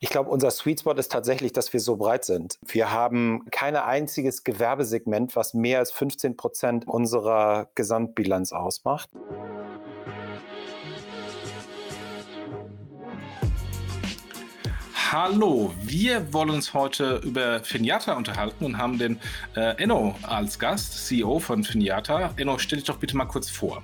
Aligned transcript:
Ich 0.00 0.10
glaube, 0.10 0.30
unser 0.30 0.52
Sweet 0.52 0.78
Spot 0.78 0.92
ist 0.92 1.10
tatsächlich, 1.10 1.52
dass 1.52 1.72
wir 1.72 1.80
so 1.80 1.96
breit 1.96 2.24
sind. 2.24 2.60
Wir 2.64 2.92
haben 2.92 3.44
kein 3.50 3.74
einziges 3.74 4.44
Gewerbesegment, 4.44 5.34
was 5.34 5.54
mehr 5.54 5.80
als 5.80 5.90
15 5.90 6.36
Prozent 6.36 6.86
unserer 6.86 7.68
Gesamtbilanz 7.74 8.52
ausmacht. 8.52 9.10
Hallo, 15.10 15.74
wir 15.82 16.32
wollen 16.32 16.50
uns 16.50 16.74
heute 16.74 17.16
über 17.24 17.64
Finiata 17.64 18.12
unterhalten 18.12 18.66
und 18.66 18.78
haben 18.78 18.98
den 18.98 19.18
äh, 19.56 19.82
Enno 19.82 20.14
als 20.22 20.60
Gast, 20.60 21.08
CEO 21.08 21.40
von 21.40 21.64
Finiata. 21.64 22.34
Enno, 22.36 22.58
stell 22.58 22.78
dich 22.78 22.86
doch 22.86 22.98
bitte 22.98 23.16
mal 23.16 23.24
kurz 23.24 23.50
vor. 23.50 23.82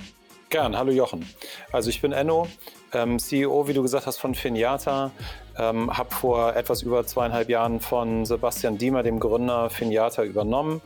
Gern, 0.55 0.79
hallo 0.79 0.93
Jochen. 0.93 1.29
Also 1.73 1.91
ich 1.91 2.01
bin 2.01 2.13
Enno, 2.13 2.47
ähm, 2.93 3.19
CEO, 3.19 3.67
wie 3.67 3.73
du 3.73 3.83
gesagt 3.83 4.07
hast, 4.07 4.19
von 4.19 4.37
Finiata. 4.37 5.11
Ähm, 5.59 5.91
habe 5.99 6.15
vor 6.15 6.55
etwas 6.55 6.83
über 6.83 7.05
zweieinhalb 7.05 7.49
Jahren 7.49 7.81
von 7.81 8.25
Sebastian 8.25 8.79
Diemer, 8.79 9.03
dem 9.03 9.19
Gründer 9.19 9.69
Finiata, 9.69 10.23
übernommen. 10.23 10.81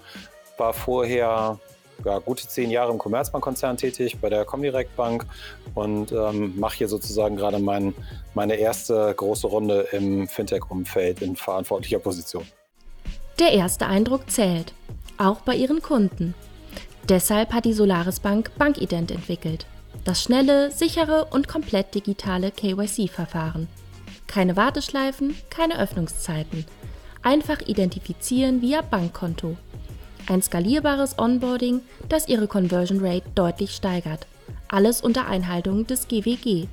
War 0.57 0.73
vorher 0.73 1.59
ja, 2.03 2.19
gute 2.21 2.49
zehn 2.49 2.71
Jahre 2.71 2.93
im 2.93 2.97
Commerzbank-Konzern 2.97 3.77
tätig, 3.77 4.17
bei 4.23 4.31
der 4.31 4.47
Comdirect 4.47 4.97
Bank 4.97 5.27
und 5.75 6.13
ähm, 6.13 6.59
mache 6.59 6.79
hier 6.79 6.89
sozusagen 6.89 7.37
gerade 7.37 7.59
mein, 7.59 7.95
meine 8.33 8.55
erste 8.55 9.13
große 9.15 9.49
Runde 9.49 9.87
im 9.93 10.29
Fintech-Umfeld 10.29 11.21
in 11.21 11.37
verantwortlicher 11.37 11.99
Position. 11.99 12.47
Der 13.39 13.53
erste 13.53 13.85
Eindruck 13.85 14.31
zählt, 14.31 14.73
auch 15.19 15.43
bei 15.43 15.55
ihren 15.55 15.83
Kunden. 15.83 16.35
Deshalb 17.09 17.53
hat 17.53 17.65
die 17.65 17.73
Solaris 17.73 18.21
Bank 18.21 18.51
Bankident 18.59 19.11
entwickelt. 19.11 19.67
Das 20.05 20.23
schnelle, 20.23 20.71
sichere 20.71 21.27
und 21.31 21.49
komplett 21.49 21.95
digitale 21.95 22.51
KYC-Verfahren. 22.51 23.69
Keine 24.27 24.57
Warteschleifen, 24.57 25.35
keine 25.51 25.79
Öffnungszeiten. 25.79 26.65
Einfach 27.23 27.61
identifizieren 27.67 28.63
via 28.63 28.83
Bankkonto 28.83 29.57
ein 30.29 30.43
skalierbares 30.43 31.19
Onboarding, 31.19 31.81
das 32.09 32.29
Ihre 32.29 32.47
Conversion 32.47 33.05
Rate 33.05 33.29
deutlich 33.35 33.75
steigert. 33.75 34.29
Alles 34.69 35.01
unter 35.01 35.27
Einhaltung 35.27 35.85
des 35.87 36.07
GWG. 36.09 36.69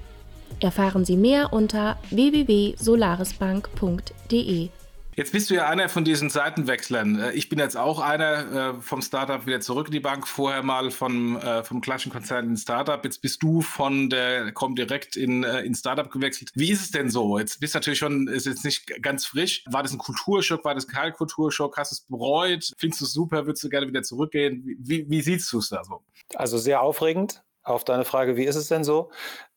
Erfahren 0.60 1.06
Sie 1.06 1.18
mehr 1.18 1.54
unter 1.54 1.98
www.solarisbank.de. 2.10 4.70
Jetzt 5.18 5.32
bist 5.32 5.50
du 5.50 5.54
ja 5.54 5.70
einer 5.70 5.88
von 5.88 6.04
diesen 6.04 6.30
Seitenwechslern. 6.30 7.18
Äh, 7.18 7.32
ich 7.32 7.48
bin 7.48 7.58
jetzt 7.58 7.78
auch 7.78 8.00
einer 8.00 8.74
äh, 8.76 8.82
vom 8.82 9.02
Startup 9.02 9.46
wieder 9.46 9.62
zurück 9.62 9.88
in 9.88 9.94
die 9.94 10.02
Bank, 10.02 10.28
vorher 10.28 10.62
mal 10.62 10.92
vom, 10.92 11.38
äh, 11.38 11.64
vom 11.64 11.80
klassischen 11.80 12.12
Konzern 12.12 12.50
in 12.50 12.58
Startup. 12.58 13.02
Jetzt 13.04 13.22
bist 13.22 13.42
du 13.42 13.62
von 13.62 14.10
der 14.10 14.52
komm 14.52 14.76
direkt 14.76 15.16
in, 15.16 15.44
in 15.44 15.74
Startup 15.74 16.12
gewechselt. 16.12 16.52
Wie 16.54 16.70
ist 16.70 16.82
es 16.82 16.92
denn 16.92 17.10
so? 17.10 17.40
Jetzt 17.40 17.62
bist 17.62 17.74
du 17.74 17.78
natürlich 17.78 18.00
schon, 18.00 18.28
ist 18.28 18.46
jetzt 18.46 18.66
nicht 18.66 19.02
ganz 19.02 19.26
frisch. 19.26 19.64
War 19.68 19.84
das 19.84 19.94
ein 19.94 20.00
Kulturschock? 20.00 20.66
War 20.66 20.76
das 20.76 20.86
kein 20.86 21.14
Kulturschock? 21.14 21.78
Hast 21.78 21.92
du 21.92 21.96
es 21.96 22.02
bereut? 22.02 22.74
Findest 22.78 23.00
du 23.00 23.06
es 23.06 23.14
super? 23.14 23.46
Würdest 23.46 23.64
du 23.64 23.70
gerne 23.70 23.88
wieder 23.88 24.04
zurückgehen? 24.04 24.66
Wie, 24.80 25.10
wie 25.10 25.22
siehst 25.22 25.52
du 25.54 25.60
es 25.60 25.70
da 25.70 25.84
so? 25.86 26.04
Also 26.36 26.58
sehr 26.58 26.82
aufregend 26.82 27.45
auf 27.66 27.84
deine 27.84 28.06
Frage, 28.06 28.38
wie 28.38 28.46
ist 28.46 28.56
es 28.56 28.68
denn 28.68 28.84
so? 28.84 29.10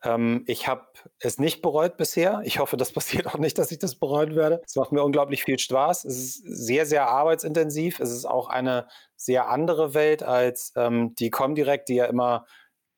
Ähm, 0.03 0.43
ich 0.47 0.67
habe 0.67 0.87
es 1.21 1.39
nicht 1.39 1.63
bereut 1.63 1.97
bisher. 1.97 2.41
Ich 2.45 2.59
hoffe, 2.59 2.77
das 2.77 2.93
passiert 2.95 3.27
auch 3.27 3.39
nicht, 3.39 3.59
dass 3.59 3.71
ich 3.71 3.79
das 3.79 3.97
bereuen 3.97 4.35
werde. 4.35 4.63
Es 4.67 4.77
macht 4.77 4.93
mir 4.93 5.05
unglaublich 5.05 5.45
viel 5.45 5.59
Spaß. 5.59 6.05
Es 6.05 6.19
ist 6.19 6.43
sehr, 6.45 6.87
sehr 6.87 7.09
arbeitsintensiv. 7.09 8.01
Es 8.01 8.11
ist 8.11 8.25
auch 8.25 8.49
eine 8.49 8.89
sehr 9.15 9.49
andere 9.49 9.95
Welt 9.95 10.23
als 10.23 10.73
ähm, 10.77 11.15
die 11.17 11.31
Comdirect, 11.31 11.89
die 11.89 11.97
ja 11.97 12.07
immer 12.07 12.47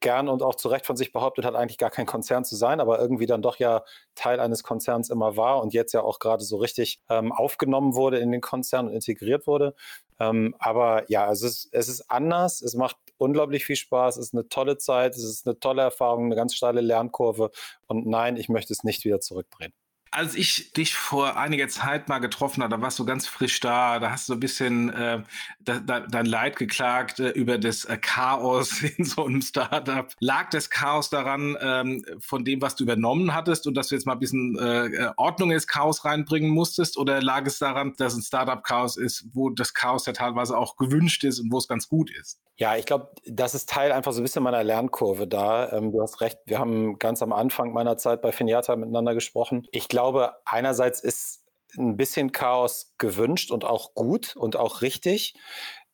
gern 0.00 0.28
und 0.28 0.42
auch 0.42 0.54
zu 0.54 0.68
Recht 0.68 0.86
von 0.86 0.96
sich 0.96 1.12
behauptet 1.12 1.44
hat, 1.44 1.54
eigentlich 1.54 1.76
gar 1.76 1.90
kein 1.90 2.06
Konzern 2.06 2.44
zu 2.44 2.56
sein, 2.56 2.80
aber 2.80 2.98
irgendwie 2.98 3.26
dann 3.26 3.42
doch 3.42 3.56
ja 3.56 3.84
Teil 4.14 4.40
eines 4.40 4.62
Konzerns 4.62 5.10
immer 5.10 5.36
war 5.36 5.60
und 5.60 5.74
jetzt 5.74 5.92
ja 5.92 6.02
auch 6.02 6.18
gerade 6.18 6.42
so 6.42 6.56
richtig 6.56 7.02
ähm, 7.10 7.32
aufgenommen 7.32 7.94
wurde 7.94 8.18
in 8.18 8.32
den 8.32 8.40
Konzern 8.40 8.86
und 8.88 8.94
integriert 8.94 9.46
wurde. 9.46 9.74
Ähm, 10.18 10.54
aber 10.58 11.04
ja, 11.10 11.30
es 11.30 11.42
ist, 11.42 11.68
es 11.72 11.88
ist 11.88 12.10
anders, 12.10 12.62
es 12.62 12.74
macht 12.74 12.96
unglaublich 13.20 13.64
viel 13.64 13.76
Spaß, 13.76 14.16
es 14.16 14.28
ist 14.28 14.34
eine 14.34 14.48
tolle 14.48 14.78
Zeit, 14.78 15.14
es 15.14 15.24
ist 15.24 15.46
eine 15.46 15.58
tolle 15.58 15.82
Erfahrung, 15.82 16.26
eine 16.26 16.36
ganz 16.36 16.54
steile 16.54 16.80
Lernkurve 16.80 17.50
und 17.86 18.06
nein, 18.06 18.36
ich 18.36 18.48
möchte 18.48 18.72
es 18.72 18.84
nicht 18.84 19.04
wieder 19.04 19.20
zurückdrehen 19.20 19.72
als 20.12 20.34
ich 20.34 20.72
dich 20.72 20.94
vor 20.94 21.36
einiger 21.36 21.68
Zeit 21.68 22.08
mal 22.08 22.18
getroffen 22.18 22.62
habe, 22.62 22.74
da 22.74 22.82
warst 22.82 22.98
du 22.98 23.04
ganz 23.04 23.26
frisch 23.28 23.60
da, 23.60 24.00
da 24.00 24.10
hast 24.10 24.28
du 24.28 24.32
ein 24.32 24.40
bisschen 24.40 24.90
äh, 24.90 25.22
da, 25.60 25.78
da, 25.78 26.00
dein 26.00 26.26
Leid 26.26 26.56
geklagt 26.56 27.20
äh, 27.20 27.30
über 27.30 27.58
das 27.58 27.84
äh, 27.84 27.96
Chaos 27.96 28.82
in 28.96 29.04
so 29.04 29.24
einem 29.24 29.40
Startup. 29.40 30.12
Lag 30.18 30.50
das 30.50 30.68
Chaos 30.68 31.10
daran, 31.10 31.56
ähm, 31.60 32.04
von 32.18 32.44
dem, 32.44 32.60
was 32.60 32.74
du 32.74 32.84
übernommen 32.84 33.34
hattest 33.34 33.66
und 33.66 33.74
dass 33.74 33.88
du 33.88 33.94
jetzt 33.94 34.06
mal 34.06 34.14
ein 34.14 34.18
bisschen 34.18 34.58
äh, 34.58 34.86
äh 34.86 35.12
Ordnung 35.16 35.52
ins 35.52 35.68
Chaos 35.68 36.04
reinbringen 36.04 36.50
musstest? 36.50 36.96
Oder 36.96 37.22
lag 37.22 37.46
es 37.46 37.58
daran, 37.58 37.94
dass 37.96 38.14
ein 38.14 38.22
Startup-Chaos 38.22 38.96
ist, 38.96 39.26
wo 39.32 39.50
das 39.50 39.74
Chaos 39.74 40.06
ja 40.06 40.12
teilweise 40.12 40.58
auch 40.58 40.76
gewünscht 40.76 41.22
ist 41.22 41.38
und 41.38 41.52
wo 41.52 41.58
es 41.58 41.68
ganz 41.68 41.88
gut 41.88 42.10
ist? 42.10 42.40
Ja, 42.60 42.76
ich 42.76 42.84
glaube, 42.84 43.08
das 43.24 43.54
ist 43.54 43.70
Teil 43.70 43.90
einfach 43.90 44.12
so 44.12 44.20
ein 44.20 44.22
bisschen 44.22 44.42
meiner 44.42 44.62
Lernkurve 44.62 45.26
da. 45.26 45.72
Ähm, 45.72 45.92
du 45.92 46.02
hast 46.02 46.20
recht, 46.20 46.40
wir 46.44 46.58
haben 46.58 46.98
ganz 46.98 47.22
am 47.22 47.32
Anfang 47.32 47.72
meiner 47.72 47.96
Zeit 47.96 48.20
bei 48.20 48.32
Finiata 48.32 48.76
miteinander 48.76 49.14
gesprochen. 49.14 49.66
Ich 49.72 49.88
glaube, 49.88 50.34
einerseits 50.44 51.00
ist 51.00 51.42
ein 51.78 51.96
bisschen 51.96 52.32
Chaos 52.32 52.92
gewünscht 52.98 53.50
und 53.50 53.64
auch 53.64 53.94
gut 53.94 54.36
und 54.36 54.56
auch 54.56 54.82
richtig. 54.82 55.36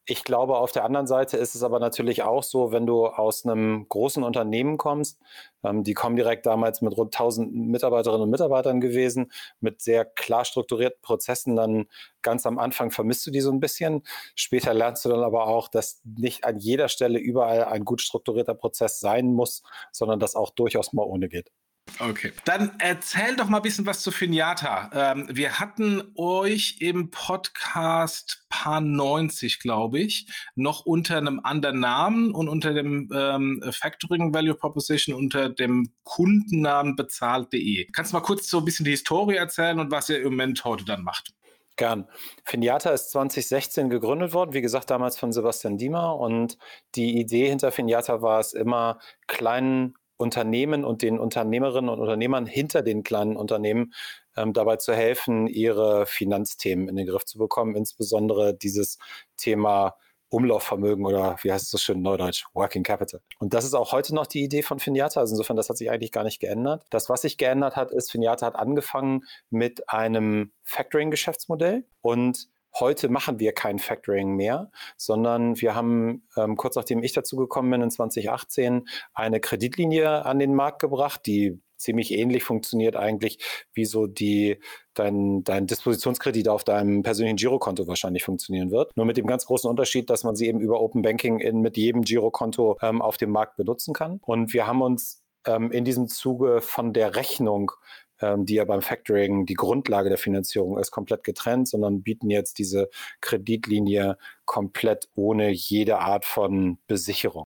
Ich 0.08 0.22
glaube, 0.22 0.58
auf 0.58 0.70
der 0.70 0.84
anderen 0.84 1.08
Seite 1.08 1.36
ist 1.36 1.56
es 1.56 1.64
aber 1.64 1.80
natürlich 1.80 2.22
auch 2.22 2.44
so, 2.44 2.70
wenn 2.70 2.86
du 2.86 3.06
aus 3.06 3.44
einem 3.44 3.88
großen 3.88 4.22
Unternehmen 4.22 4.78
kommst, 4.78 5.18
ähm, 5.64 5.82
die 5.82 5.94
kommen 5.94 6.14
direkt 6.14 6.46
damals 6.46 6.80
mit 6.80 6.96
rund 6.96 7.12
1000 7.12 7.52
Mitarbeiterinnen 7.52 8.22
und 8.22 8.30
Mitarbeitern 8.30 8.80
gewesen, 8.80 9.32
mit 9.58 9.82
sehr 9.82 10.04
klar 10.04 10.44
strukturierten 10.44 11.00
Prozessen, 11.02 11.56
dann 11.56 11.86
ganz 12.22 12.46
am 12.46 12.60
Anfang 12.60 12.92
vermisst 12.92 13.26
du 13.26 13.32
die 13.32 13.40
so 13.40 13.50
ein 13.50 13.58
bisschen. 13.58 14.04
Später 14.36 14.74
lernst 14.74 15.04
du 15.04 15.08
dann 15.08 15.24
aber 15.24 15.48
auch, 15.48 15.66
dass 15.66 16.00
nicht 16.04 16.44
an 16.44 16.58
jeder 16.60 16.88
Stelle 16.88 17.18
überall 17.18 17.64
ein 17.64 17.84
gut 17.84 18.00
strukturierter 18.00 18.54
Prozess 18.54 19.00
sein 19.00 19.32
muss, 19.34 19.64
sondern 19.90 20.20
dass 20.20 20.36
auch 20.36 20.50
durchaus 20.50 20.92
mal 20.92 21.02
ohne 21.02 21.28
geht. 21.28 21.50
Okay. 21.98 22.32
Dann 22.44 22.72
erzähl 22.78 23.36
doch 23.36 23.48
mal 23.48 23.58
ein 23.58 23.62
bisschen 23.62 23.86
was 23.86 24.02
zu 24.02 24.10
Finiata. 24.10 24.90
Ähm, 24.92 25.28
wir 25.30 25.58
hatten 25.58 26.02
euch 26.14 26.76
im 26.80 27.10
Podcast 27.10 28.44
Paar 28.50 28.80
90, 28.80 29.60
glaube 29.60 30.00
ich, 30.00 30.26
noch 30.54 30.84
unter 30.84 31.16
einem 31.16 31.40
anderen 31.42 31.80
Namen 31.80 32.32
und 32.32 32.48
unter 32.48 32.74
dem 32.74 33.10
ähm, 33.14 33.62
Factoring 33.70 34.34
Value 34.34 34.54
Proposition 34.54 35.14
unter 35.14 35.48
dem 35.48 35.90
Kundennamen 36.04 36.96
bezahlt.de. 36.96 37.86
Kannst 37.92 38.12
du 38.12 38.16
mal 38.16 38.22
kurz 38.22 38.48
so 38.48 38.58
ein 38.58 38.64
bisschen 38.64 38.84
die 38.84 38.90
Historie 38.90 39.36
erzählen 39.36 39.80
und 39.80 39.90
was 39.90 40.08
ihr 40.10 40.18
im 40.18 40.24
Moment 40.24 40.64
heute 40.64 40.84
dann 40.84 41.02
macht? 41.02 41.32
Gern. 41.76 42.08
Finiata 42.44 42.90
ist 42.90 43.10
2016 43.10 43.90
gegründet 43.90 44.32
worden, 44.32 44.54
wie 44.54 44.62
gesagt, 44.62 44.90
damals 44.90 45.18
von 45.18 45.32
Sebastian 45.32 45.76
Diemer. 45.76 46.18
Und 46.18 46.56
die 46.94 47.18
Idee 47.18 47.48
hinter 47.48 47.70
Finiata 47.70 48.22
war 48.22 48.40
es 48.40 48.54
immer, 48.54 48.98
kleinen 49.26 49.94
Unternehmen 50.16 50.84
und 50.84 51.02
den 51.02 51.18
Unternehmerinnen 51.18 51.90
und 51.90 52.00
Unternehmern 52.00 52.46
hinter 52.46 52.82
den 52.82 53.02
kleinen 53.02 53.36
Unternehmen 53.36 53.92
ähm, 54.36 54.52
dabei 54.52 54.76
zu 54.76 54.94
helfen, 54.94 55.46
ihre 55.46 56.06
Finanzthemen 56.06 56.88
in 56.88 56.96
den 56.96 57.06
Griff 57.06 57.24
zu 57.24 57.38
bekommen, 57.38 57.76
insbesondere 57.76 58.54
dieses 58.54 58.98
Thema 59.36 59.96
Umlaufvermögen 60.28 61.06
oder 61.06 61.36
wie 61.42 61.52
heißt 61.52 61.64
es 61.64 61.70
so 61.70 61.78
schön 61.78 62.02
neudeutsch, 62.02 62.46
Working 62.52 62.82
Capital. 62.82 63.20
Und 63.38 63.54
das 63.54 63.64
ist 63.64 63.74
auch 63.74 63.92
heute 63.92 64.14
noch 64.14 64.26
die 64.26 64.42
Idee 64.42 64.62
von 64.62 64.80
Finiata. 64.80 65.20
Also 65.20 65.34
insofern, 65.34 65.56
das 65.56 65.68
hat 65.68 65.76
sich 65.76 65.90
eigentlich 65.90 66.10
gar 66.10 66.24
nicht 66.24 66.40
geändert. 66.40 66.84
Das, 66.90 67.08
was 67.08 67.22
sich 67.22 67.38
geändert 67.38 67.76
hat, 67.76 67.92
ist, 67.92 68.10
Finiata 68.10 68.46
hat 68.46 68.56
angefangen 68.56 69.24
mit 69.50 69.88
einem 69.88 70.52
Factoring-Geschäftsmodell 70.64 71.84
und 72.00 72.48
Heute 72.78 73.08
machen 73.08 73.38
wir 73.38 73.52
kein 73.52 73.78
Factoring 73.78 74.36
mehr, 74.36 74.70
sondern 74.96 75.60
wir 75.60 75.74
haben 75.74 76.26
ähm, 76.36 76.56
kurz 76.56 76.76
nachdem 76.76 77.02
ich 77.02 77.12
dazu 77.12 77.36
gekommen 77.36 77.70
bin 77.70 77.80
in 77.80 77.90
2018 77.90 78.86
eine 79.14 79.40
Kreditlinie 79.40 80.26
an 80.26 80.38
den 80.38 80.54
Markt 80.54 80.80
gebracht, 80.80 81.22
die 81.24 81.60
ziemlich 81.78 82.12
ähnlich 82.12 82.44
funktioniert 82.44 82.96
eigentlich, 82.96 83.38
wie 83.72 83.84
so 83.84 84.06
die 84.06 84.58
dein, 84.94 85.42
dein 85.44 85.66
Dispositionskredit 85.66 86.48
auf 86.48 86.64
deinem 86.64 87.02
persönlichen 87.02 87.36
Girokonto 87.36 87.86
wahrscheinlich 87.86 88.24
funktionieren 88.24 88.70
wird. 88.70 88.96
Nur 88.96 89.06
mit 89.06 89.16
dem 89.16 89.26
ganz 89.26 89.46
großen 89.46 89.68
Unterschied, 89.68 90.10
dass 90.10 90.24
man 90.24 90.36
sie 90.36 90.46
eben 90.46 90.60
über 90.60 90.80
Open 90.80 91.02
Banking 91.02 91.38
in, 91.38 91.60
mit 91.60 91.76
jedem 91.76 92.02
Girokonto 92.02 92.78
ähm, 92.82 93.02
auf 93.02 93.16
dem 93.16 93.30
Markt 93.30 93.56
benutzen 93.56 93.94
kann. 93.94 94.20
Und 94.22 94.52
wir 94.52 94.66
haben 94.66 94.82
uns 94.82 95.22
ähm, 95.46 95.70
in 95.70 95.84
diesem 95.84 96.08
Zuge 96.08 96.60
von 96.60 96.92
der 96.92 97.16
Rechnung 97.16 97.72
die 98.20 98.54
ja 98.54 98.64
beim 98.64 98.82
Factoring 98.82 99.46
die 99.46 99.54
Grundlage 99.54 100.08
der 100.08 100.18
Finanzierung 100.18 100.78
ist, 100.78 100.90
komplett 100.90 101.24
getrennt, 101.24 101.68
sondern 101.68 102.02
bieten 102.02 102.30
jetzt 102.30 102.58
diese 102.58 102.88
Kreditlinie 103.20 104.16
komplett 104.44 105.08
ohne 105.14 105.50
jede 105.50 105.98
Art 105.98 106.24
von 106.24 106.78
Besicherung. 106.86 107.44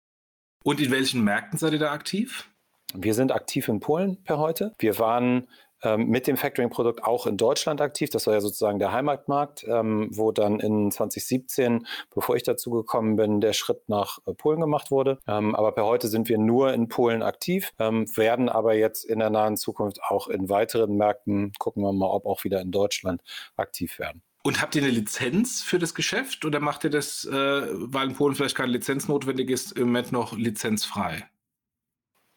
Und 0.63 0.81
in 0.81 0.91
welchen 0.91 1.25
Märkten 1.25 1.59
seid 1.59 1.73
ihr 1.73 1.79
da 1.79 1.93
aktiv? 1.93 2.49
Wir 2.95 3.15
sind 3.15 3.33
aktiv 3.33 3.69
in 3.69 3.81
Polen 3.81 4.23
per 4.25 4.39
heute. 4.39 4.75
Wir 4.79 4.99
waren 4.99 5.49
ähm, 5.83 6.07
mit 6.07 6.27
dem 6.27 6.37
Factoring-Produkt 6.37 7.05
auch 7.05 7.27
in 7.27 7.37
Deutschland 7.37 7.81
aktiv. 7.81 8.11
Das 8.11 8.27
war 8.27 8.35
ja 8.35 8.41
sozusagen 8.41 8.79
der 8.79 8.93
Heimatmarkt, 8.93 9.65
ähm, 9.69 10.09
wo 10.13 10.33
dann 10.33 10.61
in 10.61 10.91
2017, 10.91 11.87
bevor 12.15 12.37
ich 12.37 12.43
dazu 12.43 12.71
gekommen 12.71 13.17
bin, 13.17 13.41
der 13.41 13.53
Schritt 13.53 13.89
nach 13.89 14.19
äh, 14.27 14.35
Polen 14.35 14.61
gemacht 14.61 14.91
wurde. 14.91 15.19
Ähm, 15.27 15.55
aber 15.55 15.73
per 15.73 15.85
heute 15.85 16.09
sind 16.09 16.29
wir 16.29 16.39
nur 16.39 16.73
in 16.73 16.89
Polen 16.89 17.23
aktiv, 17.23 17.73
ähm, 17.79 18.07
werden 18.17 18.49
aber 18.49 18.75
jetzt 18.75 19.05
in 19.05 19.19
der 19.19 19.31
nahen 19.31 19.57
Zukunft 19.57 20.03
auch 20.03 20.29
in 20.29 20.49
weiteren 20.49 20.97
Märkten, 20.97 21.53
gucken 21.59 21.83
wir 21.83 21.93
mal, 21.93 22.11
ob 22.11 22.27
auch 22.27 22.45
wieder 22.45 22.61
in 22.61 22.71
Deutschland 22.71 23.23
aktiv 23.57 23.99
werden. 23.99 24.23
Und 24.43 24.63
habt 24.63 24.75
ihr 24.75 24.83
eine 24.83 24.91
Lizenz 24.91 25.63
für 25.63 25.79
das 25.79 25.95
Geschäft 25.95 26.47
oder 26.47 26.61
macht 26.61 26.85
ihr 26.85 26.91
das, 26.91 27.27
äh, 27.27 27.33
weil 27.33 28.09
in 28.09 28.15
Polen 28.15 28.35
vielleicht 28.35 28.57
keine 28.57 28.73
Lizenz 28.73 29.07
notwendig 29.07 29.51
ist, 29.51 29.73
im 29.73 29.89
Moment 29.89 30.13
noch 30.13 30.33
lizenzfrei? 30.37 31.29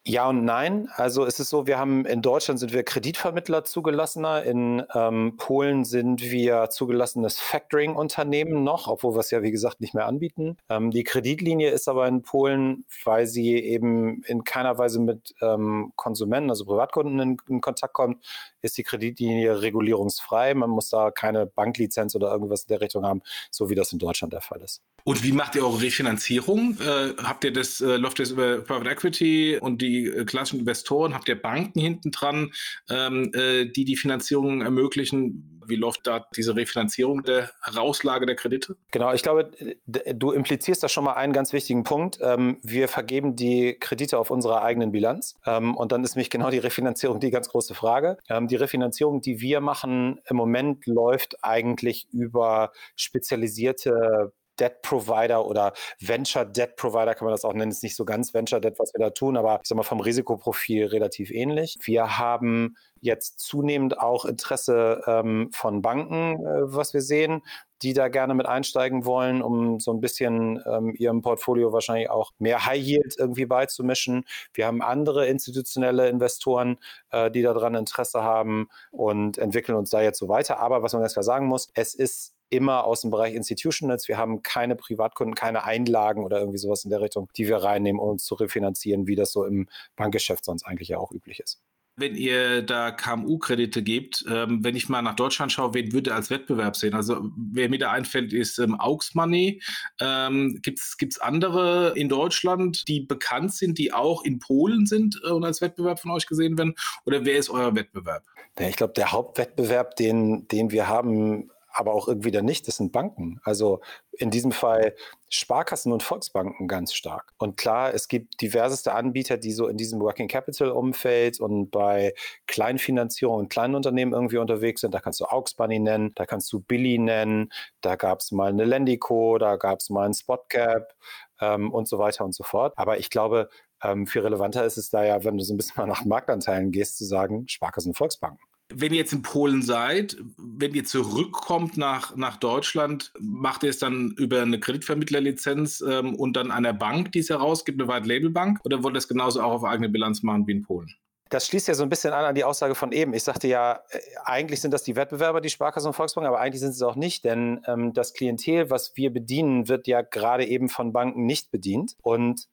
Ja 0.06 0.28
und 0.28 0.44
nein. 0.44 0.90
Also 0.96 1.24
es 1.24 1.40
ist 1.40 1.48
so, 1.48 1.66
wir 1.66 1.78
haben 1.78 2.04
in 2.04 2.20
Deutschland 2.20 2.60
sind 2.60 2.74
wir 2.74 2.82
Kreditvermittler 2.82 3.64
zugelassener, 3.64 4.42
in 4.42 4.82
ähm, 4.94 5.38
Polen 5.38 5.84
sind 5.84 6.20
wir 6.20 6.68
zugelassenes 6.68 7.38
Factoring-Unternehmen 7.40 8.64
noch, 8.64 8.86
obwohl 8.86 9.14
wir 9.14 9.20
es 9.20 9.30
ja 9.30 9.42
wie 9.42 9.50
gesagt 9.50 9.80
nicht 9.80 9.94
mehr 9.94 10.04
anbieten. 10.04 10.58
Ähm, 10.68 10.90
die 10.90 11.04
Kreditlinie 11.04 11.70
ist 11.70 11.88
aber 11.88 12.06
in 12.06 12.20
Polen, 12.20 12.84
weil 13.04 13.26
sie 13.26 13.54
eben 13.54 14.22
in 14.24 14.44
keiner 14.44 14.76
Weise 14.76 15.00
mit 15.00 15.34
ähm, 15.40 15.94
Konsumenten, 15.96 16.50
also 16.50 16.66
Privatkunden 16.66 17.18
in, 17.20 17.36
in, 17.48 17.62
Kontakt 17.62 17.94
kommt, 17.94 18.22
ist 18.64 18.78
die 18.78 18.82
Kreditlinie 18.82 19.60
regulierungsfrei. 19.60 20.54
Man 20.54 20.70
muss 20.70 20.90
da 20.90 21.10
keine 21.10 21.46
Banklizenz 21.46 22.14
oder 22.14 22.32
irgendwas 22.32 22.62
in 22.62 22.68
der 22.68 22.80
Richtung 22.80 23.04
haben, 23.04 23.22
so 23.50 23.70
wie 23.70 23.74
das 23.74 23.92
in 23.92 23.98
Deutschland 23.98 24.32
der 24.32 24.40
Fall 24.40 24.60
ist. 24.62 24.82
Und 25.04 25.22
wie 25.22 25.32
macht 25.32 25.54
ihr 25.54 25.64
eure 25.64 25.82
Refinanzierung? 25.82 26.78
Äh, 26.80 27.14
habt 27.22 27.44
ihr 27.44 27.52
das, 27.52 27.80
äh, 27.80 27.96
läuft 27.96 28.18
das 28.20 28.30
über 28.30 28.58
Private 28.60 28.90
Equity 28.90 29.58
und 29.60 29.82
die 29.82 30.06
äh, 30.06 30.24
klassischen 30.24 30.60
Investoren? 30.60 31.12
Habt 31.14 31.28
ihr 31.28 31.40
Banken 31.40 31.78
hinten 31.78 32.10
dran, 32.10 32.52
ähm, 32.88 33.30
äh, 33.34 33.66
die 33.66 33.84
die 33.84 33.96
Finanzierung 33.96 34.62
ermöglichen? 34.62 35.53
Wie 35.66 35.76
läuft 35.76 36.06
da 36.06 36.26
diese 36.34 36.56
Refinanzierung 36.56 37.22
der 37.22 37.50
Herauslage 37.62 38.26
der 38.26 38.36
Kredite? 38.36 38.76
Genau, 38.90 39.12
ich 39.12 39.22
glaube, 39.22 39.50
du 39.86 40.32
implizierst 40.32 40.82
da 40.82 40.88
schon 40.88 41.04
mal 41.04 41.14
einen 41.14 41.32
ganz 41.32 41.52
wichtigen 41.52 41.84
Punkt. 41.84 42.18
Ähm, 42.20 42.58
wir 42.62 42.88
vergeben 42.88 43.36
die 43.36 43.76
Kredite 43.78 44.18
auf 44.18 44.30
unserer 44.30 44.62
eigenen 44.62 44.92
Bilanz. 44.92 45.36
Ähm, 45.46 45.76
und 45.76 45.92
dann 45.92 46.04
ist 46.04 46.16
nämlich 46.16 46.30
genau 46.30 46.50
die 46.50 46.58
Refinanzierung 46.58 47.20
die 47.20 47.30
ganz 47.30 47.48
große 47.48 47.74
Frage. 47.74 48.18
Ähm, 48.28 48.48
die 48.48 48.56
Refinanzierung, 48.56 49.20
die 49.20 49.40
wir 49.40 49.60
machen 49.60 50.20
im 50.26 50.36
Moment, 50.36 50.86
läuft 50.86 51.42
eigentlich 51.42 52.08
über 52.12 52.72
spezialisierte 52.96 54.32
Debt 54.58 54.82
Provider 54.82 55.46
oder 55.46 55.72
Venture 56.00 56.44
Debt 56.44 56.76
Provider 56.76 57.14
kann 57.14 57.26
man 57.26 57.32
das 57.32 57.44
auch 57.44 57.54
nennen. 57.54 57.70
Ist 57.70 57.82
nicht 57.82 57.96
so 57.96 58.04
ganz 58.04 58.34
Venture 58.34 58.60
Debt, 58.60 58.78
was 58.78 58.92
wir 58.94 59.04
da 59.04 59.10
tun, 59.10 59.36
aber 59.36 59.60
ich 59.62 59.68
sag 59.68 59.76
mal 59.76 59.82
vom 59.82 60.00
Risikoprofil 60.00 60.86
relativ 60.86 61.30
ähnlich. 61.30 61.78
Wir 61.82 62.18
haben 62.18 62.76
jetzt 63.00 63.38
zunehmend 63.40 64.00
auch 64.00 64.24
Interesse 64.24 65.02
ähm, 65.06 65.50
von 65.52 65.82
Banken, 65.82 66.34
äh, 66.44 66.72
was 66.72 66.94
wir 66.94 67.02
sehen, 67.02 67.42
die 67.82 67.92
da 67.92 68.08
gerne 68.08 68.34
mit 68.34 68.46
einsteigen 68.46 69.04
wollen, 69.04 69.42
um 69.42 69.78
so 69.78 69.92
ein 69.92 70.00
bisschen 70.00 70.62
ähm, 70.66 70.94
ihrem 70.96 71.20
Portfolio 71.20 71.72
wahrscheinlich 71.72 72.08
auch 72.08 72.32
mehr 72.38 72.64
High 72.64 72.82
Yield 72.82 73.14
irgendwie 73.18 73.44
beizumischen. 73.44 74.24
Wir 74.54 74.66
haben 74.66 74.80
andere 74.80 75.26
institutionelle 75.26 76.08
Investoren, 76.08 76.78
äh, 77.10 77.30
die 77.30 77.42
daran 77.42 77.74
Interesse 77.74 78.22
haben 78.22 78.68
und 78.90 79.36
entwickeln 79.36 79.76
uns 79.76 79.90
da 79.90 80.00
jetzt 80.00 80.18
so 80.18 80.28
weiter. 80.28 80.58
Aber 80.60 80.82
was 80.82 80.94
man 80.94 81.02
ganz 81.02 81.12
klar 81.12 81.24
sagen 81.24 81.46
muss, 81.46 81.68
es 81.74 81.94
ist 81.94 82.34
immer 82.54 82.84
aus 82.84 83.02
dem 83.02 83.10
Bereich 83.10 83.34
Institutionals. 83.34 84.08
Wir 84.08 84.18
haben 84.18 84.42
keine 84.42 84.76
Privatkunden, 84.76 85.34
keine 85.34 85.64
Einlagen 85.64 86.24
oder 86.24 86.38
irgendwie 86.38 86.58
sowas 86.58 86.84
in 86.84 86.90
der 86.90 87.00
Richtung, 87.00 87.28
die 87.36 87.48
wir 87.48 87.58
reinnehmen, 87.58 88.00
um 88.00 88.10
uns 88.10 88.24
zu 88.24 88.34
refinanzieren, 88.34 89.06
wie 89.06 89.16
das 89.16 89.32
so 89.32 89.44
im 89.44 89.68
Bankgeschäft 89.96 90.44
sonst 90.44 90.64
eigentlich 90.64 90.88
ja 90.88 90.98
auch 90.98 91.12
üblich 91.12 91.40
ist. 91.40 91.60
Wenn 91.96 92.16
ihr 92.16 92.62
da 92.62 92.90
KMU-Kredite 92.90 93.84
gebt, 93.84 94.24
ähm, 94.28 94.64
wenn 94.64 94.74
ich 94.74 94.88
mal 94.88 95.00
nach 95.00 95.14
Deutschland 95.14 95.52
schaue, 95.52 95.74
wen 95.74 95.92
würde 95.92 96.12
als 96.12 96.28
Wettbewerb 96.28 96.74
sehen? 96.74 96.92
Also 96.92 97.30
wer 97.36 97.68
mir 97.68 97.78
da 97.78 97.92
einfällt, 97.92 98.32
ist 98.32 98.58
ähm, 98.58 98.74
Aux 98.80 99.14
Money. 99.14 99.62
Ähm, 100.00 100.58
Gibt 100.60 100.80
es 100.80 101.20
andere 101.20 101.92
in 101.94 102.08
Deutschland, 102.08 102.88
die 102.88 103.00
bekannt 103.00 103.54
sind, 103.54 103.78
die 103.78 103.92
auch 103.92 104.24
in 104.24 104.40
Polen 104.40 104.86
sind 104.86 105.20
äh, 105.24 105.30
und 105.30 105.44
als 105.44 105.60
Wettbewerb 105.60 106.00
von 106.00 106.10
euch 106.10 106.26
gesehen 106.26 106.58
werden? 106.58 106.74
Oder 107.04 107.24
wer 107.24 107.36
ist 107.36 107.48
euer 107.48 107.76
Wettbewerb? 107.76 108.24
Ja, 108.58 108.68
ich 108.68 108.76
glaube, 108.76 108.94
der 108.94 109.12
Hauptwettbewerb, 109.12 109.94
den, 109.94 110.48
den 110.48 110.72
wir 110.72 110.88
haben, 110.88 111.50
aber 111.74 111.92
auch 111.92 112.06
irgendwie 112.06 112.30
dann 112.30 112.44
nicht, 112.44 112.68
das 112.68 112.76
sind 112.76 112.92
Banken. 112.92 113.40
Also 113.42 113.80
in 114.12 114.30
diesem 114.30 114.52
Fall 114.52 114.94
Sparkassen 115.28 115.92
und 115.92 116.04
Volksbanken 116.04 116.68
ganz 116.68 116.94
stark. 116.94 117.32
Und 117.36 117.56
klar, 117.56 117.92
es 117.92 118.06
gibt 118.06 118.40
diverseste 118.40 118.94
Anbieter, 118.94 119.36
die 119.36 119.50
so 119.50 119.66
in 119.66 119.76
diesem 119.76 120.00
Working 120.00 120.28
Capital 120.28 120.70
Umfeld 120.70 121.40
und 121.40 121.70
bei 121.70 122.14
Kleinfinanzierung 122.46 123.38
und 123.38 123.48
kleinen 123.48 123.74
Unternehmen 123.74 124.12
irgendwie 124.12 124.38
unterwegs 124.38 124.82
sind. 124.82 124.94
Da 124.94 125.00
kannst 125.00 125.20
du 125.20 125.24
Aux 125.24 125.54
Bunny 125.56 125.80
nennen, 125.80 126.12
da 126.14 126.26
kannst 126.26 126.52
du 126.52 126.60
Billy 126.60 126.98
nennen, 126.98 127.50
da 127.80 127.96
gab 127.96 128.20
es 128.20 128.30
mal 128.30 128.50
eine 128.50 128.64
Lendico, 128.64 129.38
da 129.38 129.56
gab 129.56 129.80
es 129.80 129.90
mal 129.90 130.06
ein 130.06 130.14
Spotcap 130.14 130.94
ähm, 131.40 131.72
und 131.72 131.88
so 131.88 131.98
weiter 131.98 132.24
und 132.24 132.34
so 132.34 132.44
fort. 132.44 132.72
Aber 132.76 132.98
ich 132.98 133.10
glaube, 133.10 133.48
ähm, 133.82 134.06
viel 134.06 134.22
relevanter 134.22 134.64
ist 134.64 134.76
es 134.76 134.90
da 134.90 135.04
ja, 135.04 135.24
wenn 135.24 135.36
du 135.36 135.44
so 135.44 135.52
ein 135.52 135.56
bisschen 135.56 135.74
mal 135.76 135.86
nach 135.86 136.04
Marktanteilen 136.04 136.70
gehst, 136.70 136.98
zu 136.98 137.04
sagen, 137.04 137.48
Sparkassen 137.48 137.90
und 137.90 137.96
Volksbanken 137.96 138.53
wenn 138.72 138.92
ihr 138.92 138.98
jetzt 138.98 139.12
in 139.12 139.22
Polen 139.22 139.62
seid, 139.62 140.16
wenn 140.36 140.74
ihr 140.74 140.84
zurückkommt 140.84 141.76
nach, 141.76 142.16
nach 142.16 142.36
Deutschland, 142.36 143.12
macht 143.20 143.62
ihr 143.62 143.70
es 143.70 143.78
dann 143.78 144.12
über 144.16 144.42
eine 144.42 144.58
Kreditvermittlerlizenz 144.58 145.82
ähm, 145.86 146.14
und 146.14 146.34
dann 146.36 146.50
einer 146.50 146.72
Bank, 146.72 147.12
die 147.12 147.18
es 147.20 147.30
herausgibt, 147.30 147.80
eine 147.80 147.90
White-Label-Bank? 147.90 148.60
Oder 148.64 148.82
wollt 148.82 148.94
ihr 148.94 148.98
es 148.98 149.08
genauso 149.08 149.42
auch 149.42 149.52
auf 149.52 149.64
eigene 149.64 149.88
Bilanz 149.88 150.22
machen 150.22 150.46
wie 150.46 150.52
in 150.52 150.62
Polen? 150.62 150.94
Das 151.30 151.46
schließt 151.46 151.68
ja 151.68 151.74
so 151.74 151.82
ein 151.82 151.88
bisschen 151.88 152.12
an 152.12 152.24
an 152.24 152.34
die 152.34 152.44
Aussage 152.44 152.74
von 152.74 152.92
eben. 152.92 153.12
Ich 153.12 153.24
sagte 153.24 153.48
ja, 153.48 153.80
äh, 153.90 153.98
eigentlich 154.24 154.60
sind 154.60 154.72
das 154.72 154.82
die 154.82 154.96
Wettbewerber, 154.96 155.40
die 155.40 155.50
Sparkassen 155.50 155.88
und 155.88 155.94
Volksbanken, 155.94 156.28
aber 156.28 156.40
eigentlich 156.40 156.60
sind 156.60 156.72
sie 156.72 156.78
es 156.78 156.82
auch 156.82 156.96
nicht, 156.96 157.24
denn 157.24 157.60
ähm, 157.66 157.92
das 157.92 158.14
Klientel, 158.14 158.70
was 158.70 158.96
wir 158.96 159.12
bedienen, 159.12 159.68
wird 159.68 159.86
ja 159.86 160.02
gerade 160.02 160.46
eben 160.46 160.68
von 160.68 160.92
Banken 160.92 161.26
nicht 161.26 161.50
bedient. 161.50 161.96
Und 162.02 162.48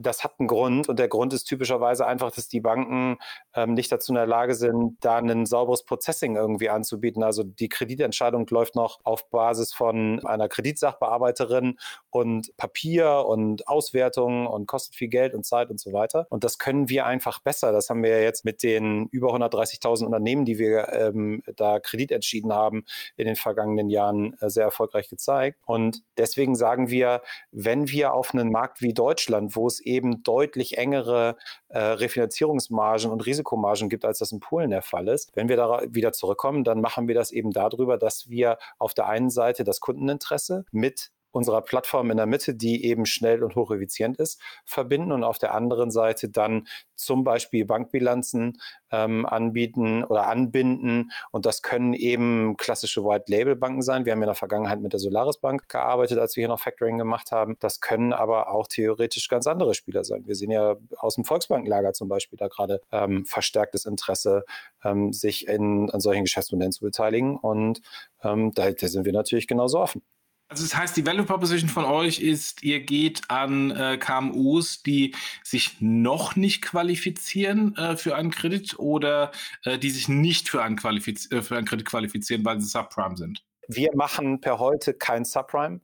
das 0.00 0.24
hat 0.24 0.34
einen 0.38 0.48
Grund 0.48 0.88
und 0.88 0.98
der 0.98 1.08
Grund 1.08 1.32
ist 1.32 1.44
typischerweise 1.44 2.06
einfach, 2.06 2.30
dass 2.30 2.48
die 2.48 2.60
Banken 2.60 3.18
ähm, 3.54 3.74
nicht 3.74 3.92
dazu 3.92 4.12
in 4.12 4.16
der 4.16 4.26
Lage 4.26 4.54
sind, 4.54 4.96
da 5.00 5.16
ein 5.16 5.46
sauberes 5.46 5.84
Processing 5.84 6.36
irgendwie 6.36 6.70
anzubieten. 6.70 7.22
Also 7.22 7.42
die 7.42 7.68
Kreditentscheidung 7.68 8.46
läuft 8.48 8.74
noch 8.74 9.00
auf 9.04 9.28
Basis 9.30 9.72
von 9.72 10.24
einer 10.24 10.48
Kreditsachbearbeiterin 10.48 11.78
und 12.10 12.56
Papier 12.56 13.24
und 13.26 13.68
Auswertungen 13.68 14.46
und 14.46 14.66
kostet 14.66 14.94
viel 14.94 15.08
Geld 15.08 15.34
und 15.34 15.44
Zeit 15.44 15.70
und 15.70 15.78
so 15.78 15.92
weiter. 15.92 16.26
Und 16.30 16.44
das 16.44 16.58
können 16.58 16.88
wir 16.88 17.06
einfach 17.06 17.40
besser. 17.40 17.72
Das 17.72 17.90
haben 17.90 18.02
wir 18.02 18.22
jetzt 18.22 18.44
mit 18.44 18.62
den 18.62 19.06
über 19.10 19.34
130.000 19.34 20.06
Unternehmen, 20.06 20.44
die 20.44 20.58
wir 20.58 20.88
ähm, 20.92 21.42
da 21.56 21.80
Kredit 21.80 22.12
entschieden 22.12 22.52
haben, 22.52 22.84
in 23.16 23.26
den 23.26 23.36
vergangenen 23.36 23.90
Jahren 23.90 24.36
äh, 24.40 24.48
sehr 24.48 24.64
erfolgreich 24.64 25.08
gezeigt. 25.08 25.58
Und 25.66 26.02
deswegen 26.16 26.54
sagen 26.54 26.90
wir, 26.90 27.22
wenn 27.52 27.88
wir 27.88 28.14
auf 28.14 28.32
einen 28.34 28.50
Markt 28.50 28.80
wie 28.80 28.94
Deutschland, 28.94 29.56
wo 29.56 29.66
es 29.66 29.80
eben 29.90 30.22
deutlich 30.22 30.78
engere 30.78 31.36
äh, 31.68 31.78
Refinanzierungsmargen 31.78 33.10
und 33.10 33.26
Risikomargen 33.26 33.88
gibt, 33.88 34.04
als 34.04 34.18
das 34.18 34.32
in 34.32 34.40
Polen 34.40 34.70
der 34.70 34.82
Fall 34.82 35.08
ist. 35.08 35.30
Wenn 35.34 35.48
wir 35.48 35.56
da 35.56 35.82
wieder 35.88 36.12
zurückkommen, 36.12 36.64
dann 36.64 36.80
machen 36.80 37.08
wir 37.08 37.14
das 37.14 37.32
eben 37.32 37.50
darüber, 37.50 37.98
dass 37.98 38.28
wir 38.28 38.58
auf 38.78 38.94
der 38.94 39.06
einen 39.08 39.30
Seite 39.30 39.64
das 39.64 39.80
Kundeninteresse 39.80 40.64
mit 40.70 41.10
unserer 41.32 41.62
Plattform 41.62 42.10
in 42.10 42.16
der 42.16 42.26
Mitte, 42.26 42.54
die 42.54 42.84
eben 42.84 43.06
schnell 43.06 43.42
und 43.42 43.54
hocheffizient 43.54 44.18
ist, 44.18 44.40
verbinden 44.64 45.12
und 45.12 45.24
auf 45.24 45.38
der 45.38 45.54
anderen 45.54 45.90
Seite 45.90 46.28
dann 46.28 46.66
zum 47.00 47.24
Beispiel 47.24 47.64
Bankbilanzen 47.64 48.58
ähm, 48.90 49.24
anbieten 49.26 50.04
oder 50.04 50.26
anbinden. 50.26 51.10
Und 51.30 51.46
das 51.46 51.62
können 51.62 51.94
eben 51.94 52.56
klassische 52.56 53.04
White-Label-Banken 53.04 53.82
sein. 53.82 54.04
Wir 54.04 54.12
haben 54.12 54.22
in 54.22 54.26
der 54.26 54.34
Vergangenheit 54.34 54.80
mit 54.80 54.92
der 54.92 55.00
Solaris 55.00 55.38
Bank 55.38 55.68
gearbeitet, 55.68 56.18
als 56.18 56.36
wir 56.36 56.42
hier 56.42 56.48
noch 56.48 56.60
Factoring 56.60 56.98
gemacht 56.98 57.32
haben. 57.32 57.56
Das 57.60 57.80
können 57.80 58.12
aber 58.12 58.50
auch 58.50 58.66
theoretisch 58.66 59.28
ganz 59.28 59.46
andere 59.46 59.74
Spieler 59.74 60.04
sein. 60.04 60.26
Wir 60.26 60.34
sehen 60.34 60.50
ja 60.50 60.76
aus 60.96 61.14
dem 61.14 61.24
Volksbankenlager 61.24 61.92
zum 61.92 62.08
Beispiel 62.08 62.36
da 62.36 62.48
gerade 62.48 62.80
ähm, 62.92 63.24
verstärktes 63.24 63.86
Interesse, 63.86 64.44
ähm, 64.84 65.12
sich 65.12 65.48
in, 65.48 65.90
an 65.90 66.00
solchen 66.00 66.24
Geschäftsmodellen 66.24 66.72
zu 66.72 66.84
beteiligen. 66.84 67.36
Und 67.36 67.80
ähm, 68.22 68.52
da, 68.54 68.70
da 68.70 68.88
sind 68.88 69.04
wir 69.04 69.12
natürlich 69.12 69.46
genauso 69.46 69.80
offen. 69.80 70.02
Also 70.50 70.64
das 70.64 70.76
heißt, 70.76 70.96
die 70.96 71.06
Value 71.06 71.24
Proposition 71.24 71.70
von 71.70 71.84
euch 71.84 72.18
ist, 72.18 72.64
ihr 72.64 72.80
geht 72.80 73.22
an 73.28 73.70
äh, 73.70 73.96
KMUs, 73.98 74.82
die 74.82 75.14
sich 75.44 75.80
noch 75.80 76.34
nicht 76.34 76.60
qualifizieren 76.60 77.76
äh, 77.76 77.96
für 77.96 78.16
einen 78.16 78.32
Kredit 78.32 78.76
oder 78.76 79.30
äh, 79.64 79.78
die 79.78 79.90
sich 79.90 80.08
nicht 80.08 80.48
für 80.48 80.60
einen, 80.64 80.76
äh, 80.76 81.42
für 81.42 81.56
einen 81.56 81.66
Kredit 81.66 81.86
qualifizieren, 81.86 82.44
weil 82.44 82.60
sie 82.60 82.66
Subprime 82.66 83.16
sind. 83.16 83.44
Wir 83.68 83.90
machen 83.94 84.40
per 84.40 84.58
heute 84.58 84.92
kein 84.92 85.24
Subprime, 85.24 85.82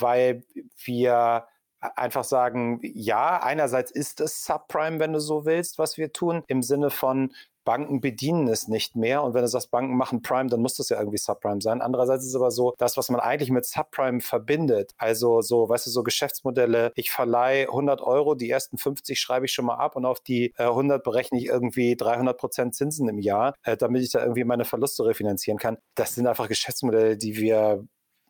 weil 0.00 0.42
wir 0.84 1.46
einfach 1.80 2.24
sagen, 2.24 2.80
ja, 2.82 3.40
einerseits 3.40 3.92
ist 3.92 4.20
es 4.20 4.44
Subprime, 4.44 4.98
wenn 4.98 5.12
du 5.12 5.20
so 5.20 5.44
willst, 5.44 5.78
was 5.78 5.96
wir 5.96 6.12
tun, 6.12 6.42
im 6.48 6.62
Sinne 6.62 6.90
von, 6.90 7.32
Banken 7.68 8.00
bedienen 8.00 8.48
es 8.48 8.66
nicht 8.66 8.96
mehr. 8.96 9.22
Und 9.22 9.34
wenn 9.34 9.42
du 9.42 9.48
sagst, 9.48 9.70
Banken 9.70 9.94
machen 9.94 10.22
Prime, 10.22 10.48
dann 10.48 10.62
muss 10.62 10.76
das 10.76 10.88
ja 10.88 10.98
irgendwie 10.98 11.18
Subprime 11.18 11.60
sein. 11.60 11.82
Andererseits 11.82 12.22
ist 12.22 12.30
es 12.30 12.34
aber 12.34 12.50
so, 12.50 12.72
das, 12.78 12.96
was 12.96 13.10
man 13.10 13.20
eigentlich 13.20 13.50
mit 13.50 13.66
Subprime 13.66 14.22
verbindet, 14.22 14.94
also 14.96 15.42
so, 15.42 15.68
weißt 15.68 15.84
du, 15.84 15.90
so 15.90 16.02
Geschäftsmodelle, 16.02 16.92
ich 16.94 17.10
verleihe 17.10 17.68
100 17.68 18.00
Euro, 18.00 18.34
die 18.34 18.48
ersten 18.48 18.78
50 18.78 19.20
schreibe 19.20 19.44
ich 19.44 19.52
schon 19.52 19.66
mal 19.66 19.74
ab 19.74 19.96
und 19.96 20.06
auf 20.06 20.20
die 20.20 20.54
äh, 20.56 20.62
100 20.62 21.04
berechne 21.04 21.36
ich 21.36 21.44
irgendwie 21.44 21.94
300 21.94 22.38
Prozent 22.38 22.74
Zinsen 22.74 23.06
im 23.06 23.18
Jahr, 23.18 23.52
äh, 23.64 23.76
damit 23.76 24.02
ich 24.02 24.12
da 24.12 24.22
irgendwie 24.22 24.44
meine 24.44 24.64
Verluste 24.64 25.04
refinanzieren 25.04 25.58
kann. 25.58 25.76
Das 25.94 26.14
sind 26.14 26.26
einfach 26.26 26.48
Geschäftsmodelle, 26.48 27.18
die 27.18 27.36
wir 27.36 27.84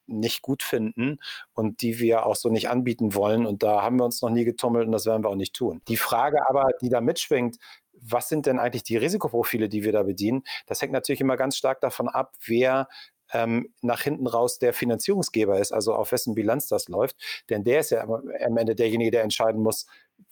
nicht 0.08 0.42
gut 0.42 0.62
finden 0.62 1.18
und 1.52 1.82
die 1.82 1.98
wir 1.98 2.26
auch 2.26 2.36
so 2.36 2.48
nicht 2.48 2.68
anbieten 2.68 3.14
wollen. 3.14 3.46
Und 3.46 3.62
da 3.62 3.82
haben 3.82 3.96
wir 3.96 4.04
uns 4.04 4.22
noch 4.22 4.30
nie 4.30 4.44
getummelt 4.44 4.86
und 4.86 4.92
das 4.92 5.06
werden 5.06 5.22
wir 5.24 5.30
auch 5.30 5.36
nicht 5.36 5.54
tun. 5.54 5.80
Die 5.88 5.96
Frage 5.96 6.48
aber, 6.48 6.70
die 6.80 6.88
da 6.88 7.00
mitschwingt, 7.00 7.58
was 8.00 8.28
sind 8.28 8.46
denn 8.46 8.58
eigentlich 8.58 8.84
die 8.84 8.96
Risikoprofile, 8.96 9.68
die 9.68 9.82
wir 9.84 9.92
da 9.92 10.02
bedienen? 10.04 10.42
Das 10.66 10.80
hängt 10.80 10.92
natürlich 10.92 11.20
immer 11.20 11.36
ganz 11.36 11.56
stark 11.56 11.80
davon 11.80 12.08
ab, 12.08 12.34
wer 12.46 12.88
ähm, 13.32 13.72
nach 13.82 14.02
hinten 14.02 14.26
raus 14.26 14.58
der 14.58 14.72
Finanzierungsgeber 14.72 15.58
ist, 15.58 15.72
also 15.72 15.94
auf 15.94 16.12
wessen 16.12 16.34
Bilanz 16.34 16.68
das 16.68 16.88
läuft. 16.88 17.16
Denn 17.50 17.64
der 17.64 17.80
ist 17.80 17.90
ja 17.90 18.02
am 18.02 18.56
Ende 18.56 18.74
derjenige, 18.74 19.10
der 19.10 19.22
entscheiden 19.22 19.62
muss, 19.62 19.86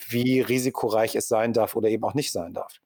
wie 0.09 0.41
risikoreich 0.41 1.15
es 1.17 1.29
sein 1.29 1.53
darf 1.53 1.77
oder 1.77 1.89
eben 1.89 2.05
auch 2.05 2.15
nicht 2.15 2.33
sein 2.33 2.55
darf. 2.55 2.81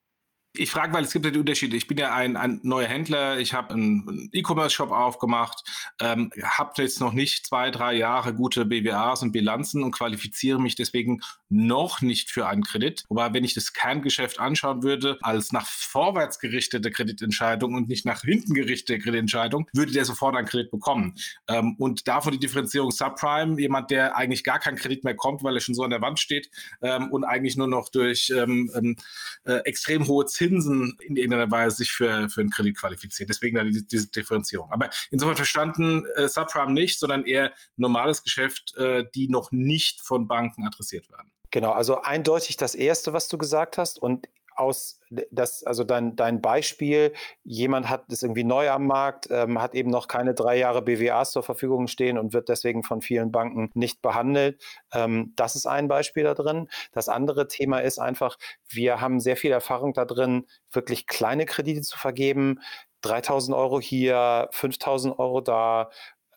Ich 0.52 0.72
frage, 0.72 0.92
weil 0.92 1.04
es 1.04 1.12
gibt 1.12 1.24
ja 1.24 1.30
die 1.30 1.38
Unterschiede. 1.38 1.76
Ich 1.76 1.86
bin 1.86 1.96
ja 1.96 2.12
ein, 2.12 2.36
ein 2.36 2.58
neuer 2.64 2.88
Händler, 2.88 3.38
ich 3.38 3.54
habe 3.54 3.74
einen 3.74 4.28
E-Commerce-Shop 4.32 4.90
aufgemacht, 4.90 5.62
ähm, 6.00 6.32
habe 6.42 6.82
jetzt 6.82 6.98
noch 6.98 7.12
nicht 7.12 7.46
zwei, 7.46 7.70
drei 7.70 7.94
Jahre 7.94 8.34
gute 8.34 8.64
BWAs 8.64 9.22
und 9.22 9.30
Bilanzen 9.30 9.84
und 9.84 9.92
qualifiziere 9.92 10.60
mich 10.60 10.74
deswegen 10.74 11.20
noch 11.48 12.00
nicht 12.00 12.32
für 12.32 12.48
einen 12.48 12.64
Kredit. 12.64 13.04
Aber 13.10 13.32
wenn 13.32 13.44
ich 13.44 13.54
das 13.54 13.72
Kerngeschäft 13.72 14.40
anschauen 14.40 14.82
würde, 14.82 15.18
als 15.22 15.52
nach 15.52 15.66
vorwärts 15.66 16.40
gerichtete 16.40 16.90
Kreditentscheidung 16.90 17.74
und 17.74 17.88
nicht 17.88 18.04
nach 18.04 18.22
hinten 18.22 18.52
gerichtete 18.52 18.98
Kreditentscheidung, 18.98 19.68
würde 19.72 19.92
der 19.92 20.04
sofort 20.04 20.34
einen 20.34 20.48
Kredit 20.48 20.72
bekommen. 20.72 21.14
Ähm, 21.46 21.76
und 21.78 22.08
davon 22.08 22.32
die 22.32 22.40
Differenzierung 22.40 22.90
Subprime, 22.90 23.60
jemand, 23.60 23.92
der 23.92 24.16
eigentlich 24.16 24.42
gar 24.42 24.58
keinen 24.58 24.76
Kredit 24.78 25.04
mehr 25.04 25.14
kommt, 25.14 25.44
weil 25.44 25.54
er 25.54 25.60
schon 25.60 25.76
so 25.76 25.84
an 25.84 25.90
der 25.90 26.02
Wand 26.02 26.18
steht 26.18 26.50
ähm, 26.82 27.08
und 27.12 27.22
eigentlich 27.22 27.56
nur 27.56 27.68
noch 27.68 27.88
durch 27.88 28.32
ähm, 28.34 28.68
ähm 28.74 28.96
äh, 29.44 29.58
extrem 29.64 30.06
hohe 30.08 30.26
Zinsen 30.26 30.39
in 30.46 31.16
irgendeiner 31.16 31.50
Weise 31.50 31.76
sich 31.76 31.92
für, 31.92 32.28
für 32.28 32.40
einen 32.40 32.50
Kredit 32.50 32.78
qualifiziert. 32.78 33.28
Deswegen 33.28 33.56
da 33.56 33.64
diese, 33.64 33.84
diese 33.84 34.10
Differenzierung. 34.10 34.70
Aber 34.70 34.90
insofern 35.10 35.36
verstanden 35.36 36.04
äh, 36.16 36.28
Subprime 36.28 36.72
nicht, 36.72 36.98
sondern 36.98 37.24
eher 37.24 37.52
normales 37.76 38.22
Geschäft, 38.22 38.76
äh, 38.76 39.04
die 39.14 39.28
noch 39.28 39.52
nicht 39.52 40.00
von 40.00 40.28
Banken 40.28 40.66
adressiert 40.66 41.10
werden. 41.10 41.30
Genau, 41.50 41.72
also 41.72 42.02
eindeutig 42.02 42.56
das 42.56 42.74
Erste, 42.74 43.12
was 43.12 43.28
du 43.28 43.36
gesagt 43.36 43.76
hast. 43.76 43.98
Und 43.98 44.28
aus 44.60 45.00
das, 45.30 45.64
also 45.64 45.82
dein, 45.82 46.14
dein 46.14 46.40
Beispiel, 46.40 47.12
jemand 47.42 47.88
hat 47.88 48.04
ist 48.08 48.22
irgendwie 48.22 48.44
neu 48.44 48.70
am 48.70 48.86
Markt, 48.86 49.28
ähm, 49.30 49.60
hat 49.60 49.74
eben 49.74 49.90
noch 49.90 50.06
keine 50.06 50.34
drei 50.34 50.56
Jahre 50.56 50.82
BWAs 50.82 51.32
zur 51.32 51.42
Verfügung 51.42 51.88
stehen 51.88 52.16
und 52.16 52.32
wird 52.32 52.48
deswegen 52.48 52.84
von 52.84 53.02
vielen 53.02 53.32
Banken 53.32 53.70
nicht 53.74 54.02
behandelt. 54.02 54.62
Ähm, 54.92 55.32
das 55.36 55.56
ist 55.56 55.66
ein 55.66 55.88
Beispiel 55.88 56.24
da 56.24 56.34
drin. 56.34 56.68
Das 56.92 57.08
andere 57.08 57.48
Thema 57.48 57.80
ist 57.80 57.98
einfach, 57.98 58.38
wir 58.68 59.00
haben 59.00 59.18
sehr 59.20 59.36
viel 59.36 59.50
Erfahrung 59.50 59.92
da 59.94 60.04
drin, 60.04 60.46
wirklich 60.70 61.06
kleine 61.06 61.44
Kredite 61.44 61.82
zu 61.82 61.98
vergeben. 61.98 62.60
3000 63.02 63.56
Euro 63.56 63.80
hier, 63.80 64.48
5000 64.52 65.18
Euro 65.18 65.40
da, 65.40 65.90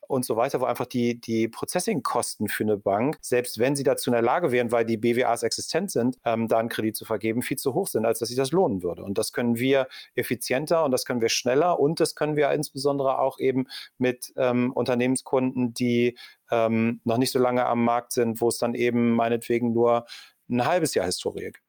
und 0.07 0.25
so 0.25 0.35
weiter, 0.35 0.61
wo 0.61 0.65
einfach 0.65 0.85
die, 0.85 1.19
die 1.19 1.47
Processing-Kosten 1.47 2.47
für 2.47 2.63
eine 2.63 2.77
Bank, 2.77 3.17
selbst 3.21 3.59
wenn 3.59 3.75
sie 3.75 3.83
dazu 3.83 4.09
in 4.09 4.13
der 4.13 4.21
Lage 4.21 4.51
wären, 4.51 4.71
weil 4.71 4.85
die 4.85 4.97
BWAs 4.97 5.43
existent 5.43 5.91
sind, 5.91 6.17
ähm, 6.25 6.47
da 6.47 6.59
einen 6.59 6.69
Kredit 6.69 6.95
zu 6.95 7.05
vergeben, 7.05 7.41
viel 7.41 7.57
zu 7.57 7.73
hoch 7.73 7.87
sind, 7.87 8.05
als 8.05 8.19
dass 8.19 8.29
sich 8.29 8.37
das 8.37 8.51
lohnen 8.51 8.83
würde. 8.83 9.03
Und 9.03 9.17
das 9.17 9.33
können 9.33 9.57
wir 9.57 9.87
effizienter 10.15 10.83
und 10.83 10.91
das 10.91 11.05
können 11.05 11.21
wir 11.21 11.29
schneller 11.29 11.79
und 11.79 11.99
das 11.99 12.15
können 12.15 12.35
wir 12.35 12.51
insbesondere 12.51 13.19
auch 13.19 13.39
eben 13.39 13.67
mit 13.97 14.33
ähm, 14.35 14.71
Unternehmenskunden, 14.73 15.73
die 15.73 16.17
ähm, 16.51 17.01
noch 17.03 17.17
nicht 17.17 17.31
so 17.31 17.39
lange 17.39 17.65
am 17.65 17.83
Markt 17.83 18.13
sind, 18.13 18.41
wo 18.41 18.49
es 18.49 18.57
dann 18.57 18.75
eben 18.75 19.11
meinetwegen 19.11 19.73
nur 19.73 20.05
ein 20.49 20.65
halbes 20.65 20.93
Jahr 20.93 21.05
Historie 21.05 21.51
gibt. 21.51 21.62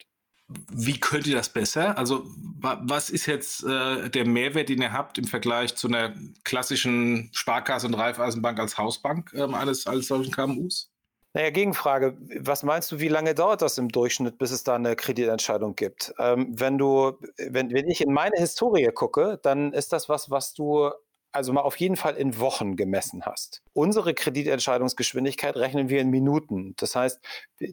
Wie 0.49 1.01
könnt 1.01 1.27
ihr 1.27 1.37
das 1.37 1.49
besser? 1.49 1.97
Also 1.97 2.25
was 2.61 3.09
ist 3.09 3.27
jetzt 3.27 3.65
äh, 3.65 4.11
der 4.11 4.27
Mehrwert, 4.27 4.69
den 4.69 4.83
ihr 4.83 4.93
habt 4.93 5.17
im 5.19 5.25
Vergleich 5.25 5.75
zu 5.75 5.89
einer 5.89 6.15
klassischen 6.45 7.31
Sparkasse 7.33 7.87
und 7.87 7.95
Raiffeisenbank 7.95 8.59
als 8.59 8.77
Hausbank 8.77 9.33
ähm, 9.35 9.55
eines, 9.55 9.87
eines 9.87 10.09
solchen 10.09 10.33
KMUs? 10.33 10.91
Naja, 11.37 11.51
Gegenfrage. 11.51 12.17
Was 12.41 12.63
meinst 12.63 12.93
du, 12.93 13.01
wie 13.01 13.09
lange 13.09 13.35
dauert 13.35 13.61
das 13.61 13.77
im 13.79 13.89
Durchschnitt, 13.89 14.39
bis 14.39 14.53
es 14.53 14.63
da 14.63 14.77
eine 14.77 14.95
Kreditentscheidung 14.95 15.75
gibt? 15.75 16.15
Ähm, 16.19 16.49
wenn 16.57 16.79
du, 16.79 17.19
wenn, 17.39 17.73
wenn 17.73 17.89
ich 17.89 18.03
in 18.03 18.13
meine 18.13 18.37
Historie 18.37 18.89
gucke, 18.95 19.41
dann 19.43 19.73
ist 19.73 19.93
das 19.93 20.09
was, 20.09 20.31
was 20.31 20.55
du 20.55 20.93
also 21.35 21.53
mal 21.53 21.63
auf 21.63 21.77
jeden 21.77 21.97
Fall 21.97 22.17
in 22.17 22.39
Wochen 22.39 22.77
gemessen 22.77 23.25
hast. 23.27 23.63
Unsere 23.73 24.15
Kreditentscheidungsgeschwindigkeit 24.15 25.57
rechnen 25.57 25.89
wir 25.89 26.01
in 26.01 26.11
Minuten. 26.11 26.75
Das 26.77 26.95
heißt, 26.95 27.21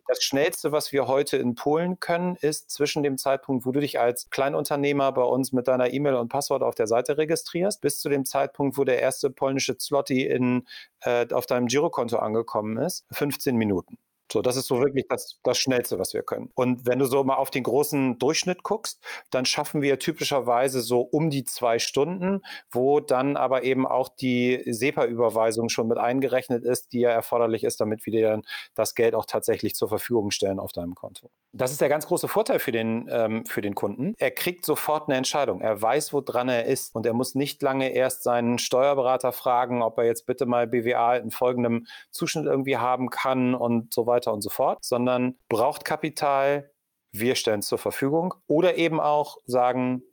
das 0.07 0.23
Schnellste, 0.23 0.71
was 0.71 0.91
wir 0.91 1.07
heute 1.07 1.37
in 1.37 1.55
Polen 1.55 1.99
können, 1.99 2.35
ist 2.37 2.71
zwischen 2.71 3.03
dem 3.03 3.17
Zeitpunkt, 3.17 3.65
wo 3.65 3.71
du 3.71 3.79
dich 3.79 3.99
als 3.99 4.29
Kleinunternehmer 4.29 5.11
bei 5.11 5.23
uns 5.23 5.51
mit 5.51 5.67
deiner 5.67 5.93
E-Mail 5.93 6.15
und 6.15 6.29
Passwort 6.29 6.63
auf 6.63 6.75
der 6.75 6.87
Seite 6.87 7.17
registrierst, 7.17 7.81
bis 7.81 7.99
zu 7.99 8.09
dem 8.09 8.25
Zeitpunkt, 8.25 8.77
wo 8.77 8.83
der 8.83 8.99
erste 8.99 9.29
polnische 9.29 9.77
Zloty 9.77 10.25
in, 10.25 10.67
äh, 11.01 11.27
auf 11.31 11.45
deinem 11.45 11.67
Girokonto 11.67 12.17
angekommen 12.17 12.77
ist, 12.77 13.05
15 13.11 13.55
Minuten. 13.55 13.97
So, 14.31 14.41
das 14.41 14.55
ist 14.55 14.67
so 14.67 14.79
wirklich 14.79 15.05
das, 15.09 15.39
das 15.43 15.57
Schnellste, 15.57 15.99
was 15.99 16.13
wir 16.13 16.23
können. 16.23 16.51
Und 16.55 16.85
wenn 16.85 16.99
du 16.99 17.05
so 17.05 17.23
mal 17.23 17.35
auf 17.35 17.51
den 17.51 17.63
großen 17.63 18.17
Durchschnitt 18.17 18.63
guckst, 18.63 19.03
dann 19.29 19.45
schaffen 19.45 19.81
wir 19.81 19.99
typischerweise 19.99 20.81
so 20.81 21.01
um 21.01 21.29
die 21.29 21.43
zwei 21.43 21.79
Stunden, 21.79 22.41
wo 22.71 22.99
dann 23.01 23.35
aber 23.35 23.63
eben 23.63 23.85
auch 23.85 24.09
die 24.09 24.63
SEPA-Überweisung 24.65 25.69
schon 25.69 25.87
mit 25.87 25.97
eingerechnet 25.97 26.63
ist, 26.63 26.93
die 26.93 27.01
ja 27.01 27.09
erforderlich 27.11 27.63
ist, 27.63 27.81
damit 27.81 28.05
wir 28.05 28.11
dir 28.13 28.29
dann 28.29 28.43
das 28.73 28.95
Geld 28.95 29.15
auch 29.15 29.25
tatsächlich 29.25 29.75
zur 29.75 29.89
Verfügung 29.89 30.31
stellen 30.31 30.59
auf 30.59 30.71
deinem 30.71 30.95
Konto. 30.95 31.29
Das 31.53 31.71
ist 31.71 31.81
der 31.81 31.89
ganz 31.89 32.07
große 32.07 32.29
Vorteil 32.29 32.59
für 32.59 32.71
den, 32.71 33.09
ähm, 33.11 33.45
für 33.45 33.61
den 33.61 33.75
Kunden. 33.75 34.13
Er 34.17 34.31
kriegt 34.31 34.65
sofort 34.65 35.09
eine 35.09 35.17
Entscheidung. 35.17 35.59
Er 35.59 35.81
weiß, 35.81 36.13
woran 36.13 36.47
er 36.47 36.65
ist 36.65 36.95
und 36.95 37.05
er 37.05 37.13
muss 37.13 37.35
nicht 37.35 37.61
lange 37.61 37.89
erst 37.89 38.23
seinen 38.23 38.57
Steuerberater 38.57 39.33
fragen, 39.33 39.81
ob 39.81 39.97
er 39.97 40.05
jetzt 40.05 40.25
bitte 40.25 40.45
mal 40.45 40.67
BWA 40.67 41.17
in 41.17 41.31
folgendem 41.31 41.87
Zuschnitt 42.09 42.45
irgendwie 42.45 42.77
haben 42.77 43.09
kann 43.09 43.53
und 43.53 43.93
so 43.93 44.05
weiter 44.05 44.11
weiter 44.21 44.33
und 44.33 44.41
so 44.41 44.49
fort, 44.49 44.83
sondern 44.83 45.35
braucht 45.49 45.85
Kapital, 45.85 46.71
wir 47.11 47.35
stellen 47.35 47.59
es 47.59 47.67
zur 47.67 47.77
Verfügung 47.77 48.33
oder 48.47 48.77
eben 48.77 48.99
auch 48.99 49.37
sagen, 49.45 50.03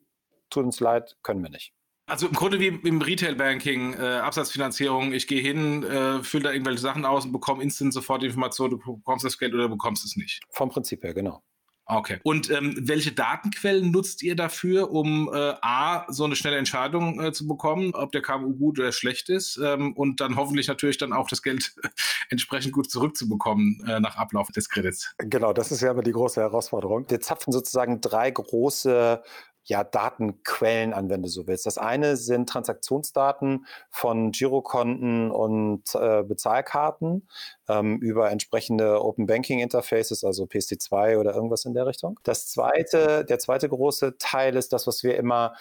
tut 0.51 0.65
uns 0.65 0.81
leid, 0.81 1.17
können 1.23 1.43
wir 1.43 1.51
nicht. 1.51 1.75
Also 2.09 2.27
im 2.27 2.33
Grunde 2.33 2.59
wie 2.59 2.69
im 2.69 3.03
Retail-Banking, 3.03 3.93
äh, 3.93 3.99
Absatzfinanzierung, 3.99 5.13
ich 5.13 5.27
gehe 5.27 5.43
hin, 5.43 5.83
äh, 5.83 6.23
fülle 6.23 6.45
da 6.45 6.53
irgendwelche 6.53 6.81
Sachen 6.81 7.05
aus 7.05 7.27
und 7.27 7.33
bekomme 7.33 7.63
instant 7.63 7.93
sofort 7.93 8.23
Informationen, 8.23 8.81
du 8.81 8.97
bekommst 8.97 9.27
das 9.27 9.39
Geld 9.39 9.53
oder 9.53 9.69
bekommst 9.69 10.07
es 10.07 10.17
nicht. 10.17 10.41
Vom 10.51 10.71
Prinzip 10.71 11.05
her, 11.05 11.13
genau. 11.13 11.43
Okay. 11.91 12.19
Und 12.23 12.51
ähm, 12.51 12.75
welche 12.79 13.13
Datenquellen 13.13 13.91
nutzt 13.91 14.23
ihr 14.23 14.37
dafür, 14.37 14.91
um 14.91 15.31
äh, 15.33 15.55
A, 15.63 16.05
so 16.13 16.25
eine 16.25 16.37
schnelle 16.37 16.59
Entscheidung 16.59 17.19
äh, 17.19 17.33
zu 17.33 17.47
bekommen, 17.47 17.95
ob 17.95 18.13
der 18.13 18.21
KMU 18.21 18.55
gut 18.55 18.79
oder 18.79 18.93
schlecht 18.93 19.31
ist 19.31 19.59
ähm, 19.63 19.95
und 19.95 20.21
dann 20.21 20.37
hoffentlich 20.37 20.69
natürlich 20.69 20.99
dann 20.99 21.15
auch 21.15 21.29
das 21.29 21.43
Geld 21.43 21.75
entsprechend 22.29 22.75
gut 22.75 22.91
zurückzubekommen 22.91 23.83
äh, 23.89 24.01
nach 24.01 24.17
Ablauf 24.17 24.49
des 24.49 24.69
Kredits? 24.69 25.15
Genau, 25.17 25.55
das 25.55 25.73
ist 25.73 25.81
ja 25.81 25.93
immer 25.93 26.03
die 26.03 26.13
große 26.13 26.43
Herausforderung. 26.43 27.07
Wir 27.09 27.21
zapfen 27.21 27.55
sozusagen 27.55 28.03
drei 28.03 28.31
große 28.31 29.23
ja, 29.69 29.85
Datenquellen 29.85 30.95
an, 30.95 31.11
wenn 31.11 31.23
du 31.23 31.29
so 31.29 31.47
willst. 31.47 31.67
Das 31.67 31.77
eine 31.77 32.17
sind 32.17 32.49
Transaktionsdaten 32.49 33.67
von 33.91 34.33
Girokonten 34.33 35.31
und 35.31 35.95
äh, 35.95 36.23
Bezahlkarten 36.23 37.29
ähm, 37.69 37.99
über 37.99 38.31
entsprechende 38.31 39.05
Open 39.05 39.27
Banking 39.27 39.61
Interfaces, 39.61 40.25
also 40.25 40.45
PSD2 40.45 41.19
oder 41.19 41.35
irgendwas 41.35 41.67
in 41.67 41.75
der 41.75 41.87
Richtung. 41.87 42.19
Das 42.23 42.47
zweite, 42.49 43.27
der 43.27 43.39
zweite 43.39 43.69
große 43.69 44.17
Teil 44.19 44.57
ist 44.57 44.73
das, 44.73 44.87
was 44.87 45.03
wir 45.03 45.17
immer 45.19 45.55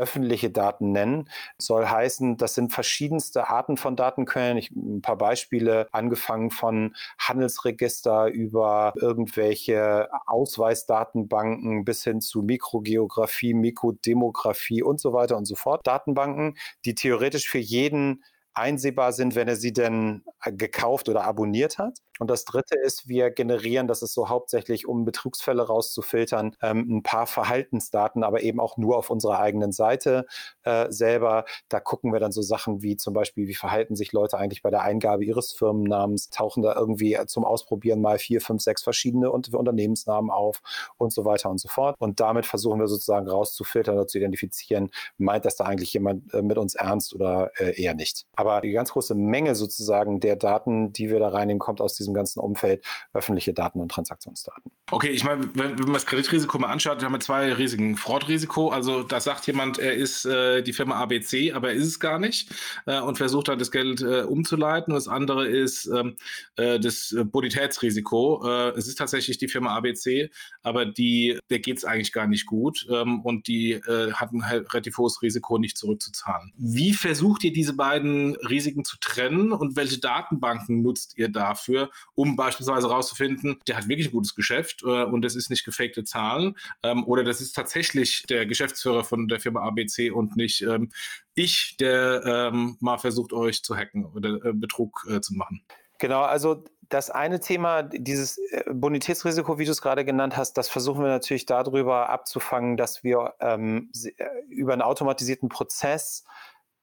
öffentliche 0.00 0.50
Daten 0.50 0.92
nennen. 0.92 1.28
Soll 1.58 1.86
heißen, 1.86 2.36
das 2.36 2.54
sind 2.54 2.72
verschiedenste 2.72 3.48
Arten 3.48 3.76
von 3.76 3.94
Datenquellen. 3.94 4.56
Ich, 4.58 4.70
ein 4.70 5.02
paar 5.02 5.18
Beispiele, 5.18 5.88
angefangen 5.92 6.50
von 6.50 6.96
Handelsregister 7.18 8.26
über 8.28 8.92
irgendwelche 8.96 10.08
Ausweisdatenbanken 10.26 11.84
bis 11.84 12.02
hin 12.02 12.20
zu 12.20 12.42
Mikrogeografie, 12.42 13.54
Mikrodemografie 13.54 14.82
und 14.82 15.00
so 15.00 15.12
weiter 15.12 15.36
und 15.36 15.44
so 15.44 15.54
fort. 15.54 15.86
Datenbanken, 15.86 16.56
die 16.84 16.94
theoretisch 16.94 17.48
für 17.48 17.58
jeden 17.58 18.24
einsehbar 18.54 19.12
sind, 19.12 19.34
wenn 19.34 19.48
er 19.48 19.56
sie 19.56 19.72
denn 19.72 20.24
gekauft 20.44 21.08
oder 21.08 21.24
abonniert 21.24 21.78
hat. 21.78 21.98
Und 22.20 22.30
das 22.30 22.44
dritte 22.44 22.78
ist, 22.78 23.08
wir 23.08 23.30
generieren, 23.30 23.88
das 23.88 24.02
ist 24.02 24.12
so 24.12 24.28
hauptsächlich, 24.28 24.86
um 24.86 25.06
Betrugsfälle 25.06 25.62
rauszufiltern, 25.62 26.54
ähm, 26.60 26.98
ein 26.98 27.02
paar 27.02 27.26
Verhaltensdaten, 27.26 28.22
aber 28.22 28.42
eben 28.42 28.60
auch 28.60 28.76
nur 28.76 28.98
auf 28.98 29.08
unserer 29.08 29.40
eigenen 29.40 29.72
Seite 29.72 30.26
äh, 30.64 30.86
selber. 30.90 31.46
Da 31.70 31.80
gucken 31.80 32.12
wir 32.12 32.20
dann 32.20 32.30
so 32.30 32.42
Sachen 32.42 32.82
wie 32.82 32.96
zum 32.96 33.14
Beispiel, 33.14 33.48
wie 33.48 33.54
verhalten 33.54 33.96
sich 33.96 34.12
Leute 34.12 34.36
eigentlich 34.36 34.62
bei 34.62 34.70
der 34.70 34.82
Eingabe 34.82 35.24
ihres 35.24 35.52
Firmennamens, 35.52 36.28
tauchen 36.28 36.62
da 36.62 36.76
irgendwie 36.76 37.18
zum 37.26 37.44
Ausprobieren 37.44 38.02
mal 38.02 38.18
vier, 38.18 38.42
fünf, 38.42 38.60
sechs 38.60 38.82
verschiedene 38.82 39.30
Unternehmensnamen 39.30 40.30
auf 40.30 40.60
und 40.98 41.14
so 41.14 41.24
weiter 41.24 41.48
und 41.48 41.58
so 41.58 41.68
fort. 41.68 41.96
Und 41.98 42.20
damit 42.20 42.44
versuchen 42.44 42.80
wir 42.80 42.86
sozusagen 42.86 43.28
rauszufiltern 43.28 43.94
oder 43.94 44.06
zu 44.06 44.18
identifizieren, 44.18 44.90
meint 45.16 45.46
das 45.46 45.56
da 45.56 45.64
eigentlich 45.64 45.94
jemand 45.94 46.34
äh, 46.34 46.42
mit 46.42 46.58
uns 46.58 46.74
ernst 46.74 47.14
oder 47.14 47.50
äh, 47.58 47.80
eher 47.80 47.94
nicht. 47.94 48.26
Aber 48.36 48.60
die 48.60 48.72
ganz 48.72 48.92
große 48.92 49.14
Menge 49.14 49.54
sozusagen 49.54 50.20
der 50.20 50.36
Daten, 50.36 50.92
die 50.92 51.08
wir 51.08 51.18
da 51.18 51.28
reinnehmen, 51.28 51.58
kommt 51.58 51.80
aus 51.80 51.94
diesem 51.94 52.09
ganzen 52.14 52.40
Umfeld 52.40 52.84
öffentliche 53.12 53.52
Daten 53.52 53.80
und 53.80 53.90
Transaktionsdaten. 53.90 54.70
Okay, 54.92 55.10
ich 55.10 55.22
meine, 55.22 55.48
wenn, 55.54 55.78
wenn 55.78 55.84
man 55.84 55.94
das 55.94 56.06
Kreditrisiko 56.06 56.58
mal 56.58 56.68
anschaut, 56.68 57.02
haben 57.02 57.12
wir 57.12 57.20
zwei 57.20 57.52
Risiken. 57.52 57.96
Fraudrisiko, 57.96 58.70
also 58.70 59.02
da 59.02 59.20
sagt 59.20 59.46
jemand, 59.46 59.78
er 59.78 59.94
ist 59.94 60.24
äh, 60.24 60.62
die 60.62 60.72
Firma 60.72 60.96
ABC, 60.96 61.52
aber 61.52 61.68
er 61.68 61.74
ist 61.74 61.86
es 61.86 62.00
gar 62.00 62.18
nicht 62.18 62.50
äh, 62.86 63.00
und 63.00 63.16
versucht 63.16 63.48
dann 63.48 63.58
das 63.58 63.70
Geld 63.70 64.00
äh, 64.00 64.22
umzuleiten. 64.22 64.92
Und 64.92 64.96
das 64.96 65.06
andere 65.06 65.46
ist 65.46 65.86
ähm, 65.86 66.16
äh, 66.56 66.80
das 66.80 67.14
Bonitätsrisiko. 67.24 68.42
Äh, 68.44 68.70
es 68.70 68.88
ist 68.88 68.96
tatsächlich 68.96 69.38
die 69.38 69.48
Firma 69.48 69.76
ABC, 69.76 70.30
aber 70.62 70.86
die, 70.86 71.38
der 71.50 71.60
geht 71.60 71.78
es 71.78 71.84
eigentlich 71.84 72.12
gar 72.12 72.26
nicht 72.26 72.46
gut 72.46 72.86
ähm, 72.90 73.20
und 73.20 73.46
die 73.46 73.72
äh, 73.72 74.12
hat 74.12 74.32
ein 74.32 74.42
relativ 74.42 74.98
hohes 74.98 75.22
Risiko, 75.22 75.58
nicht 75.58 75.78
zurückzuzahlen. 75.78 76.52
Wie 76.56 76.94
versucht 76.94 77.44
ihr 77.44 77.52
diese 77.52 77.74
beiden 77.74 78.34
Risiken 78.36 78.84
zu 78.84 78.96
trennen 78.98 79.52
und 79.52 79.76
welche 79.76 80.00
Datenbanken 80.00 80.82
nutzt 80.82 81.16
ihr 81.16 81.28
dafür, 81.28 81.90
um 82.14 82.36
beispielsweise 82.36 82.88
herauszufinden, 82.88 83.58
der 83.66 83.76
hat 83.76 83.88
wirklich 83.88 84.08
ein 84.08 84.12
gutes 84.12 84.34
Geschäft 84.34 84.82
äh, 84.82 85.04
und 85.04 85.22
das 85.22 85.34
ist 85.34 85.50
nicht 85.50 85.64
gefakte 85.64 86.04
Zahlen 86.04 86.56
ähm, 86.82 87.04
oder 87.04 87.24
das 87.24 87.40
ist 87.40 87.52
tatsächlich 87.52 88.24
der 88.28 88.46
Geschäftsführer 88.46 89.04
von 89.04 89.28
der 89.28 89.40
Firma 89.40 89.62
ABC 89.62 90.10
und 90.10 90.36
nicht 90.36 90.62
ähm, 90.62 90.90
ich, 91.34 91.76
der 91.78 92.50
ähm, 92.52 92.76
mal 92.80 92.98
versucht, 92.98 93.32
euch 93.32 93.62
zu 93.62 93.76
hacken 93.76 94.04
oder 94.04 94.44
äh, 94.44 94.52
Betrug 94.52 95.06
äh, 95.08 95.20
zu 95.20 95.34
machen. 95.34 95.62
Genau, 95.98 96.22
also 96.22 96.64
das 96.90 97.08
eine 97.08 97.40
Thema, 97.40 97.82
dieses 97.82 98.38
äh, 98.38 98.64
Bonitätsrisiko, 98.72 99.58
wie 99.58 99.64
du 99.64 99.70
es 99.70 99.80
gerade 99.80 100.04
genannt 100.04 100.36
hast, 100.36 100.54
das 100.54 100.68
versuchen 100.68 101.02
wir 101.02 101.08
natürlich 101.08 101.46
darüber 101.46 102.08
abzufangen, 102.10 102.76
dass 102.76 103.04
wir 103.04 103.34
ähm, 103.40 103.90
äh, 104.16 104.24
über 104.48 104.72
einen 104.72 104.82
automatisierten 104.82 105.48
Prozess 105.48 106.24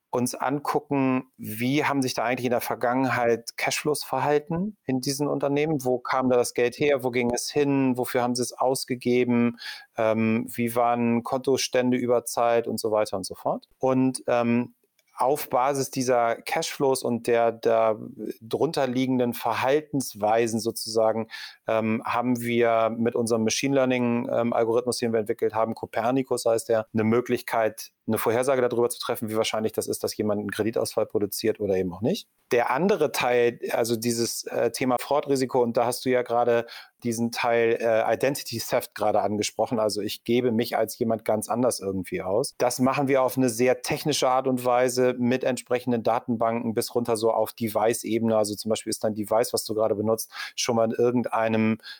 uns 0.10 0.36
angucken, 0.36 1.26
wie 1.38 1.84
haben 1.84 2.02
sich 2.02 2.14
da 2.14 2.24
eigentlich 2.24 2.46
in 2.46 2.52
der 2.52 2.62
Vergangenheit 2.62 3.58
Cashflows 3.58 4.04
verhalten 4.04 4.78
in 4.86 5.02
diesen 5.02 5.28
Unternehmen? 5.28 5.84
Wo 5.84 6.00
kam 6.00 6.30
da 6.30 6.38
das 6.38 6.54
Geld 6.54 6.80
her? 6.80 7.04
Wo 7.04 7.12
ging 7.12 7.32
es 7.34 7.52
hin? 7.52 7.98
Wofür 7.98 8.22
haben 8.22 8.36
sie 8.36 8.42
es 8.42 8.54
ausgegeben? 8.54 9.58
Ähm, 9.98 10.48
wie 10.54 10.76
waren 10.76 11.24
Kontostände 11.24 11.98
über 11.98 12.26
Zeit 12.26 12.68
und 12.68 12.80
so 12.80 12.92
weiter 12.92 13.18
und 13.18 13.26
so 13.26 13.36
fort? 13.36 13.68
Und 13.80 14.24
ähm, 14.28 14.76
auf 15.18 15.50
Basis 15.50 15.90
dieser 15.90 16.36
Cashflows 16.36 17.04
und 17.04 17.26
der, 17.26 17.52
der 17.52 17.98
drunterliegenden 18.40 19.34
Verhaltensweisen 19.34 20.60
sozusagen 20.60 21.28
ähm, 21.67 22.01
haben 22.05 22.41
wir 22.41 22.89
mit 22.97 23.15
unserem 23.15 23.43
Machine 23.43 23.75
Learning 23.75 24.29
ähm, 24.31 24.53
den 24.53 25.13
wir 25.13 25.19
entwickelt 25.19 25.53
haben, 25.53 25.75
Copernicus 25.75 26.45
heißt 26.45 26.69
der, 26.69 26.88
eine 26.93 27.03
Möglichkeit, 27.03 27.91
eine 28.07 28.17
Vorhersage 28.17 28.62
darüber 28.62 28.89
zu 28.89 29.00
treffen, 29.00 29.29
wie 29.29 29.36
wahrscheinlich 29.36 29.74
das 29.74 29.88
ist, 29.88 30.03
dass 30.03 30.15
jemand 30.15 30.39
einen 30.39 30.51
Kreditausfall 30.51 31.05
produziert 31.05 31.59
oder 31.59 31.75
eben 31.75 31.93
auch 31.93 32.01
nicht. 32.01 32.27
Der 32.51 32.71
andere 32.71 33.12
Teil, 33.12 33.59
also 33.71 33.97
dieses 33.97 34.45
äh, 34.45 34.71
Thema 34.71 34.95
Fraudrisiko, 35.00 35.62
und 35.62 35.75
da 35.75 35.86
hast 35.86 36.05
du 36.05 36.09
ja 36.09 36.21
gerade 36.21 36.65
diesen 37.03 37.31
Teil 37.31 37.77
äh, 37.79 38.13
Identity 38.13 38.59
Theft 38.59 38.95
gerade 38.95 39.21
angesprochen. 39.21 39.79
Also 39.79 40.01
ich 40.01 40.24
gebe 40.24 40.51
mich 40.51 40.77
als 40.77 40.97
jemand 40.97 41.25
ganz 41.25 41.50
anders 41.50 41.79
irgendwie 41.79 42.21
aus. 42.21 42.55
Das 42.57 42.79
machen 42.79 43.07
wir 43.07 43.21
auf 43.21 43.38
eine 43.38 43.50
sehr 43.50 43.81
technische 43.81 44.29
Art 44.29 44.47
und 44.47 44.65
Weise 44.65 45.15
mit 45.17 45.43
entsprechenden 45.43 46.01
Datenbanken 46.01 46.74
bis 46.74 46.95
runter 46.95 47.17
so 47.17 47.31
auf 47.31 47.53
Device-Ebene. 47.53 48.36
Also 48.36 48.55
zum 48.55 48.69
Beispiel 48.69 48.89
ist 48.89 49.03
dein 49.03 49.13
Device, 49.13 49.53
was 49.53 49.63
du 49.65 49.75
gerade 49.75 49.95
benutzt, 49.95 50.31
schon 50.55 50.75
mal 50.75 50.86
in 50.86 50.91
irgendeinem 50.91 51.57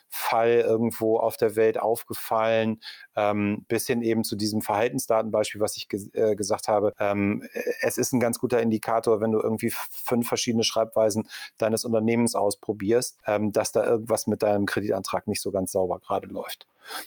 Fall 0.08 0.60
irgendwo 0.60 1.18
auf 1.18 1.36
der 1.36 1.56
Welt 1.56 1.78
aufgefallen, 1.78 2.80
ähm, 3.16 3.64
bis 3.68 3.86
hin 3.86 4.02
eben 4.02 4.24
zu 4.24 4.36
diesem 4.36 4.62
Verhaltensdatenbeispiel, 4.62 5.60
was 5.60 5.76
ich 5.76 5.88
ge 5.88 6.08
äh, 6.12 6.34
gesagt 6.34 6.68
habe. 6.68 6.94
Ähm, 6.98 7.42
es 7.80 7.98
ist 7.98 8.12
ein 8.12 8.20
ganz 8.20 8.38
guter 8.38 8.60
Indikator, 8.60 9.20
wenn 9.20 9.32
du 9.32 9.40
irgendwie 9.40 9.72
fünf 9.72 10.28
verschiedene 10.28 10.64
Schreibweisen 10.64 11.28
deines 11.58 11.84
Unternehmens 11.84 12.34
ausprobierst, 12.34 13.18
ähm, 13.26 13.52
dass 13.52 13.72
da 13.72 13.84
irgendwas 13.84 14.26
mit 14.26 14.42
deinem 14.42 14.66
Kreditantrag 14.66 15.26
nicht 15.26 15.42
so 15.42 15.50
ganz 15.50 15.72
sauber 15.72 15.98
gerade 15.98 16.28
läuft. 16.28 16.66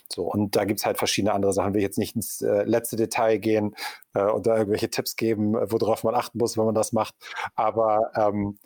So, 0.10 0.24
und 0.24 0.55
da 0.55 0.65
gibt 0.65 0.79
es 0.79 0.86
halt 0.86 0.98
verschiedene 0.98 1.34
andere 1.34 1.53
Sachen. 1.53 1.70
Ich 1.70 1.75
will 1.75 1.81
jetzt 1.81 1.98
nicht 1.98 2.15
ins 2.15 2.41
äh, 2.41 2.63
letzte 2.63 2.96
Detail 2.96 3.38
gehen 3.38 3.75
äh, 4.13 4.24
und 4.24 4.46
da 4.46 4.58
irgendwelche 4.58 4.89
Tipps 4.89 5.15
geben, 5.15 5.53
worauf 5.53 6.03
man 6.03 6.15
achten 6.15 6.38
muss, 6.38 6.58
wenn 6.58 6.65
man 6.65 6.75
das 6.75 6.93
macht. 6.93 7.15
Aber 7.55 8.12
ähm, 8.15 8.60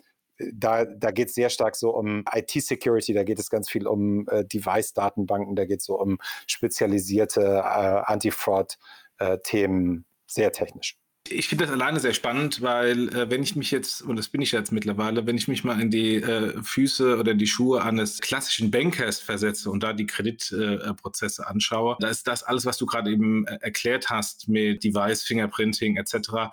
da, 0.52 0.84
da 0.84 1.10
geht 1.10 1.28
es 1.28 1.34
sehr 1.34 1.50
stark 1.50 1.76
so 1.76 1.90
um 1.90 2.24
IT-Security, 2.32 3.14
da 3.14 3.24
geht 3.24 3.38
es 3.38 3.50
ganz 3.50 3.70
viel 3.70 3.86
um 3.86 4.26
äh, 4.28 4.44
Device-Datenbanken, 4.44 5.56
da 5.56 5.64
geht 5.64 5.80
es 5.80 5.86
so 5.86 5.98
um 5.98 6.18
spezialisierte 6.46 7.42
äh, 7.42 8.02
Anti-Fraud-Themen, 8.04 9.98
äh, 9.98 10.04
sehr 10.26 10.52
technisch. 10.52 10.96
Ich 11.28 11.48
finde 11.48 11.64
das 11.64 11.72
alleine 11.72 11.98
sehr 12.00 12.14
spannend, 12.14 12.62
weil 12.62 13.08
äh, 13.08 13.30
wenn 13.30 13.42
ich 13.42 13.56
mich 13.56 13.70
jetzt, 13.70 14.02
und 14.02 14.16
das 14.16 14.28
bin 14.28 14.42
ich 14.42 14.52
jetzt 14.52 14.72
mittlerweile, 14.72 15.26
wenn 15.26 15.36
ich 15.36 15.48
mich 15.48 15.64
mal 15.64 15.80
in 15.80 15.90
die 15.90 16.16
äh, 16.16 16.62
Füße 16.62 17.18
oder 17.18 17.34
die 17.34 17.46
Schuhe 17.46 17.82
eines 17.82 18.20
klassischen 18.20 18.70
Bankers 18.70 19.18
versetze 19.18 19.70
und 19.70 19.82
da 19.82 19.92
die 19.92 20.06
Kreditprozesse 20.06 21.42
äh, 21.42 21.46
anschaue, 21.46 21.96
da 22.00 22.08
ist 22.08 22.28
das 22.28 22.42
alles, 22.42 22.64
was 22.64 22.78
du 22.78 22.86
gerade 22.86 23.10
eben 23.10 23.46
äh, 23.46 23.58
erklärt 23.60 24.08
hast 24.08 24.48
mit 24.48 24.84
Device, 24.84 25.24
Fingerprinting 25.24 25.96
etc., 25.96 26.52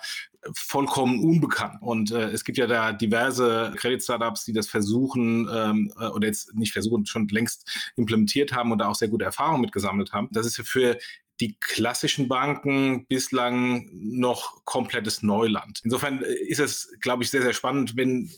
vollkommen 0.53 1.23
unbekannt. 1.23 1.81
Und 1.81 2.11
äh, 2.11 2.29
es 2.29 2.43
gibt 2.43 2.57
ja 2.57 2.67
da 2.67 2.91
diverse 2.91 3.73
Credit-Startups, 3.77 4.45
die 4.45 4.53
das 4.53 4.67
versuchen 4.67 5.47
ähm, 5.51 5.91
äh, 5.99 6.07
oder 6.07 6.27
jetzt 6.27 6.53
nicht 6.55 6.73
versuchen, 6.73 7.05
schon 7.05 7.27
längst 7.27 7.91
implementiert 7.95 8.53
haben 8.53 8.71
und 8.71 8.79
da 8.79 8.87
auch 8.87 8.95
sehr 8.95 9.09
gute 9.09 9.25
Erfahrungen 9.25 9.61
mitgesammelt 9.61 10.13
haben. 10.13 10.29
Das 10.31 10.45
ist 10.45 10.57
ja 10.57 10.63
für 10.63 10.97
die 11.39 11.57
klassischen 11.59 12.27
Banken 12.27 13.05
bislang 13.07 13.89
noch 13.91 14.63
komplettes 14.65 15.23
Neuland. 15.23 15.81
Insofern 15.83 16.23
äh, 16.23 16.33
ist 16.33 16.59
es, 16.59 16.91
glaube 17.01 17.23
ich, 17.23 17.29
sehr, 17.29 17.41
sehr 17.41 17.53
spannend, 17.53 17.97
wenn 17.97 18.29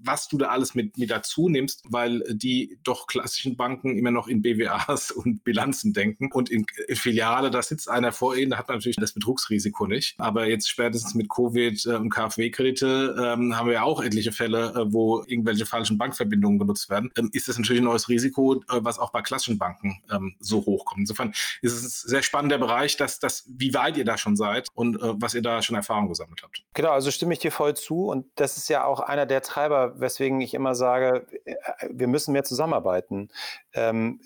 was 0.00 0.28
du 0.28 0.38
da 0.38 0.48
alles 0.48 0.74
mit, 0.74 0.98
mit 0.98 1.10
dazu 1.10 1.48
nimmst, 1.48 1.84
weil 1.88 2.22
die 2.28 2.78
doch 2.84 3.06
klassischen 3.06 3.56
Banken 3.56 3.96
immer 3.96 4.10
noch 4.10 4.28
in 4.28 4.42
BWAs 4.42 5.10
und 5.18 5.44
Bilanzen 5.44 5.92
denken 5.92 6.30
und 6.32 6.50
in, 6.50 6.66
in 6.86 6.96
Filiale, 6.96 7.50
da 7.50 7.62
sitzt 7.62 7.88
einer 7.88 8.12
vor 8.12 8.36
ihnen, 8.36 8.50
da 8.50 8.58
hat 8.58 8.68
man 8.68 8.76
natürlich 8.76 8.96
das 8.96 9.12
Betrugsrisiko 9.12 9.86
nicht. 9.86 10.14
Aber 10.18 10.48
jetzt 10.48 10.68
spätestens 10.68 11.14
mit 11.14 11.28
Covid 11.28 11.86
äh, 11.86 11.94
und 11.94 12.10
KfW-Kredite 12.10 13.16
ähm, 13.18 13.56
haben 13.56 13.66
wir 13.66 13.74
ja 13.74 13.82
auch 13.82 14.02
etliche 14.02 14.32
Fälle, 14.32 14.74
äh, 14.74 14.92
wo 14.92 15.24
irgendwelche 15.26 15.66
falschen 15.66 15.98
Bankverbindungen 15.98 16.58
genutzt 16.58 16.90
werden. 16.90 17.10
Ähm, 17.16 17.30
ist 17.32 17.48
das 17.48 17.58
natürlich 17.58 17.80
ein 17.80 17.84
neues 17.84 18.08
Risiko, 18.08 18.62
äh, 18.68 18.80
was 18.82 18.98
auch 18.98 19.10
bei 19.10 19.22
klassischen 19.22 19.58
Banken 19.58 20.00
ähm, 20.10 20.34
so 20.38 20.64
hochkommt. 20.64 21.00
Insofern 21.00 21.32
ist 21.62 21.72
es 21.72 22.02
sehr 22.02 22.22
spannender 22.28 22.58
Bereich, 22.58 22.96
dass 22.96 23.18
das, 23.18 23.44
wie 23.48 23.74
weit 23.74 23.96
ihr 23.96 24.04
da 24.04 24.16
schon 24.16 24.36
seid 24.36 24.68
und 24.74 24.96
äh, 24.96 25.14
was 25.20 25.34
ihr 25.34 25.42
da 25.42 25.62
schon 25.62 25.76
Erfahrung 25.76 26.08
gesammelt 26.08 26.42
habt. 26.42 26.62
Genau, 26.74 26.90
also 26.90 27.10
stimme 27.10 27.32
ich 27.32 27.40
dir 27.40 27.50
voll 27.50 27.74
zu 27.74 28.06
und 28.06 28.26
das 28.36 28.56
ist 28.56 28.68
ja 28.68 28.84
auch 28.84 29.00
einer 29.00 29.26
der 29.26 29.42
Treiber, 29.42 29.98
weswegen 30.00 30.40
ich 30.40 30.54
immer 30.54 30.74
sage, 30.74 31.26
äh, 31.44 31.56
wir 31.90 32.06
müssen 32.06 32.32
mehr 32.32 32.44
zusammenarbeiten. 32.44 33.30
Ähm, 33.72 34.20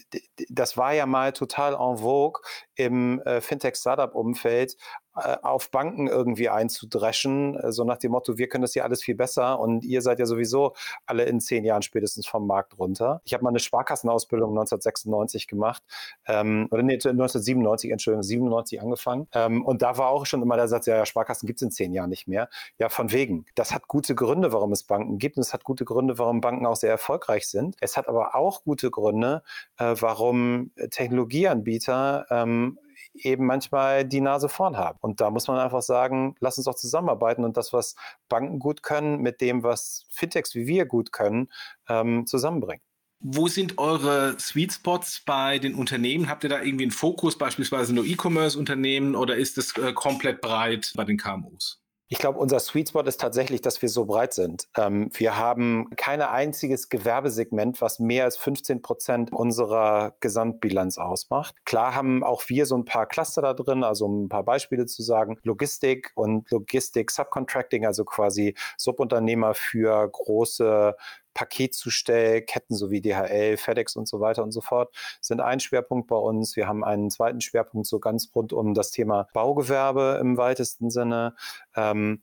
das 0.49 0.77
war 0.77 0.93
ja 0.93 1.07
mal 1.07 1.33
total 1.33 1.75
en 1.75 1.99
vogue 1.99 2.43
im 2.75 3.21
äh, 3.23 3.41
Fintech-Startup-Umfeld, 3.41 4.77
auf 5.15 5.71
Banken 5.71 6.07
irgendwie 6.07 6.49
einzudreschen, 6.49 7.57
äh, 7.57 7.73
so 7.73 7.85
nach 7.85 7.99
dem 7.99 8.13
Motto, 8.13 8.39
wir 8.39 8.49
können 8.49 8.63
das 8.63 8.73
hier 8.73 8.85
alles 8.85 9.03
viel 9.03 9.15
besser 9.15 9.61
und 9.61 9.85
ihr 9.85 10.03
seid 10.03 10.19
ja 10.19 10.27
sowieso 10.27 10.75
alle 11.07 11.25
in 11.25 11.41
zehn 11.41 11.65
Jahren 11.65 11.83
spätestens 11.83 12.27
vom 12.27 12.47
Markt 12.47 12.79
runter. 12.79 13.21
Ich 13.25 13.35
habe 13.35 13.45
mal 13.45 13.51
eine 13.51 13.59
Sparkassenausbildung 13.59 14.51
1996 14.51 15.49
gemacht, 15.49 15.83
ähm, 16.27 16.69
oder 16.71 16.83
nee, 16.83 16.95
1997, 16.95 17.91
Entschuldigung, 17.91 18.23
97 18.23 18.81
angefangen. 18.81 19.29
Ähm, 19.35 19.65
und 19.65 19.83
da 19.83 19.99
war 19.99 20.09
auch 20.09 20.27
schon 20.27 20.43
immer 20.43 20.57
der 20.57 20.69
Satz, 20.69 20.87
ja, 20.87 20.97
ja 20.97 21.07
Sparkassen 21.07 21.47
gibt 21.47 21.59
es 21.59 21.63
in 21.63 21.71
zehn 21.71 21.93
Jahren 21.93 22.11
nicht 22.11 22.27
mehr. 22.27 22.49
Ja, 22.79 22.89
von 22.89 23.13
wegen. 23.13 23.45
Das 23.55 23.75
hat 23.75 23.89
gute 23.89 24.15
Gründe, 24.15 24.53
warum 24.53 24.73
es 24.73 24.83
Banken 24.83 25.19
gibt 25.19 25.37
und 25.37 25.43
es 25.43 25.53
hat 25.53 25.65
gute 25.65 25.85
Gründe, 25.85 26.19
warum 26.19 26.41
Banken 26.41 26.67
auch 26.67 26.77
sehr 26.77 26.91
erfolgreich 26.91 27.47
sind. 27.47 27.77
Es 27.81 27.97
hat 27.97 28.09
aber 28.09 28.35
auch 28.35 28.65
gute 28.65 28.91
Gründe, 28.91 29.43
äh, 29.79 29.95
warum 29.99 30.71
Technologieanbieter 30.91 32.27
ähm, 32.31 32.79
eben 33.15 33.47
manchmal 33.47 34.05
die 34.05 34.21
Nase 34.21 34.49
vorn 34.49 34.77
haben. 34.77 34.99
Und 35.01 35.21
da 35.21 35.31
muss 35.31 35.49
man 35.49 35.59
einfach 35.59 35.83
sagen, 35.83 36.35
lass 36.41 36.59
uns 36.59 36.65
doch 36.65 36.75
zusammenarbeiten 36.75 37.45
und 37.45 37.57
das, 37.57 37.73
was 37.73 37.95
Banken 38.29 38.59
gut 38.59 38.83
können, 38.83 39.21
mit 39.21 39.41
dem, 39.41 39.63
was 39.63 40.05
Fintechs 40.11 40.55
wie 40.55 40.67
wir 40.67 40.87
gut 40.87 41.13
können, 41.13 41.49
ähm, 41.89 42.27
zusammenbringen. 42.27 42.83
Wo 43.25 43.47
sind 43.47 43.79
eure 43.79 44.37
Sweet 44.39 44.73
Spots 44.73 45.23
bei 45.25 45.59
den 45.59 45.75
Unternehmen? 45.75 46.29
Habt 46.29 46.43
ihr 46.43 46.51
da 46.51 46.61
irgendwie 46.61 46.85
einen 46.85 46.91
Fokus, 46.91 47.39
beispielsweise 47.39 47.95
nur 47.95 48.05
E-Commerce-Unternehmen 48.05 49.15
oder 49.15 49.37
ist 49.37 49.59
es 49.59 49.77
äh, 49.77 49.93
komplett 49.93 50.41
breit 50.41 50.93
bei 50.97 51.05
den 51.05 51.19
KMUs? 51.19 51.82
Ich 52.13 52.19
glaube, 52.19 52.39
unser 52.39 52.61
Sweet 52.61 52.91
Spot 52.91 53.01
ist 53.01 53.23
tatsächlich, 53.23 53.63
dass 53.63 53.81
wir 53.81 53.89
so 53.89 54.05
breit 54.05 54.35
sind. 54.35 54.69
Ähm, 54.77 55.09
wir 55.15 55.39
haben 55.39 55.89
kein 55.97 56.21
einziges 56.21 56.91
Gewerbesegment, 56.91 57.81
was 57.81 58.01
mehr 58.01 58.25
als 58.25 58.37
15 58.37 58.83
Prozent 58.83 59.33
unserer 59.33 60.15
Gesamtbilanz 60.21 60.99
ausmacht. 60.99 61.55
Klar 61.65 61.95
haben 61.95 62.23
auch 62.23 62.43
wir 62.49 62.67
so 62.67 62.77
ein 62.77 62.85
paar 62.85 63.07
Cluster 63.07 63.41
da 63.41 63.55
drin, 63.55 63.83
also 63.83 64.05
um 64.05 64.25
ein 64.25 64.29
paar 64.29 64.45
Beispiele 64.45 64.85
zu 64.85 65.03
sagen. 65.03 65.39
Logistik 65.43 66.13
und 66.15 66.51
Logistik 66.51 67.11
Subcontracting, 67.11 67.87
also 67.87 68.05
quasi 68.05 68.57
Subunternehmer 68.77 69.55
für 69.55 70.07
große 70.07 70.95
Paketzustellketten 71.35 72.77
sowie 72.77 73.01
DHL, 73.01 73.57
FedEx 73.57 73.97
und 73.97 74.07
so 74.09 74.21
weiter 74.21 74.43
und 74.43 74.53
so 74.53 74.61
fort 74.61 74.95
sind 75.21 75.41
ein 75.41 75.61
Schwerpunkt 75.61 76.09
bei 76.09 76.17
uns. 76.17 76.57
Wir 76.57 76.67
haben 76.67 76.85
einen 76.85 77.11
zweiten 77.11 77.41
Schwerpunkt 77.41 77.87
so 77.87 77.99
ganz 77.99 78.31
rund 78.35 78.53
um 78.53 78.75
das 78.75 78.91
Thema 78.91 79.29
Baugewerbe 79.33 80.19
im 80.21 80.37
weitesten 80.37 80.91
Sinne. 80.91 81.35
Ähm, 81.75 82.23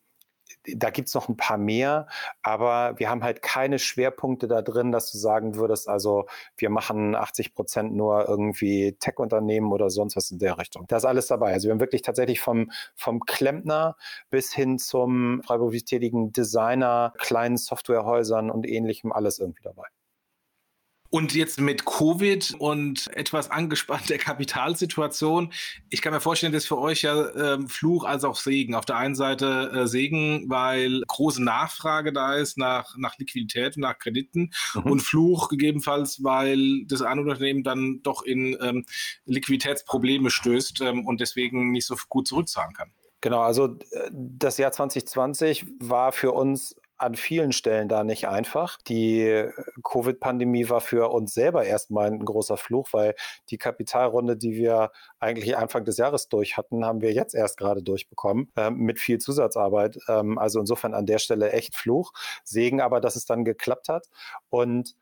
da 0.76 0.90
gibt 0.90 1.08
es 1.08 1.14
noch 1.14 1.30
ein 1.30 1.38
paar 1.38 1.58
mehr, 1.58 2.08
aber 2.42 2.98
wir 2.98 3.10
haben 3.10 3.24
halt 3.24 3.42
keine 3.42 3.80
Schwerpunkte 3.80 4.48
da 4.48 4.62
drin, 4.62 4.92
dass 4.92 5.12
du 5.12 5.18
sagen 5.18 5.56
würdest, 5.56 5.88
also 5.88 6.26
wir 6.58 6.70
machen 6.70 7.16
80 7.16 7.56
Prozent 7.56 7.96
nur 7.96 8.28
irgendwie 8.28 8.94
Tech-Unternehmen 9.00 9.72
oder 9.72 9.90
sonst 9.90 10.16
was 10.16 10.32
in 10.32 10.40
der 10.40 10.58
Richtung. 10.58 10.86
Da 10.88 10.98
ist 10.98 11.06
alles 11.06 11.28
dabei. 11.28 11.54
Also 11.54 11.68
wir 11.68 11.74
haben 11.74 11.80
wirklich 11.80 12.02
tatsächlich 12.02 12.40
vom, 12.40 12.72
vom 12.96 13.20
Klempner 13.22 13.96
bis 14.30 14.54
hin 14.54 14.80
zum 14.80 15.42
freiberuflich 15.44 15.86
tätigen 15.86 16.32
Designer, 16.32 17.14
kleinen 17.18 17.58
Softwarehäusern 17.58 18.50
und 18.52 18.68
ähnlichem 18.68 19.12
alles 19.12 19.40
irgendwie 19.40 19.64
dabei. 19.64 19.88
Und 21.12 21.34
jetzt 21.34 21.60
mit 21.60 21.86
Covid 21.86 22.56
und 22.60 23.08
etwas 23.16 23.50
angespannter 23.50 24.18
Kapitalsituation, 24.20 25.52
ich 25.90 26.02
kann 26.02 26.14
mir 26.14 26.20
vorstellen, 26.20 26.54
das 26.54 26.64
ist 26.64 26.68
für 26.68 26.78
euch 26.78 27.02
ja 27.02 27.30
äh, 27.30 27.68
Fluch 27.68 28.04
als 28.04 28.24
auch 28.24 28.36
Segen. 28.36 28.76
Auf 28.76 28.86
der 28.86 28.98
einen 28.98 29.16
Seite 29.16 29.72
äh, 29.74 29.88
Segen, 29.88 30.50
weil 30.50 31.02
große 31.08 31.44
Nachfrage 31.44 32.14
da 32.14 32.36
ist 32.36 32.58
nach, 32.58 32.96
nach 32.98 33.18
Liquidität, 33.18 33.78
nach 33.78 33.98
Krediten 33.98 34.52
mhm. 34.76 34.84
und 34.84 35.00
Fluch 35.02 35.50
gegebenenfalls, 35.50 36.24
weil 36.24 36.86
das 36.86 37.02
ein 37.02 37.20
Unternehmen 37.20 37.64
dann 37.64 38.02
doch 38.04 38.22
in 38.22 38.56
ähm, 38.62 38.86
Liquiditätsprobleme 39.26 40.30
stößt 40.30 40.82
ähm, 40.82 41.06
und 41.08 41.22
deswegen 41.22 41.72
nicht 41.72 41.88
so 41.88 41.96
gut 42.08 42.28
zurückzahlen 42.28 42.74
kann. 42.74 42.92
Genau, 43.22 43.42
also 43.42 43.78
äh, 43.92 44.10
das 44.12 44.58
Jahr 44.58 44.72
2020 44.72 45.66
war 45.80 46.12
für 46.12 46.32
uns 46.32 46.76
an 47.00 47.16
vielen 47.16 47.52
Stellen 47.54 47.88
da 47.88 48.04
nicht 48.04 48.28
einfach. 48.28 48.78
Die 48.88 49.22
äh, 49.22 49.52
Covid-Pandemie 49.84 50.70
war 50.70 50.82
für 50.82 51.10
uns 51.10 51.34
selber 51.34 51.66
erstmal 51.66 52.08
ein 52.08 52.24
großer 52.24 52.58
Fluch, 52.58 52.90
weil 52.92 53.16
die 53.50 53.58
Kapitalrunde, 53.58 54.38
die 54.38 54.54
wir 54.54 54.92
eigentlich 55.20 55.58
Anfang 55.58 55.86
des 55.86 55.98
Jahres 55.98 56.30
durch 56.30 56.58
hatten, 56.58 56.86
haben 56.86 57.02
wir 57.02 57.14
jetzt 57.14 57.34
erst 57.34 57.58
gerade 57.58 57.82
durchbekommen, 57.82 58.52
äh, 58.56 58.70
mit 58.70 59.00
viel 59.00 59.18
Zusatzarbeit. 59.18 59.98
Ähm, 60.08 60.38
also 60.38 60.60
insofern 60.60 60.94
an 60.94 61.06
der 61.06 61.20
Stelle 61.20 61.52
echt 61.52 61.76
Fluch. 61.76 62.12
Segen 62.44 62.82
aber, 62.82 63.00
dass 63.00 63.16
es 63.16 63.26
dann 63.26 63.46
geklappt 63.46 63.90
hat. 63.90 64.08
Und 64.50 64.96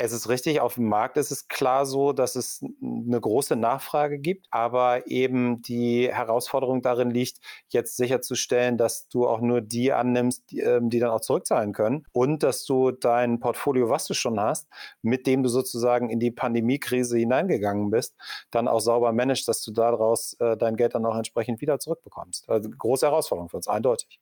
es 0.00 0.12
ist 0.12 0.28
richtig, 0.28 0.60
auf 0.60 0.74
dem 0.74 0.88
Markt 0.88 1.16
ist 1.16 1.32
es 1.32 1.48
klar 1.48 1.84
so, 1.84 2.12
dass 2.12 2.36
es 2.36 2.64
eine 2.80 3.20
große 3.20 3.56
Nachfrage 3.56 4.20
gibt, 4.20 4.46
aber 4.50 5.08
eben 5.08 5.60
die 5.62 6.08
Herausforderung 6.08 6.82
darin 6.82 7.10
liegt, 7.10 7.38
jetzt 7.68 7.96
sicherzustellen, 7.96 8.78
dass 8.78 9.08
du 9.08 9.26
auch 9.26 9.40
nur 9.40 9.60
die 9.60 9.92
annimmst, 9.92 10.50
die, 10.52 10.60
ähm, 10.60 10.88
die 10.88 11.00
dann 11.00 11.10
auch 11.10 11.20
zurückzahlen 11.20 11.72
können 11.72 12.04
und 12.12 12.44
dass 12.44 12.64
du 12.64 12.92
dein 12.92 13.40
Portfolio, 13.40 13.90
was 13.90 14.06
du 14.06 14.14
schon 14.14 14.38
hast, 14.38 14.68
mit 15.02 15.26
dem 15.26 15.42
du 15.42 15.48
sozusagen 15.48 16.10
in 16.10 16.20
die 16.20 16.30
Pandemiekrise 16.30 17.18
hineingegangen 17.18 17.90
bist, 17.90 18.14
dann 18.52 18.68
auch 18.68 18.80
sauber 18.80 19.12
managst, 19.12 19.48
dass 19.48 19.62
du 19.62 19.72
daraus 19.72 20.34
äh, 20.34 20.56
dein 20.56 20.76
Geld 20.76 20.94
dann 20.94 21.06
auch 21.06 21.16
entsprechend 21.16 21.60
wieder 21.60 21.80
zurückbekommst. 21.80 22.48
Also 22.48 22.70
große 22.70 23.06
Herausforderung 23.06 23.48
für 23.48 23.56
uns, 23.56 23.66
eindeutig 23.66 24.20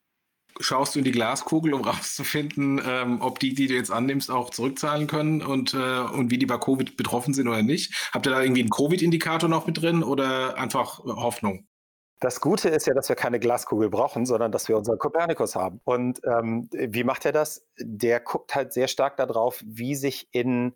schaust 0.61 0.95
du 0.95 1.01
in 1.01 1.05
die 1.05 1.12
Glaskugel, 1.12 1.75
um 1.75 1.81
rauszufinden, 1.85 2.81
ähm, 2.87 3.21
ob 3.21 3.38
die, 3.38 3.55
die 3.55 3.66
du 3.66 3.75
jetzt 3.75 3.90
annimmst, 3.90 4.31
auch 4.31 4.51
zurückzahlen 4.51 5.07
können 5.07 5.42
und, 5.42 5.75
äh, 5.75 6.01
und 6.01 6.31
wie 6.31 6.38
die 6.38 6.47
bei 6.47 6.59
Covid 6.59 6.97
betroffen 6.97 7.35
sind 7.35 7.49
oder 7.49 7.62
nicht? 7.62 8.11
Habt 8.12 8.27
ihr 8.27 8.33
da 8.33 8.40
irgendwie 8.40 8.62
einen 8.62 8.71
Covid-Indikator 8.71 9.49
noch 9.49 9.66
mit 9.66 9.81
drin 9.81 10.03
oder 10.03 10.57
einfach 10.59 11.01
Hoffnung? 11.01 11.66
Das 12.21 12.40
Gute 12.40 12.71
ist 12.71 12.87
ja, 12.87 12.95
dass 12.95 13.11
wir 13.11 13.16
keine 13.16 13.38
Glaskugel 13.38 13.90
brauchen, 13.90 14.25
sondern 14.25 14.51
dass 14.51 14.69
wir 14.69 14.77
unseren 14.77 14.99
Kopernikus 14.99 15.55
haben. 15.55 15.81
Und 15.85 16.21
ähm, 16.25 16.69
wie 16.73 17.05
macht 17.05 17.27
er 17.27 17.33
das? 17.33 17.66
Der 17.79 18.21
guckt 18.21 18.55
halt 18.55 18.73
sehr 18.73 18.88
stark 18.88 19.19
darauf, 19.19 19.62
wie 19.66 19.95
sich 19.95 20.29
in 20.33 20.73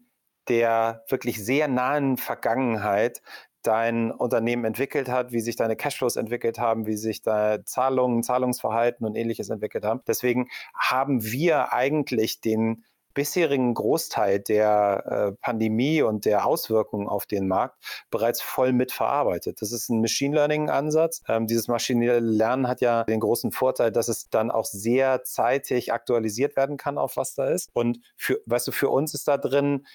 der 0.48 1.04
wirklich 1.08 1.42
sehr 1.42 1.66
nahen 1.68 2.18
Vergangenheit 2.18 3.22
dein 3.62 4.10
Unternehmen 4.10 4.64
entwickelt 4.64 5.08
hat, 5.08 5.32
wie 5.32 5.40
sich 5.40 5.56
deine 5.56 5.76
Cashflows 5.76 6.16
entwickelt 6.16 6.58
haben, 6.58 6.86
wie 6.86 6.96
sich 6.96 7.22
deine 7.22 7.64
Zahlungen, 7.64 8.22
Zahlungsverhalten 8.22 9.06
und 9.06 9.16
ähnliches 9.16 9.50
entwickelt 9.50 9.84
haben. 9.84 10.00
Deswegen 10.06 10.48
haben 10.74 11.22
wir 11.22 11.72
eigentlich 11.72 12.40
den 12.40 12.84
bisherigen 13.14 13.74
Großteil 13.74 14.40
der 14.40 15.04
äh, 15.06 15.32
Pandemie 15.40 16.02
und 16.02 16.24
der 16.24 16.46
Auswirkungen 16.46 17.08
auf 17.08 17.26
den 17.26 17.48
Markt 17.48 17.76
bereits 18.10 18.40
voll 18.40 18.72
mitverarbeitet. 18.72 19.60
Das 19.60 19.72
ist 19.72 19.88
ein 19.88 20.00
Machine 20.00 20.34
Learning-Ansatz. 20.36 21.22
Ähm, 21.28 21.46
dieses 21.46 21.68
maschinelle 21.68 22.20
Lernen 22.20 22.68
hat 22.68 22.80
ja 22.80 23.04
den 23.04 23.20
großen 23.20 23.52
Vorteil, 23.52 23.90
dass 23.90 24.08
es 24.08 24.30
dann 24.30 24.50
auch 24.50 24.64
sehr 24.64 25.24
zeitig 25.24 25.92
aktualisiert 25.92 26.56
werden 26.56 26.76
kann, 26.76 26.98
auf 26.98 27.16
was 27.16 27.34
da 27.34 27.48
ist. 27.48 27.70
Und 27.72 28.00
für, 28.16 28.40
weißt 28.46 28.68
du, 28.68 28.72
für 28.72 28.88
uns 28.90 29.14
ist 29.14 29.26
da 29.28 29.38
drin 29.38 29.86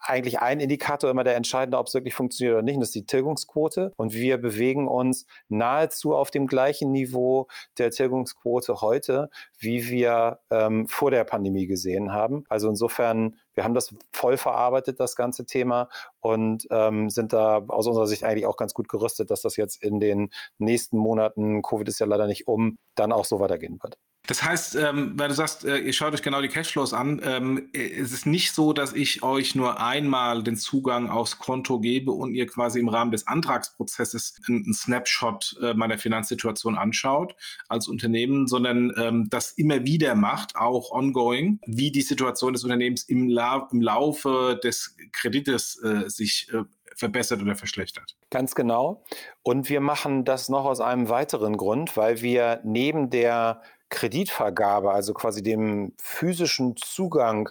eigentlich 0.00 0.40
ein 0.40 0.60
Indikator 0.60 1.10
immer 1.10 1.24
der 1.24 1.36
entscheidende, 1.36 1.78
ob 1.78 1.86
es 1.86 1.94
wirklich 1.94 2.14
funktioniert 2.14 2.54
oder 2.54 2.62
nicht. 2.62 2.74
Und 2.74 2.80
das 2.80 2.90
ist 2.90 2.94
die 2.94 3.06
Tilgungsquote. 3.06 3.92
Und 3.96 4.14
wir 4.14 4.38
bewegen 4.38 4.88
uns 4.88 5.26
nahezu 5.48 6.14
auf 6.14 6.30
dem 6.30 6.46
gleichen 6.46 6.92
Niveau 6.92 7.48
der 7.78 7.90
Tilgungsquote 7.90 8.80
heute, 8.80 9.30
wie 9.58 9.88
wir 9.88 10.40
ähm, 10.50 10.86
vor 10.86 11.10
der 11.10 11.24
Pandemie 11.24 11.66
gesehen 11.66 12.12
haben. 12.12 12.44
Also 12.48 12.68
insofern, 12.68 13.36
wir 13.54 13.64
haben 13.64 13.74
das 13.74 13.94
voll 14.12 14.36
verarbeitet, 14.36 15.00
das 15.00 15.16
ganze 15.16 15.44
Thema, 15.46 15.88
und 16.20 16.66
ähm, 16.70 17.10
sind 17.10 17.32
da 17.32 17.64
aus 17.68 17.86
unserer 17.86 18.06
Sicht 18.06 18.24
eigentlich 18.24 18.46
auch 18.46 18.56
ganz 18.56 18.74
gut 18.74 18.88
gerüstet, 18.88 19.30
dass 19.30 19.42
das 19.42 19.56
jetzt 19.56 19.82
in 19.82 20.00
den 20.00 20.30
nächsten 20.58 20.98
Monaten, 20.98 21.62
Covid 21.62 21.88
ist 21.88 22.00
ja 22.00 22.06
leider 22.06 22.26
nicht 22.26 22.48
um, 22.48 22.78
dann 22.94 23.12
auch 23.12 23.24
so 23.24 23.40
weitergehen 23.40 23.78
wird. 23.82 23.98
Das 24.28 24.42
heißt, 24.42 24.76
ähm, 24.76 25.14
weil 25.16 25.28
du 25.28 25.34
sagst, 25.34 25.64
äh, 25.64 25.78
ihr 25.78 25.94
schaut 25.94 26.12
euch 26.12 26.20
genau 26.20 26.42
die 26.42 26.48
Cashflows 26.48 26.92
an, 26.92 27.18
ähm, 27.24 27.70
es 27.72 28.12
ist 28.12 28.26
nicht 28.26 28.52
so, 28.52 28.74
dass 28.74 28.92
ich 28.92 29.22
euch 29.22 29.54
nur 29.54 29.80
einmal 29.80 30.42
den 30.42 30.56
Zugang 30.56 31.08
aufs 31.08 31.38
Konto 31.38 31.80
gebe 31.80 32.12
und 32.12 32.34
ihr 32.34 32.46
quasi 32.46 32.78
im 32.78 32.90
Rahmen 32.90 33.10
des 33.10 33.26
Antragsprozesses 33.26 34.38
einen 34.46 34.74
Snapshot 34.74 35.56
äh, 35.62 35.72
meiner 35.72 35.96
Finanzsituation 35.96 36.76
anschaut 36.76 37.36
als 37.68 37.88
Unternehmen, 37.88 38.46
sondern 38.46 38.92
ähm, 38.98 39.28
das 39.30 39.52
immer 39.52 39.86
wieder 39.86 40.14
macht, 40.14 40.56
auch 40.56 40.90
ongoing, 40.92 41.58
wie 41.64 41.90
die 41.90 42.02
Situation 42.02 42.52
des 42.52 42.64
Unternehmens 42.64 43.04
im, 43.04 43.30
La 43.30 43.66
im 43.72 43.80
Laufe 43.80 44.60
des 44.62 44.94
Kredites 45.12 45.82
äh, 45.82 46.10
sich 46.10 46.48
äh, 46.52 46.64
verbessert 46.94 47.40
oder 47.40 47.56
verschlechtert. 47.56 48.14
Ganz 48.28 48.54
genau. 48.54 49.04
Und 49.42 49.70
wir 49.70 49.80
machen 49.80 50.26
das 50.26 50.50
noch 50.50 50.66
aus 50.66 50.80
einem 50.80 51.08
weiteren 51.08 51.56
Grund, 51.56 51.96
weil 51.96 52.20
wir 52.20 52.60
neben 52.64 53.08
der 53.08 53.62
Kreditvergabe, 53.90 54.92
also 54.92 55.14
quasi 55.14 55.42
dem 55.42 55.94
physischen 55.98 56.76
Zugang 56.76 57.50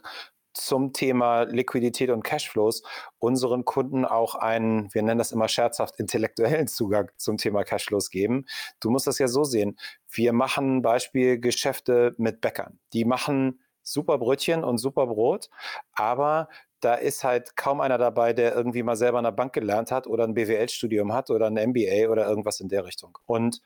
zum 0.57 0.91
Thema 0.91 1.43
Liquidität 1.43 2.09
und 2.09 2.23
Cashflows 2.23 2.81
unseren 3.19 3.63
Kunden 3.63 4.05
auch 4.05 4.35
einen, 4.35 4.93
wir 4.93 5.03
nennen 5.03 5.19
das 5.19 5.31
immer 5.31 5.47
scherzhaft, 5.47 5.99
intellektuellen 5.99 6.67
Zugang 6.67 7.11
zum 7.17 7.37
Thema 7.37 7.63
Cashflows 7.63 8.09
geben. 8.09 8.45
Du 8.79 8.89
musst 8.89 9.07
das 9.07 9.19
ja 9.19 9.27
so 9.27 9.43
sehen. 9.43 9.77
Wir 10.09 10.33
machen 10.33 10.81
Beispiel 10.81 11.39
Geschäfte 11.39 12.15
mit 12.17 12.41
Bäckern. 12.41 12.79
Die 12.93 13.05
machen 13.05 13.61
super 13.83 14.17
Brötchen 14.17 14.63
und 14.63 14.79
super 14.79 15.07
Brot, 15.07 15.49
aber 15.93 16.49
da 16.79 16.93
ist 16.93 17.23
halt 17.23 17.55
kaum 17.55 17.81
einer 17.81 17.97
dabei, 17.97 18.33
der 18.33 18.53
irgendwie 18.53 18.83
mal 18.83 18.95
selber 18.95 19.17
an 19.17 19.23
der 19.23 19.31
Bank 19.31 19.53
gelernt 19.53 19.91
hat 19.91 20.05
oder 20.07 20.25
ein 20.25 20.33
BWL-Studium 20.33 21.13
hat 21.13 21.29
oder 21.29 21.47
ein 21.47 21.53
MBA 21.69 22.09
oder 22.09 22.27
irgendwas 22.27 22.59
in 22.59 22.67
der 22.67 22.85
Richtung. 22.85 23.17
Und 23.25 23.61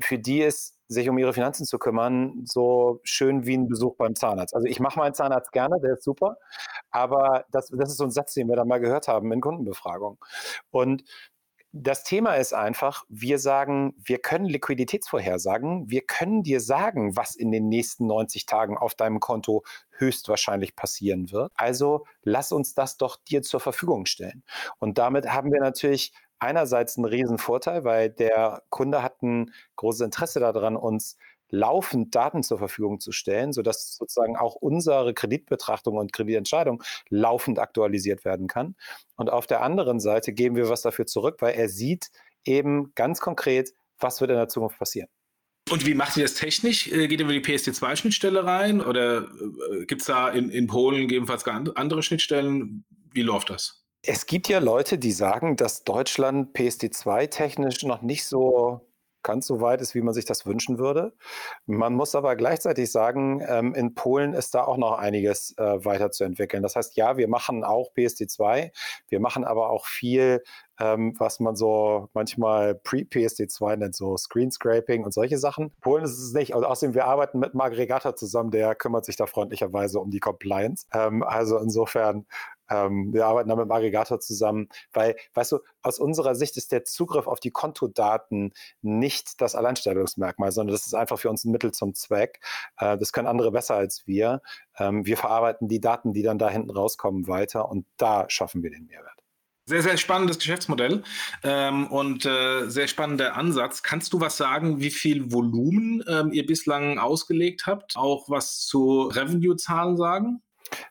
für 0.00 0.18
die 0.18 0.42
ist, 0.42 0.74
sich 0.88 1.08
um 1.08 1.18
ihre 1.18 1.32
Finanzen 1.32 1.64
zu 1.64 1.78
kümmern, 1.78 2.44
so 2.44 3.00
schön 3.04 3.46
wie 3.46 3.56
ein 3.56 3.68
Besuch 3.68 3.96
beim 3.96 4.14
Zahnarzt. 4.14 4.54
Also 4.54 4.66
ich 4.66 4.80
mache 4.80 4.98
meinen 4.98 5.14
Zahnarzt 5.14 5.52
gerne, 5.52 5.80
der 5.80 5.94
ist 5.94 6.04
super, 6.04 6.36
aber 6.90 7.44
das, 7.50 7.68
das 7.68 7.90
ist 7.90 7.96
so 7.96 8.04
ein 8.04 8.10
Satz, 8.10 8.34
den 8.34 8.48
wir 8.48 8.56
da 8.56 8.64
mal 8.64 8.80
gehört 8.80 9.08
haben 9.08 9.32
in 9.32 9.40
Kundenbefragungen. 9.40 10.18
Und 10.70 11.04
das 11.76 12.04
Thema 12.04 12.34
ist 12.34 12.54
einfach, 12.54 13.02
wir 13.08 13.40
sagen, 13.40 13.94
wir 13.96 14.18
können 14.18 14.44
Liquiditätsvorhersagen, 14.44 15.90
wir 15.90 16.02
können 16.02 16.44
dir 16.44 16.60
sagen, 16.60 17.16
was 17.16 17.34
in 17.34 17.50
den 17.50 17.68
nächsten 17.68 18.06
90 18.06 18.46
Tagen 18.46 18.78
auf 18.78 18.94
deinem 18.94 19.18
Konto 19.18 19.64
höchstwahrscheinlich 19.90 20.76
passieren 20.76 21.32
wird. 21.32 21.50
Also 21.56 22.06
lass 22.22 22.52
uns 22.52 22.74
das 22.74 22.96
doch 22.96 23.16
dir 23.16 23.42
zur 23.42 23.58
Verfügung 23.58 24.06
stellen. 24.06 24.44
Und 24.78 24.98
damit 24.98 25.32
haben 25.32 25.50
wir 25.52 25.60
natürlich 25.60 26.12
einerseits 26.44 26.96
einen 26.96 27.06
riesen 27.06 27.38
Vorteil, 27.38 27.84
weil 27.84 28.10
der 28.10 28.62
Kunde 28.70 29.02
hat 29.02 29.22
ein 29.22 29.52
großes 29.76 30.02
Interesse 30.02 30.40
daran, 30.40 30.76
uns 30.76 31.16
laufend 31.50 32.14
Daten 32.14 32.42
zur 32.42 32.58
Verfügung 32.58 33.00
zu 33.00 33.12
stellen, 33.12 33.52
sodass 33.52 33.96
sozusagen 33.96 34.36
auch 34.36 34.54
unsere 34.54 35.14
Kreditbetrachtung 35.14 35.96
und 35.96 36.12
Kreditentscheidung 36.12 36.82
laufend 37.08 37.58
aktualisiert 37.58 38.24
werden 38.24 38.48
kann. 38.48 38.74
Und 39.16 39.30
auf 39.30 39.46
der 39.46 39.62
anderen 39.62 40.00
Seite 40.00 40.32
geben 40.32 40.56
wir 40.56 40.68
was 40.68 40.82
dafür 40.82 41.06
zurück, 41.06 41.36
weil 41.40 41.54
er 41.54 41.68
sieht 41.68 42.10
eben 42.44 42.92
ganz 42.94 43.20
konkret, 43.20 43.72
was 43.98 44.20
wird 44.20 44.30
in 44.30 44.36
der 44.36 44.48
Zukunft 44.48 44.78
passieren. 44.78 45.08
Und 45.70 45.86
wie 45.86 45.94
macht 45.94 46.16
ihr 46.16 46.24
das 46.24 46.34
technisch? 46.34 46.88
Äh, 46.88 47.08
geht 47.08 47.20
ihr 47.20 47.24
über 47.24 47.32
die 47.32 47.40
PSD2-Schnittstelle 47.40 48.44
rein 48.44 48.82
oder 48.82 49.22
äh, 49.22 49.86
gibt 49.86 50.02
es 50.02 50.06
da 50.06 50.28
in, 50.28 50.50
in 50.50 50.66
Polen 50.66 51.02
gegebenenfalls 51.02 51.46
andere 51.46 52.02
Schnittstellen? 52.02 52.84
Wie 53.12 53.22
läuft 53.22 53.48
das? 53.48 53.83
Es 54.06 54.26
gibt 54.26 54.48
ja 54.48 54.58
Leute, 54.58 54.98
die 54.98 55.12
sagen, 55.12 55.56
dass 55.56 55.82
Deutschland 55.82 56.54
PSD2 56.54 57.28
technisch 57.28 57.84
noch 57.84 58.02
nicht 58.02 58.26
so 58.26 58.82
ganz 59.24 59.46
so 59.46 59.62
weit 59.62 59.80
ist, 59.80 59.94
wie 59.94 60.02
man 60.02 60.12
sich 60.12 60.26
das 60.26 60.44
wünschen 60.44 60.78
würde. 60.78 61.14
Man 61.64 61.94
muss 61.94 62.14
aber 62.14 62.36
gleichzeitig 62.36 62.92
sagen, 62.92 63.42
ähm, 63.48 63.74
in 63.74 63.94
Polen 63.94 64.34
ist 64.34 64.54
da 64.54 64.64
auch 64.64 64.76
noch 64.76 64.98
einiges 64.98 65.56
äh, 65.56 65.84
weiterzuentwickeln. 65.84 66.62
Das 66.62 66.76
heißt, 66.76 66.96
ja, 66.96 67.16
wir 67.16 67.28
machen 67.28 67.64
auch 67.64 67.92
PSD2, 67.96 68.70
wir 69.08 69.20
machen 69.20 69.44
aber 69.44 69.70
auch 69.70 69.86
viel, 69.86 70.42
ähm, 70.78 71.14
was 71.18 71.40
man 71.40 71.56
so 71.56 72.10
manchmal 72.12 72.74
Pre-PSD2 72.74 73.76
nennt, 73.76 73.96
so 73.96 74.16
Screen 74.16 74.50
Scraping 74.50 75.02
und 75.02 75.14
solche 75.14 75.38
Sachen. 75.38 75.72
Polen 75.80 76.04
ist 76.04 76.18
es 76.18 76.34
nicht. 76.34 76.54
Und 76.54 76.64
außerdem, 76.64 76.94
wir 76.94 77.06
arbeiten 77.06 77.38
mit 77.38 77.52
einem 77.52 77.60
Aggregator 77.62 78.14
zusammen, 78.16 78.50
der 78.50 78.74
kümmert 78.74 79.06
sich 79.06 79.16
da 79.16 79.24
freundlicherweise 79.26 79.98
um 79.98 80.10
die 80.10 80.20
Compliance. 80.20 80.86
Ähm, 80.92 81.22
also 81.22 81.58
insofern 81.58 82.26
ähm, 82.70 83.12
wir 83.12 83.26
arbeiten 83.26 83.48
da 83.48 83.56
mit 83.56 83.66
dem 83.66 83.72
Aggregator 83.72 84.20
zusammen, 84.20 84.68
weil, 84.92 85.16
weißt 85.34 85.52
du, 85.52 85.58
aus 85.82 85.98
unserer 85.98 86.34
Sicht 86.34 86.56
ist 86.56 86.72
der 86.72 86.84
Zugriff 86.84 87.26
auf 87.26 87.40
die 87.40 87.50
Kontodaten 87.50 88.52
nicht 88.82 89.40
das 89.40 89.54
Alleinstellungsmerkmal, 89.54 90.52
sondern 90.52 90.74
das 90.74 90.86
ist 90.86 90.94
einfach 90.94 91.18
für 91.18 91.30
uns 91.30 91.44
ein 91.44 91.52
Mittel 91.52 91.72
zum 91.72 91.94
Zweck. 91.94 92.40
Äh, 92.78 92.98
das 92.98 93.12
können 93.12 93.28
andere 93.28 93.52
besser 93.52 93.74
als 93.76 94.06
wir. 94.06 94.40
Ähm, 94.78 95.06
wir 95.06 95.16
verarbeiten 95.16 95.68
die 95.68 95.80
Daten, 95.80 96.12
die 96.12 96.22
dann 96.22 96.38
da 96.38 96.48
hinten 96.48 96.70
rauskommen, 96.70 97.28
weiter 97.28 97.68
und 97.68 97.86
da 97.96 98.24
schaffen 98.28 98.62
wir 98.62 98.70
den 98.70 98.86
Mehrwert. 98.86 99.24
Sehr, 99.66 99.80
sehr 99.80 99.96
spannendes 99.96 100.38
Geschäftsmodell 100.38 101.02
ähm, 101.42 101.86
und 101.86 102.26
äh, 102.26 102.68
sehr 102.68 102.86
spannender 102.86 103.34
Ansatz. 103.34 103.82
Kannst 103.82 104.12
du 104.12 104.20
was 104.20 104.36
sagen, 104.36 104.80
wie 104.80 104.90
viel 104.90 105.32
Volumen 105.32 106.04
ähm, 106.06 106.32
ihr 106.32 106.44
bislang 106.44 106.98
ausgelegt 106.98 107.66
habt? 107.66 107.96
Auch 107.96 108.28
was 108.28 108.66
zu 108.66 109.04
Revenue-Zahlen 109.04 109.96
sagen? 109.96 110.42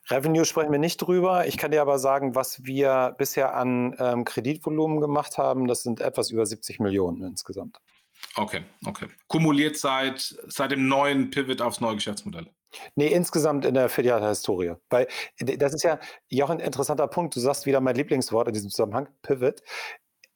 Revenue 0.10 0.46
sprechen 0.46 0.72
wir 0.72 0.80
nicht 0.80 0.98
drüber. 0.98 1.48
Ich 1.48 1.58
kann 1.58 1.72
dir 1.72 1.82
aber 1.82 2.00
sagen, 2.00 2.36
was 2.36 2.64
wir 2.64 3.16
bisher 3.18 3.56
an 3.56 3.96
ähm, 4.00 4.26
Kreditvolumen 4.26 5.02
gemacht 5.02 5.38
haben. 5.38 5.68
Das 5.68 5.84
sind 5.84 6.02
etwas 6.02 6.32
über 6.32 6.46
70 6.46 6.80
Millionen 6.80 7.24
insgesamt. 7.24 7.80
Okay, 8.36 8.64
okay. 8.86 9.08
Kumuliert 9.28 9.78
seit, 9.78 10.36
seit 10.48 10.72
dem 10.72 10.88
neuen 10.88 11.30
Pivot 11.30 11.62
aufs 11.62 11.82
neue 11.82 11.96
Geschäftsmodell. 11.96 12.48
Nee, 12.96 13.08
insgesamt 13.08 13.66
in 13.66 13.76
der 13.76 13.90
Filialhistorie. 13.90 14.74
Weil 14.90 15.08
das 15.40 15.74
ist 15.74 15.84
ja 15.84 16.00
auch 16.42 16.50
ein 16.50 16.60
interessanter 16.60 17.08
Punkt. 17.08 17.36
Du 17.36 17.40
sagst 17.40 17.66
wieder 17.66 17.82
mein 17.82 17.96
Lieblingswort 17.96 18.48
in 18.48 18.54
diesem 18.54 18.70
Zusammenhang, 18.70 19.08
Pivot 19.22 19.62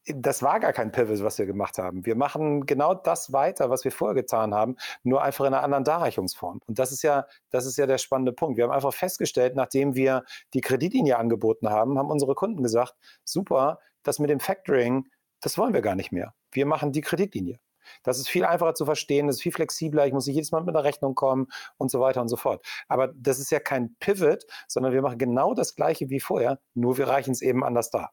das 0.08 0.42
war 0.42 0.60
gar 0.60 0.74
kein 0.74 0.92
Pivot, 0.92 1.24
was 1.24 1.38
wir 1.38 1.46
gemacht 1.46 1.78
haben. 1.78 2.06
Wir 2.06 2.16
machen 2.16 2.66
genau 2.66 2.94
das 2.94 3.34
weiter, 3.34 3.70
was 3.70 3.84
wir 3.84 3.92
vorher 3.92 4.16
getan 4.16 4.54
haben, 4.54 4.76
nur 5.04 5.22
einfach 5.22 5.46
in 5.46 5.54
einer 5.54 5.64
anderen 5.64 5.84
Darreichungsform. 5.84 6.62
Und 6.66 6.80
das 6.80 6.92
ist 6.92 7.04
ja, 7.04 7.26
das 7.50 7.66
ist 7.66 7.78
ja 7.78 7.86
der 7.86 7.98
spannende 7.98 8.34
Punkt. 8.34 8.58
Wir 8.58 8.66
haben 8.66 8.72
einfach 8.72 8.94
festgestellt, 8.94 9.56
nachdem 9.56 9.96
wir 9.96 10.24
die 10.54 10.62
Kreditlinie 10.62 11.18
angeboten 11.18 11.70
haben, 11.70 11.98
haben 11.98 12.10
unsere 12.10 12.36
Kunden 12.36 12.64
gesagt, 12.64 12.96
super, 13.24 13.80
das 14.04 14.20
mit 14.20 14.30
dem 14.30 14.40
Factoring, 14.40 15.08
das 15.42 15.58
wollen 15.58 15.74
wir 15.74 15.82
gar 15.82 15.96
nicht 15.96 16.12
mehr. 16.12 16.34
Wir 16.52 16.66
machen 16.66 16.92
die 16.92 17.02
Kreditlinie. 17.02 17.60
Das 18.04 18.20
ist 18.20 18.30
viel 18.30 18.46
einfacher 18.46 18.74
zu 18.76 18.86
verstehen, 18.86 19.28
das 19.28 19.38
ist 19.38 19.42
viel 19.42 19.52
flexibler, 19.52 20.06
ich 20.06 20.14
muss 20.14 20.28
nicht 20.28 20.36
jedes 20.36 20.52
Mal 20.52 20.62
mit 20.62 20.76
einer 20.76 20.84
Rechnung 20.84 21.16
kommen 21.16 21.48
und 21.78 21.90
so 21.90 22.00
weiter 22.00 22.22
und 22.22 22.28
so 22.28 22.36
fort. 22.36 22.66
Aber 22.88 23.10
das 23.16 23.40
ist 23.40 23.52
ja 23.52 23.60
kein 23.60 23.96
Pivot, 24.00 24.44
sondern 24.68 24.94
wir 24.94 25.02
machen 25.02 25.18
genau 25.18 25.54
das 25.54 25.76
Gleiche 25.76 26.10
wie 26.10 26.20
vorher, 26.20 26.60
nur 26.74 26.98
wir 26.98 27.08
reichen 27.08 27.32
es 27.32 27.42
eben 27.42 27.64
anders 27.64 27.90
dar. 27.90 28.12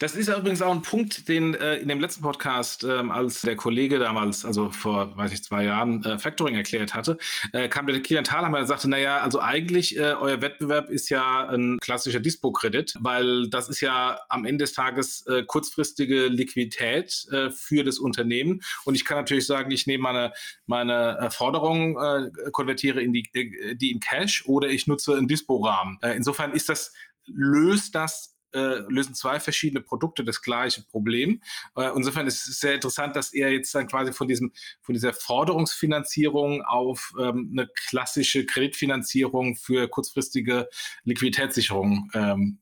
Das 0.00 0.16
ist 0.16 0.28
übrigens 0.28 0.60
auch 0.60 0.74
ein 0.74 0.82
Punkt, 0.82 1.28
den 1.28 1.54
äh, 1.54 1.76
in 1.76 1.86
dem 1.86 2.00
letzten 2.00 2.22
Podcast, 2.22 2.82
ähm, 2.82 3.12
als 3.12 3.42
der 3.42 3.54
Kollege 3.54 4.00
damals, 4.00 4.44
also 4.44 4.70
vor, 4.70 5.16
weiß 5.16 5.32
ich, 5.32 5.44
zwei 5.44 5.62
Jahren, 5.64 6.04
äh, 6.04 6.18
Factoring 6.18 6.56
erklärt 6.56 6.94
hatte, 6.94 7.16
äh, 7.52 7.68
kam 7.68 7.86
der 7.86 8.02
Kilian 8.02 8.24
Thalhammer 8.24 8.58
und 8.58 8.66
sagte, 8.66 8.90
naja, 8.90 9.18
also 9.18 9.38
eigentlich, 9.38 9.96
äh, 9.96 10.14
euer 10.14 10.42
Wettbewerb 10.42 10.90
ist 10.90 11.10
ja 11.10 11.48
ein 11.48 11.78
klassischer 11.80 12.18
Dispo-Kredit, 12.18 12.94
weil 12.98 13.48
das 13.50 13.68
ist 13.68 13.80
ja 13.82 14.18
am 14.28 14.44
Ende 14.44 14.64
des 14.64 14.72
Tages 14.72 15.24
äh, 15.28 15.44
kurzfristige 15.44 16.26
Liquidität 16.26 17.26
äh, 17.30 17.50
für 17.50 17.84
das 17.84 18.00
Unternehmen. 18.00 18.62
Und 18.84 18.96
ich 18.96 19.04
kann 19.04 19.18
natürlich 19.18 19.46
sagen, 19.46 19.70
ich 19.70 19.86
nehme 19.86 20.02
meine, 20.02 20.32
meine 20.66 21.28
Forderung, 21.30 21.96
äh, 21.98 22.30
konvertiere 22.50 23.00
in 23.00 23.12
die, 23.12 23.30
äh, 23.32 23.76
die 23.76 23.92
in 23.92 24.00
Cash 24.00 24.44
oder 24.46 24.68
ich 24.68 24.88
nutze 24.88 25.16
einen 25.16 25.28
Dispo-Rahmen. 25.28 25.98
Äh, 26.02 26.16
insofern 26.16 26.52
ist 26.52 26.68
das, 26.68 26.92
löst 27.26 27.94
das 27.94 28.33
äh, 28.54 28.82
lösen 28.88 29.14
zwei 29.14 29.40
verschiedene 29.40 29.80
Produkte 29.80 30.24
das 30.24 30.42
gleiche 30.42 30.82
Problem. 30.82 31.42
Äh, 31.76 31.90
insofern 31.96 32.26
ist 32.26 32.46
es 32.46 32.60
sehr 32.60 32.74
interessant, 32.74 33.16
dass 33.16 33.32
er 33.32 33.50
jetzt 33.50 33.74
dann 33.74 33.86
quasi 33.86 34.12
von 34.12 34.28
diesem, 34.28 34.52
von 34.80 34.94
dieser 34.94 35.12
Forderungsfinanzierung 35.12 36.62
auf 36.62 37.12
ähm, 37.18 37.50
eine 37.52 37.68
klassische 37.88 38.46
Kreditfinanzierung 38.46 39.56
für 39.56 39.88
kurzfristige 39.88 40.68
Liquiditätssicherung 41.04 42.10
ähm, 42.14 42.58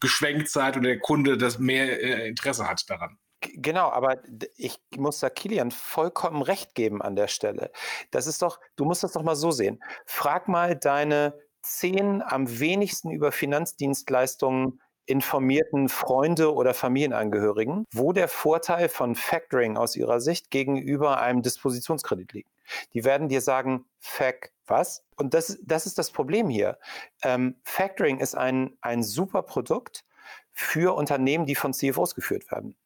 geschwenkt 0.00 0.48
seid 0.48 0.76
oder 0.76 0.88
der 0.88 1.00
Kunde 1.00 1.36
das 1.36 1.58
mehr 1.58 2.02
äh, 2.02 2.28
Interesse 2.28 2.68
hat 2.68 2.88
daran. 2.88 3.18
Genau, 3.56 3.90
aber 3.90 4.22
ich 4.56 4.78
muss 4.96 5.20
da 5.20 5.28
Kilian 5.28 5.70
vollkommen 5.70 6.40
recht 6.40 6.74
geben 6.74 7.02
an 7.02 7.14
der 7.14 7.28
Stelle. 7.28 7.70
Das 8.10 8.26
ist 8.26 8.40
doch, 8.40 8.58
du 8.76 8.84
musst 8.84 9.02
das 9.02 9.12
doch 9.12 9.22
mal 9.22 9.36
so 9.36 9.50
sehen. 9.50 9.82
Frag 10.06 10.48
mal 10.48 10.76
deine 10.76 11.34
zehn 11.62 12.22
am 12.22 12.60
wenigsten 12.60 13.10
über 13.10 13.32
Finanzdienstleistungen 13.32 14.80
informierten 15.06 15.88
Freunde 15.88 16.54
oder 16.54 16.74
Familienangehörigen, 16.74 17.84
wo 17.92 18.12
der 18.12 18.28
Vorteil 18.28 18.88
von 18.88 19.14
Factoring 19.14 19.76
aus 19.76 19.96
ihrer 19.96 20.20
Sicht 20.20 20.50
gegenüber 20.50 21.20
einem 21.20 21.42
Dispositionskredit 21.42 22.32
liegt. 22.32 22.50
Die 22.94 23.04
werden 23.04 23.28
dir 23.28 23.40
sagen, 23.40 23.84
Fac, 23.98 24.52
was? 24.66 25.04
Und 25.16 25.34
das, 25.34 25.58
das 25.62 25.86
ist 25.86 25.98
das 25.98 26.10
Problem 26.10 26.48
hier. 26.48 26.78
Ähm, 27.22 27.56
Factoring 27.64 28.18
ist 28.18 28.34
ein, 28.34 28.76
ein 28.80 29.02
super 29.02 29.42
Produkt 29.42 30.04
für 30.52 30.94
Unternehmen, 30.96 31.46
die 31.46 31.54
von 31.54 31.74
CFOs 31.74 32.14
geführt 32.14 32.50
werden 32.50 32.76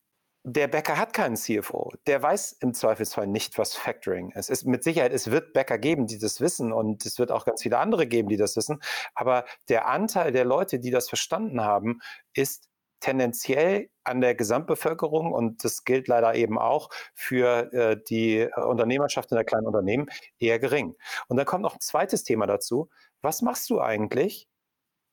der 0.45 0.69
Bäcker 0.69 0.97
hat 0.97 1.13
keinen 1.13 1.37
CFO. 1.37 1.93
Der 2.07 2.23
weiß 2.23 2.53
im 2.61 2.73
Zweifelsfall 2.73 3.27
nicht, 3.27 3.59
was 3.59 3.75
Factoring 3.75 4.31
ist. 4.33 4.51
Es, 4.51 4.65
mit 4.65 4.85
Sicherheit, 4.85 5.13
es 5.13 5.31
wird 5.31 5.53
Bäcker 5.53 5.79
geben, 5.79 6.07
die 6.07 6.19
das 6.19 6.41
wissen 6.41 6.73
und 6.73 7.05
es 7.05 7.19
wird 7.19 7.31
auch 7.33 7.45
ganz 7.45 7.63
viele 7.63 7.79
andere 7.79 8.07
geben, 8.07 8.29
die 8.29 8.37
das 8.37 8.57
wissen. 8.57 8.81
Aber 9.15 9.45
der 9.69 9.89
Anteil 9.89 10.33
der 10.33 10.45
Leute, 10.45 10.79
die 10.79 10.91
das 10.91 11.09
verstanden 11.09 11.61
haben, 11.61 12.01
ist 12.35 12.69
tendenziell 13.01 13.91
an 14.05 14.21
der 14.21 14.35
Gesamtbevölkerung 14.35 15.33
und 15.33 15.65
das 15.65 15.85
gilt 15.85 16.09
leider 16.09 16.35
eben 16.35 16.59
auch 16.59 16.89
für 17.15 17.73
äh, 17.73 17.97
die 18.09 18.39
äh, 18.39 18.61
Unternehmerschaft 18.61 19.31
in 19.31 19.37
der 19.37 19.45
kleinen 19.45 19.67
Unternehmen 19.67 20.07
eher 20.39 20.59
gering. 20.59 20.97
Und 21.29 21.37
dann 21.37 21.47
kommt 21.47 21.63
noch 21.63 21.75
ein 21.75 21.81
zweites 21.81 22.25
Thema 22.25 22.47
dazu. 22.47 22.89
Was 23.23 23.43
machst 23.43 23.71
du 23.71 23.81
eigentlich, 23.81 24.49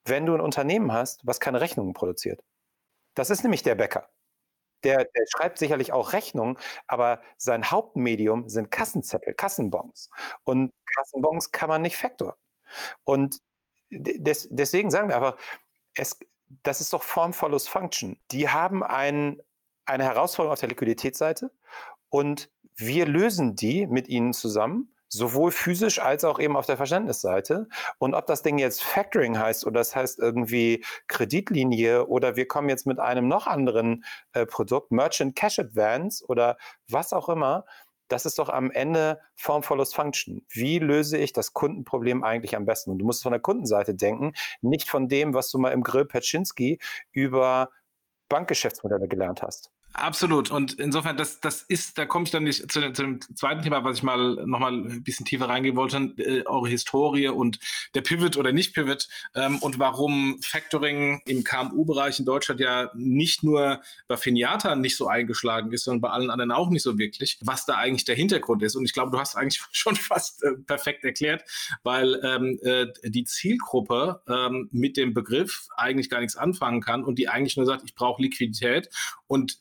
wenn 0.06 0.26
du 0.26 0.34
ein 0.34 0.42
Unternehmen 0.42 0.94
hast, 0.94 1.22
was 1.26 1.40
keine 1.40 1.62
Rechnungen 1.62 1.94
produziert? 1.94 2.44
Das 3.16 3.30
ist 3.30 3.44
nämlich 3.44 3.64
der 3.64 3.76
Bäcker 3.76 4.10
der, 4.84 5.06
der 5.06 5.26
schreibt 5.30 5.58
sicherlich 5.58 5.94
auch 5.94 6.14
Rechnungen, 6.14 6.58
aber 6.88 7.22
sein 7.38 7.72
Hauptmedium 7.72 8.50
sind 8.50 8.72
Kassenzettel, 8.72 9.34
Kassenbons. 9.34 10.10
Und 10.44 10.72
Kassenbons 10.96 11.52
kann 11.52 11.70
man 11.70 11.82
nicht 11.82 11.98
factoren. 11.98 12.36
Und 13.04 13.42
des, 13.90 14.48
deswegen 14.52 14.92
sagen 14.92 15.10
wir 15.10 15.16
einfach, 15.16 15.38
es, 15.96 16.20
das 16.64 16.82
ist 16.82 16.94
doch 16.94 17.04
Form 17.04 17.34
follows 17.34 17.68
Function. 17.68 18.20
Die 18.32 18.50
haben 18.50 18.84
ein, 18.84 19.42
eine 19.86 20.04
Herausforderung 20.04 20.54
auf 20.54 20.60
der 20.60 20.70
Liquiditätsseite 20.70 21.52
und 22.10 22.50
wir 22.76 23.06
lösen 23.06 23.56
die 23.56 23.88
mit 23.88 24.08
ihnen 24.08 24.34
zusammen 24.34 24.95
sowohl 25.16 25.52
physisch 25.52 26.00
als 26.00 26.24
auch 26.24 26.40
eben 26.40 26.56
auf 26.56 26.66
der 26.66 26.78
Verständnisseite. 26.78 27.68
Und 27.98 28.14
ob 28.14 28.26
das 28.28 28.42
Ding 28.42 28.58
jetzt 28.58 28.84
Factoring 28.84 29.40
heißt 29.40 29.66
oder 29.66 29.80
das 29.80 29.96
heißt 29.96 30.20
irgendwie 30.20 30.84
Kreditlinie 31.08 32.08
oder 32.08 32.36
wir 32.36 32.48
kommen 32.48 32.70
jetzt 32.70 32.86
mit 32.86 33.00
einem 33.00 33.28
noch 33.28 33.48
anderen 33.48 34.04
äh, 34.34 34.46
Produkt, 34.46 34.92
Merchant 34.92 35.36
Cash 35.36 35.60
Advance 35.60 36.26
oder 36.28 36.58
was 36.88 37.14
auch 37.14 37.30
immer, 37.30 37.66
das 38.08 38.26
ist 38.26 38.38
doch 38.38 38.50
am 38.50 38.72
Ende 38.72 39.20
Form 39.36 39.64
follows 39.64 39.94
Function. 39.94 40.46
Wie 40.50 40.80
löse 40.80 41.18
ich 41.18 41.34
das 41.34 41.54
Kundenproblem 41.54 42.24
eigentlich 42.24 42.56
am 42.56 42.66
besten? 42.66 42.92
Und 42.92 43.00
du 43.00 43.06
musst 43.06 43.24
von 43.24 43.32
der 43.32 43.42
Kundenseite 43.42 43.96
denken, 43.96 44.34
nicht 44.62 44.90
von 44.90 45.08
dem, 45.08 45.34
was 45.34 45.50
du 45.50 45.58
mal 45.58 45.72
im 45.72 45.84
Grill 45.84 46.06
Petschinski 46.06 46.80
über 47.12 47.70
Bankgeschäftsmodelle 48.30 49.08
gelernt 49.08 49.42
hast. 49.42 49.72
Absolut. 49.98 50.52
Und 50.52 50.74
insofern, 50.74 51.16
das, 51.16 51.40
das 51.40 51.62
ist, 51.62 51.98
da 51.98 52.06
komme 52.06 52.26
ich 52.26 52.32
dann 52.32 52.44
nicht 52.44 52.70
zu, 52.70 52.82
zu, 52.92 53.02
dem 53.02 53.22
zweiten 53.34 53.62
Thema, 53.62 53.86
was 53.86 53.98
ich 53.98 54.04
mal 54.04 54.36
nochmal 54.46 54.74
ein 54.74 55.04
bisschen 55.04 55.26
tiefer 55.26 55.48
reingehen 55.48 55.78
wollte, 55.78 55.98
äh, 56.18 56.46
eure 56.46 56.68
Historie 56.68 57.30
und 57.30 57.60
der 57.94 58.02
Pivot 58.02 58.36
oder 58.36 58.52
nicht 58.52 58.74
Pivot 58.74 59.08
ähm, 59.36 59.58
und 59.60 59.80
warum 59.80 60.38
Factoring 60.42 61.22
im 61.26 61.46
KMU-Bereich 61.46 62.20
in 62.20 62.26
Deutschland 62.26 62.60
ja 62.60 62.92
nicht 62.94 63.42
nur 63.42 63.82
bei 64.10 64.18
Finiata 64.18 64.76
nicht 64.76 64.98
so 64.98 65.08
eingeschlagen 65.08 65.72
ist, 65.72 65.86
sondern 65.86 66.02
bei 66.02 66.10
allen 66.10 66.30
anderen 66.30 66.52
auch 66.52 66.70
nicht 66.70 66.84
so 66.84 66.98
wirklich, 66.98 67.38
was 67.42 67.66
da 67.66 67.76
eigentlich 67.76 68.04
der 68.04 68.16
Hintergrund 68.16 68.64
ist. 68.64 68.76
Und 68.76 68.84
ich 68.84 68.92
glaube, 68.92 69.12
du 69.12 69.18
hast 69.18 69.38
eigentlich 69.38 69.62
schon 69.72 69.96
fast 69.96 70.44
äh, 70.44 70.56
perfekt 70.68 71.06
erklärt, 71.06 71.46
weil 71.84 72.20
ähm, 72.22 72.60
äh, 72.64 72.88
die 73.06 73.24
Zielgruppe 73.24 74.22
ähm, 74.28 74.68
mit 74.74 74.98
dem 74.98 75.14
Begriff 75.14 75.70
eigentlich 75.78 76.10
gar 76.10 76.20
nichts 76.20 76.36
anfangen 76.36 76.82
kann 76.82 77.06
und 77.06 77.18
die 77.18 77.30
eigentlich 77.30 77.56
nur 77.56 77.66
sagt, 77.66 77.84
ich 77.86 77.96
brauche 77.96 78.22
Liquidität 78.22 78.90
und 79.28 79.58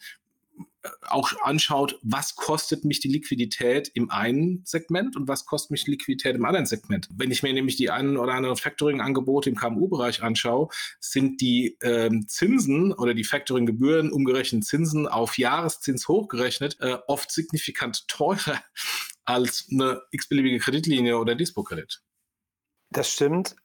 auch 1.08 1.32
anschaut, 1.42 1.98
was 2.02 2.36
kostet 2.36 2.84
mich 2.84 3.00
die 3.00 3.08
Liquidität 3.08 3.90
im 3.94 4.10
einen 4.10 4.62
Segment 4.64 5.16
und 5.16 5.28
was 5.28 5.46
kostet 5.46 5.70
mich 5.70 5.86
Liquidität 5.86 6.36
im 6.36 6.44
anderen 6.44 6.66
Segment. 6.66 7.08
Wenn 7.14 7.30
ich 7.30 7.42
mir 7.42 7.52
nämlich 7.52 7.76
die 7.76 7.90
einen 7.90 8.16
oder 8.16 8.34
anderen 8.34 8.56
Factoring-Angebote 8.56 9.50
im 9.50 9.56
KMU-Bereich 9.56 10.22
anschaue, 10.22 10.68
sind 11.00 11.40
die 11.40 11.78
ähm, 11.82 12.28
Zinsen 12.28 12.92
oder 12.92 13.14
die 13.14 13.24
Factoring-Gebühren 13.24 14.12
umgerechnet 14.12 14.64
Zinsen 14.64 15.08
auf 15.08 15.38
Jahreszins 15.38 16.08
hochgerechnet 16.08 16.76
äh, 16.80 16.98
oft 17.06 17.30
signifikant 17.30 18.06
teurer 18.08 18.62
als 19.24 19.68
eine 19.70 20.02
x-beliebige 20.10 20.58
Kreditlinie 20.58 21.18
oder 21.18 21.34
Dispo-Kredit. 21.34 22.02
Das 22.90 23.10
stimmt. 23.10 23.56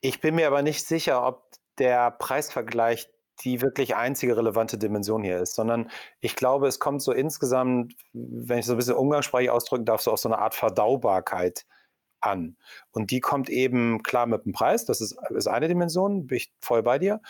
Ich 0.00 0.20
bin 0.20 0.36
mir 0.36 0.46
aber 0.46 0.62
nicht 0.62 0.86
sicher, 0.86 1.26
ob 1.26 1.50
der 1.78 2.12
Preisvergleich 2.12 3.08
die 3.44 3.62
wirklich 3.62 3.96
einzige 3.96 4.36
relevante 4.36 4.78
Dimension 4.78 5.22
hier 5.22 5.38
ist, 5.38 5.54
sondern 5.54 5.90
ich 6.20 6.36
glaube, 6.36 6.66
es 6.68 6.78
kommt 6.78 7.02
so 7.02 7.12
insgesamt, 7.12 7.94
wenn 8.12 8.58
ich 8.58 8.66
so 8.66 8.72
ein 8.72 8.78
bisschen 8.78 8.94
umgangssprachlich 8.94 9.50
ausdrücken 9.50 9.84
darf, 9.84 10.00
so 10.00 10.12
auf 10.12 10.20
so 10.20 10.28
eine 10.28 10.38
Art 10.38 10.54
Verdaubarkeit 10.54 11.66
an. 12.20 12.56
Und 12.90 13.10
die 13.10 13.20
kommt 13.20 13.48
eben 13.48 14.02
klar 14.02 14.26
mit 14.26 14.44
dem 14.44 14.52
Preis, 14.52 14.84
das 14.84 15.00
ist, 15.00 15.16
ist 15.30 15.46
eine 15.46 15.68
Dimension, 15.68 16.26
bin 16.26 16.38
ich 16.38 16.52
voll 16.60 16.82
bei 16.82 16.98
dir. 16.98 17.20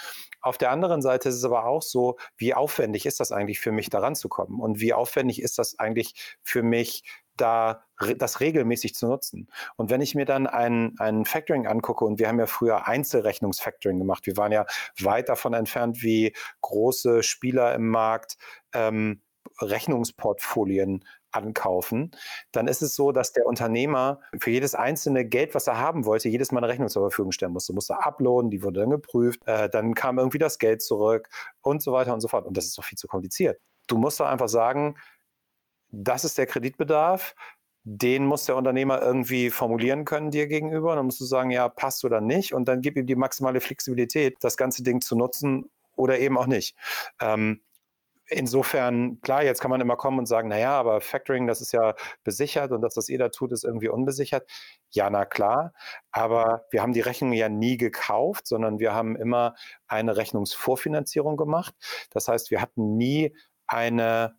Auf 0.40 0.58
der 0.58 0.70
anderen 0.70 1.02
Seite 1.02 1.28
ist 1.28 1.36
es 1.36 1.44
aber 1.44 1.66
auch 1.66 1.82
so, 1.82 2.16
wie 2.36 2.54
aufwendig 2.54 3.06
ist 3.06 3.20
das 3.20 3.32
eigentlich 3.32 3.60
für 3.60 3.72
mich, 3.72 3.90
daran 3.90 4.14
zu 4.14 4.28
kommen? 4.28 4.60
Und 4.60 4.80
wie 4.80 4.94
aufwendig 4.94 5.42
ist 5.42 5.58
das 5.58 5.78
eigentlich 5.78 6.38
für 6.42 6.62
mich, 6.62 7.02
da 7.40 7.84
das 8.16 8.40
regelmäßig 8.40 8.94
zu 8.94 9.06
nutzen. 9.06 9.48
Und 9.76 9.90
wenn 9.90 10.00
ich 10.00 10.14
mir 10.14 10.24
dann 10.24 10.46
ein, 10.46 10.94
ein 10.98 11.24
Factoring 11.24 11.66
angucke, 11.66 12.04
und 12.04 12.18
wir 12.18 12.28
haben 12.28 12.38
ja 12.38 12.46
früher 12.46 12.86
Einzelrechnungsfactoring 12.86 13.98
gemacht, 13.98 14.26
wir 14.26 14.36
waren 14.36 14.52
ja 14.52 14.66
weit 15.00 15.28
davon 15.28 15.54
entfernt, 15.54 16.02
wie 16.02 16.34
große 16.60 17.22
Spieler 17.22 17.74
im 17.74 17.88
Markt 17.88 18.36
ähm, 18.72 19.22
Rechnungsportfolien 19.60 21.04
ankaufen, 21.30 22.10
dann 22.52 22.68
ist 22.68 22.82
es 22.82 22.94
so, 22.94 23.12
dass 23.12 23.32
der 23.32 23.46
Unternehmer 23.46 24.20
für 24.40 24.50
jedes 24.50 24.74
einzelne 24.74 25.26
Geld, 25.26 25.54
was 25.54 25.66
er 25.66 25.78
haben 25.78 26.04
wollte, 26.04 26.28
jedes 26.28 26.52
Mal 26.52 26.60
eine 26.60 26.68
Rechnung 26.68 26.88
zur 26.88 27.02
Verfügung 27.02 27.32
stellen 27.32 27.52
musste. 27.52 27.72
Musste 27.72 28.02
uploaden, 28.02 28.50
die 28.50 28.62
wurde 28.62 28.80
dann 28.80 28.90
geprüft, 28.90 29.46
äh, 29.46 29.68
dann 29.68 29.94
kam 29.94 30.18
irgendwie 30.18 30.38
das 30.38 30.58
Geld 30.58 30.82
zurück 30.82 31.28
und 31.60 31.82
so 31.82 31.92
weiter 31.92 32.14
und 32.14 32.20
so 32.20 32.28
fort. 32.28 32.46
Und 32.46 32.56
das 32.56 32.66
ist 32.66 32.78
doch 32.78 32.84
viel 32.84 32.98
zu 32.98 33.08
kompliziert. 33.08 33.60
Du 33.88 33.98
musst 33.98 34.20
doch 34.20 34.26
einfach 34.26 34.48
sagen, 34.48 34.96
das 35.90 36.24
ist 36.24 36.38
der 36.38 36.46
Kreditbedarf, 36.46 37.34
den 37.84 38.26
muss 38.26 38.44
der 38.44 38.56
Unternehmer 38.56 39.00
irgendwie 39.00 39.50
formulieren 39.50 40.04
können 40.04 40.30
dir 40.30 40.46
gegenüber. 40.46 40.94
Dann 40.94 41.06
musst 41.06 41.20
du 41.20 41.24
sagen, 41.24 41.50
ja, 41.50 41.68
passt 41.68 42.04
oder 42.04 42.20
nicht. 42.20 42.52
Und 42.52 42.68
dann 42.68 42.82
gib 42.82 42.96
ihm 42.96 43.06
die 43.06 43.16
maximale 43.16 43.60
Flexibilität, 43.60 44.36
das 44.40 44.56
ganze 44.56 44.82
Ding 44.82 45.00
zu 45.00 45.16
nutzen 45.16 45.70
oder 45.96 46.18
eben 46.18 46.36
auch 46.36 46.46
nicht. 46.46 46.76
Ähm, 47.20 47.62
insofern, 48.28 49.20
klar, 49.22 49.42
jetzt 49.42 49.60
kann 49.60 49.70
man 49.70 49.80
immer 49.80 49.96
kommen 49.96 50.18
und 50.18 50.26
sagen, 50.26 50.48
naja, 50.48 50.78
aber 50.78 51.00
Factoring, 51.00 51.46
das 51.46 51.60
ist 51.60 51.72
ja 51.72 51.94
besichert 52.24 52.72
und 52.72 52.82
das, 52.82 52.96
was 52.96 53.08
ihr 53.08 53.18
da 53.18 53.30
tut, 53.30 53.52
ist 53.52 53.64
irgendwie 53.64 53.88
unbesichert. 53.88 54.48
Ja, 54.90 55.08
na 55.10 55.24
klar. 55.24 55.72
Aber 56.10 56.66
wir 56.70 56.82
haben 56.82 56.92
die 56.92 57.00
Rechnung 57.00 57.32
ja 57.32 57.48
nie 57.48 57.78
gekauft, 57.78 58.46
sondern 58.46 58.78
wir 58.80 58.94
haben 58.94 59.16
immer 59.16 59.54
eine 59.86 60.16
Rechnungsvorfinanzierung 60.16 61.36
gemacht. 61.36 61.74
Das 62.10 62.28
heißt, 62.28 62.50
wir 62.50 62.60
hatten 62.60 62.96
nie 62.96 63.34
eine 63.66 64.37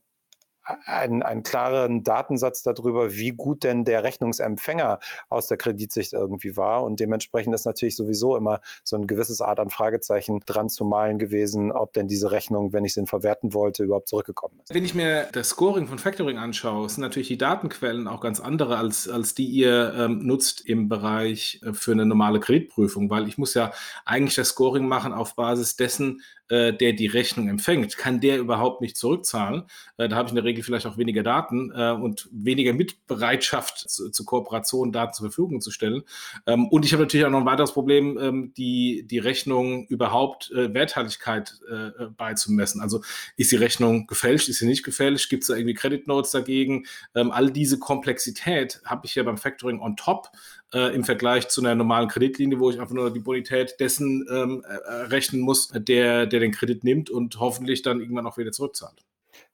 einen, 0.86 1.23
einen 1.23 1.43
klaren 1.43 2.03
Datensatz 2.03 2.63
darüber, 2.63 3.13
wie 3.13 3.32
gut 3.32 3.63
denn 3.63 3.86
der 3.86 4.03
Rechnungsempfänger 4.03 4.99
aus 5.29 5.47
der 5.47 5.58
Kreditsicht 5.58 6.13
irgendwie 6.13 6.58
war. 6.58 6.84
Und 6.84 6.99
dementsprechend 6.99 7.53
ist 7.55 7.65
natürlich 7.65 7.95
sowieso 7.95 8.36
immer 8.36 8.62
so 8.84 8.95
ein 8.95 9.08
gewisses 9.08 9.41
Art 9.41 9.60
an 9.60 9.69
Fragezeichen 9.69 10.39
dran 10.45 10.69
zu 10.69 10.86
malen 10.86 11.17
gewesen, 11.17 11.71
ob 11.71 11.93
denn 11.93 12.08
diese 12.08 12.32
Rechnung, 12.32 12.73
wenn 12.73 12.86
ich 12.86 12.93
sie 12.93 13.05
verwerten 13.05 13.53
wollte, 13.53 13.84
überhaupt 13.84 14.08
zurückgekommen 14.08 14.60
ist. 14.63 14.73
Wenn 14.73 14.86
ich 14.86 14.93
mir 14.93 15.27
das 15.32 15.49
Scoring 15.49 15.88
von 15.88 15.99
Factoring 15.99 16.38
anschaue, 16.38 16.89
sind 16.89 17.01
natürlich 17.01 17.27
die 17.29 17.38
Datenquellen 17.38 18.08
auch 18.08 18.21
ganz 18.21 18.39
andere, 18.39 18.77
als, 18.77 19.08
als 19.08 19.34
die 19.36 19.45
ihr 19.45 19.93
ähm, 19.95 20.25
nutzt 20.25 20.65
im 20.67 20.89
Bereich 20.89 21.62
äh, 21.63 21.73
für 21.73 21.91
eine 21.91 22.05
normale 22.05 22.39
Kreditprüfung, 22.39 23.10
weil 23.10 23.27
ich 23.27 23.38
muss 23.38 23.53
ja 23.53 23.71
eigentlich 24.05 24.36
das 24.36 24.49
Scoring 24.49 24.88
machen 24.88 25.13
auf 25.13 25.36
Basis 25.36 25.75
dessen, 25.75 26.21
der 26.49 26.93
die 26.93 27.07
Rechnung 27.07 27.47
empfängt, 27.47 27.97
kann 27.97 28.19
der 28.19 28.39
überhaupt 28.39 28.81
nicht 28.81 28.97
zurückzahlen. 28.97 29.63
Äh, 29.97 30.09
da 30.09 30.15
habe 30.15 30.27
ich 30.27 30.31
in 30.31 30.35
der 30.35 30.43
Regel 30.43 30.63
vielleicht 30.63 30.85
auch 30.85 30.97
weniger 30.97 31.23
Daten 31.23 31.71
äh, 31.75 31.91
und 31.91 32.27
weniger 32.31 32.73
Mitbereitschaft 32.73 33.77
zu, 33.89 34.09
zu 34.09 34.25
Kooperation, 34.25 34.91
Daten 34.91 35.13
zur 35.13 35.27
Verfügung 35.27 35.62
zu 35.62 35.71
stellen. 35.71 36.03
Ähm, 36.47 36.67
und 36.67 36.85
ich 36.85 36.93
habe 36.93 37.03
natürlich 37.03 37.25
auch 37.25 37.31
noch 37.31 37.39
ein 37.39 37.45
weiteres 37.45 37.73
Problem, 37.73 38.17
ähm, 38.19 38.53
die, 38.57 39.05
die 39.05 39.19
Rechnung 39.19 39.85
überhaupt 39.88 40.51
äh, 40.51 40.73
Werthaltigkeit 40.73 41.59
äh, 41.69 42.05
beizumessen. 42.17 42.81
Also 42.81 43.01
ist 43.38 43.51
die 43.51 43.57
Rechnung 43.57 44.07
gefälscht, 44.07 44.49
ist 44.49 44.59
sie 44.59 44.67
nicht 44.67 44.83
gefälscht, 44.83 45.29
gibt 45.29 45.43
es 45.43 45.47
da 45.47 45.55
irgendwie 45.55 45.75
Credit 45.75 46.07
Notes 46.07 46.31
dagegen? 46.31 46.85
Ähm, 47.15 47.31
all 47.31 47.51
diese 47.51 47.79
Komplexität 47.79 48.81
habe 48.85 49.05
ich 49.05 49.15
ja 49.15 49.23
beim 49.23 49.38
Factoring 49.38 49.79
on 49.79 49.95
top 49.95 50.29
äh, 50.73 50.93
im 50.93 51.03
Vergleich 51.03 51.47
zu 51.47 51.62
einer 51.62 51.75
normalen 51.75 52.08
Kreditlinie, 52.08 52.60
wo 52.60 52.69
ich 52.69 52.79
einfach 52.79 52.93
nur 52.95 53.12
die 53.12 53.19
Bonität 53.19 53.79
dessen 53.79 54.25
ähm, 54.32 54.63
äh, 54.67 54.93
rechnen 55.05 55.41
muss, 55.41 55.69
der, 55.73 56.25
der 56.25 56.39
den 56.39 56.51
Kredit 56.51 56.84
nimmt 56.84 57.10
und 57.10 57.39
hoffentlich 57.39 57.82
dann 57.82 57.99
irgendwann 57.99 58.27
auch 58.27 58.38
wieder 58.38 58.51
zurückzahlt. 58.51 59.03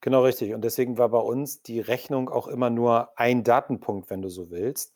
Genau 0.02 0.24
richtig. 0.24 0.54
Und 0.54 0.64
deswegen 0.64 0.98
war 0.98 1.10
bei 1.10 1.20
uns 1.20 1.62
die 1.62 1.80
Rechnung 1.80 2.30
auch 2.30 2.48
immer 2.48 2.70
nur 2.70 3.18
ein 3.18 3.44
Datenpunkt, 3.44 4.10
wenn 4.10 4.22
du 4.22 4.30
so 4.30 4.52
willst, 4.52 4.94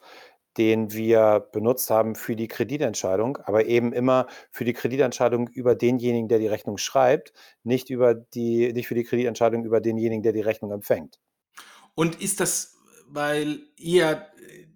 den 0.57 0.91
wir 0.91 1.47
benutzt 1.51 1.89
haben 1.89 2.15
für 2.15 2.35
die 2.35 2.47
Kreditentscheidung, 2.47 3.37
aber 3.37 3.65
eben 3.65 3.93
immer 3.93 4.27
für 4.51 4.65
die 4.65 4.73
Kreditentscheidung 4.73 5.47
über 5.47 5.75
denjenigen, 5.75 6.27
der 6.27 6.39
die 6.39 6.47
Rechnung 6.47 6.77
schreibt, 6.77 7.33
nicht 7.63 7.89
über 7.89 8.13
die, 8.13 8.73
nicht 8.73 8.87
für 8.87 8.95
die 8.95 9.03
Kreditentscheidung 9.03 9.63
über 9.63 9.79
denjenigen, 9.79 10.23
der 10.23 10.33
die 10.33 10.41
Rechnung 10.41 10.71
empfängt. 10.71 11.19
Und 11.95 12.21
ist 12.21 12.39
das 12.39 12.78
weil 13.11 13.61
ihr 13.77 14.27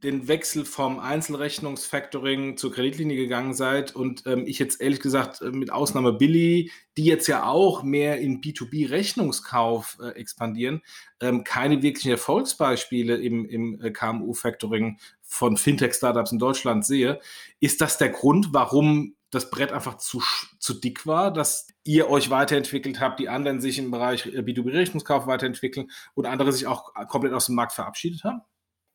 den 0.03 0.27
Wechsel 0.27 0.65
vom 0.65 0.99
Einzelrechnungsfactoring 0.99 2.57
zur 2.57 2.73
Kreditlinie 2.73 3.15
gegangen 3.15 3.53
seid 3.53 3.95
und 3.95 4.23
ähm, 4.25 4.45
ich 4.45 4.59
jetzt 4.59 4.81
ehrlich 4.81 4.99
gesagt 4.99 5.41
äh, 5.41 5.51
mit 5.51 5.71
Ausnahme 5.71 6.11
Billy, 6.11 6.71
die 6.97 7.05
jetzt 7.05 7.27
ja 7.27 7.45
auch 7.45 7.83
mehr 7.83 8.19
in 8.19 8.41
B2B-Rechnungskauf 8.41 9.97
äh, 10.01 10.09
expandieren, 10.19 10.81
ähm, 11.21 11.45
keine 11.45 11.81
wirklichen 11.81 12.11
Erfolgsbeispiele 12.11 13.15
im, 13.15 13.45
im 13.45 13.81
äh, 13.81 13.91
KMU-Factoring 13.91 14.99
von 15.21 15.55
Fintech-Startups 15.55 16.33
in 16.33 16.39
Deutschland 16.39 16.85
sehe. 16.85 17.19
Ist 17.61 17.79
das 17.79 17.97
der 17.97 18.09
Grund, 18.09 18.49
warum 18.51 19.15
das 19.33 19.49
Brett 19.49 19.71
einfach 19.71 19.97
zu, 19.97 20.21
zu 20.59 20.73
dick 20.73 21.05
war, 21.07 21.31
dass 21.31 21.67
ihr 21.83 22.09
euch 22.09 22.29
weiterentwickelt 22.29 22.99
habt, 22.99 23.19
die 23.19 23.29
anderen 23.29 23.61
sich 23.61 23.79
im 23.79 23.91
Bereich 23.91 24.25
äh, 24.27 24.39
B2B-Rechnungskauf 24.39 25.27
weiterentwickeln 25.27 25.89
und 26.13 26.25
andere 26.25 26.51
sich 26.51 26.67
auch 26.67 26.93
komplett 27.07 27.33
aus 27.33 27.47
dem 27.47 27.55
Markt 27.55 27.73
verabschiedet 27.73 28.23
haben? 28.23 28.41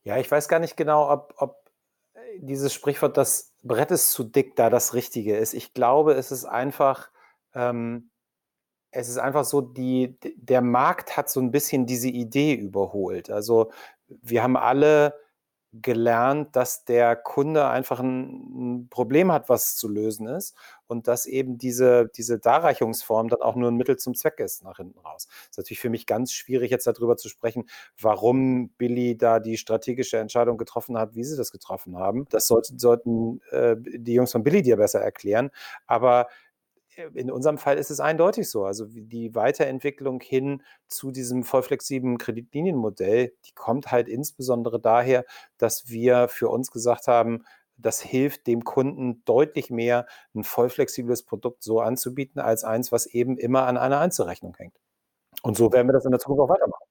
Ja, 0.05 0.17
ich 0.19 0.31
weiß 0.31 0.49
gar 0.49 0.59
nicht 0.59 0.77
genau, 0.77 1.11
ob, 1.11 1.35
ob 1.37 1.71
äh, 2.15 2.21
dieses 2.41 2.73
Sprichwort, 2.73 3.17
das 3.17 3.55
Brett 3.63 3.91
ist 3.91 4.13
zu 4.13 4.25
dick, 4.25 4.57
da 4.57 4.71
das 4.71 4.95
Richtige 4.95 5.37
ist. 5.37 5.55
Ich 5.55 5.75
glaube, 5.75 6.15
es 6.15 6.31
ist 6.31 6.45
einfach, 6.45 7.11
ähm, 7.55 8.11
es 8.91 9.09
ist 9.09 9.19
einfach 9.19 9.45
so, 9.45 9.61
die, 9.61 10.19
der 10.37 10.63
Markt 10.63 11.17
hat 11.17 11.29
so 11.29 11.41
ein 11.41 11.51
bisschen 11.51 11.87
diese 11.87 12.09
Idee 12.09 12.55
überholt. 12.55 13.31
Also 13.31 13.71
wir 14.07 14.43
haben 14.43 14.57
alle 14.57 15.15
gelernt, 15.73 16.57
dass 16.57 16.85
der 16.85 17.15
Kunde 17.15 17.69
einfach 17.69 18.01
ein, 18.01 18.89
Problem 18.91 19.31
hat, 19.31 19.49
was 19.49 19.77
zu 19.77 19.89
lösen 19.89 20.27
ist 20.27 20.57
und 20.87 21.09
dass 21.09 21.27
eben 21.27 21.59
diese, 21.59 22.09
diese 22.17 22.39
Darreichungsform 22.39 23.29
dann 23.29 23.43
auch 23.43 23.55
nur 23.55 23.71
ein 23.71 23.77
Mittel 23.77 23.97
zum 23.97 24.15
Zweck 24.15 24.41
ist 24.41 24.65
nach 24.65 24.79
hinten 24.79 24.99
raus. 25.01 25.27
Das 25.27 25.51
ist 25.51 25.59
natürlich 25.59 25.81
für 25.81 25.91
mich 25.91 26.07
ganz 26.07 26.33
schwierig, 26.33 26.71
jetzt 26.71 26.87
darüber 26.87 27.17
zu 27.17 27.29
sprechen, 27.29 27.69
warum 28.01 28.71
Billy 28.71 29.17
da 29.17 29.41
die 29.41 29.59
strategische 29.59 30.19
Entscheidung 30.19 30.57
getroffen 30.57 30.97
hat, 30.97 31.15
wie 31.15 31.25
sie 31.25 31.37
das 31.37 31.53
getroffen 31.53 31.97
haben. 31.99 32.27
Das 32.31 32.47
sollten, 32.47 32.79
sollten 32.79 33.41
äh, 33.51 33.77
die 33.79 34.15
Jungs 34.15 34.33
von 34.33 34.43
Billy 34.43 34.63
dir 34.63 34.77
besser 34.77 35.01
erklären. 35.01 35.51
Aber 35.87 36.29
in 37.15 37.31
unserem 37.31 37.59
Fall 37.59 37.79
ist 37.79 37.91
es 37.91 38.01
eindeutig 38.01 38.51
so. 38.51 38.65
Also 38.65 38.87
die 38.87 39.35
Weiterentwicklung 39.35 40.21
hin 40.21 40.63
zu 40.89 41.11
diesem 41.11 41.45
vollflexiblen 41.45 42.19
Kreditlinienmodell, 42.19 43.33
die 43.47 43.53
kommt 43.53 43.91
halt 43.91 44.09
insbesondere 44.09 44.81
daher, 44.81 45.25
dass 45.59 45.89
wir 45.89 46.29
für 46.29 46.49
uns 46.49 46.71
gesagt 46.71 47.07
haben, 47.07 47.45
das 47.77 48.01
hilft 48.01 48.47
dem 48.49 48.65
Kunden 48.65 49.23
deutlich 49.25 49.71
mehr, 49.71 50.07
ein 50.35 50.43
vollflexibles 50.43 51.23
Produkt 51.23 51.63
so 51.63 51.81
anzubieten, 51.81 52.41
als 52.41 52.65
eins, 52.65 52.91
was 52.91 53.07
eben 53.07 53.39
immer 53.39 53.67
an 53.67 53.77
einer 53.77 54.01
Einzelrechnung 54.01 54.57
hängt. 54.57 54.75
Und 55.43 55.57
so 55.57 55.73
werden 55.73 55.87
wir 55.87 55.93
das 55.93 56.05
in 56.05 56.11
der 56.11 56.21
Zukunft 56.21 56.41
auch 56.41 56.49
weitermachen. 56.49 56.88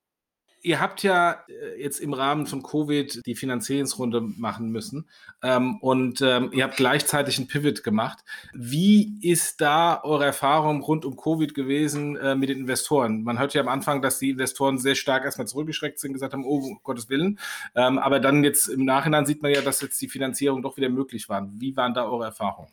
Ihr 0.62 0.82
habt 0.82 1.04
ja 1.04 1.44
äh, 1.48 1.82
jetzt 1.82 2.00
im 2.00 2.14
Rahmen 2.14 2.46
von 2.46 2.64
Covid 2.64 3.26
die 3.26 3.36
Finanzierungsrunde 3.36 4.22
machen 4.22 4.70
müssen 4.70 5.08
ähm, 5.42 5.78
und 5.82 6.22
ähm, 6.22 6.50
ihr 6.52 6.64
habt 6.64 6.78
gleichzeitig 6.78 7.38
einen 7.38 7.48
Pivot 7.48 7.84
gemacht. 7.84 8.20
Wie 8.54 9.20
ist 9.22 9.62
da 9.62 10.02
eure 10.04 10.26
Erfahrung 10.26 10.82
rund 10.82 11.06
um 11.06 11.16
Covid 11.16 11.54
gewesen 11.54 12.16
äh, 12.18 12.36
mit 12.36 12.50
den 12.50 12.60
Investoren? 12.60 13.24
Man 13.24 13.40
hört 13.40 13.54
ja 13.54 13.62
am 13.62 13.68
Anfang, 13.68 14.02
dass 14.02 14.20
die 14.20 14.32
Investoren 14.32 14.78
sehr 14.78 14.96
stark 14.96 15.26
erstmal 15.26 15.48
zurückgeschreckt 15.48 16.00
sind, 16.00 16.14
gesagt 16.14 16.34
haben, 16.34 16.46
oh 16.46 16.58
um 16.58 16.80
Gottes 16.84 17.10
Willen. 17.10 17.40
Ähm, 17.76 18.00
aber 18.00 18.20
dann 18.20 18.44
jetzt 18.44 18.68
im 18.68 18.86
Nachhinein 18.86 19.26
sieht 19.26 19.42
man 19.42 19.54
ja, 19.54 19.62
dass 19.62 19.82
jetzt 19.82 20.02
die 20.02 20.10
Finanzierung 20.10 20.62
doch 20.62 20.78
wieder 20.78 20.90
möglich 20.90 21.30
war. 21.30 21.48
Wie 21.54 21.76
waren 21.78 21.94
da 21.94 22.10
eure 22.10 22.26
Erfahrungen? 22.26 22.72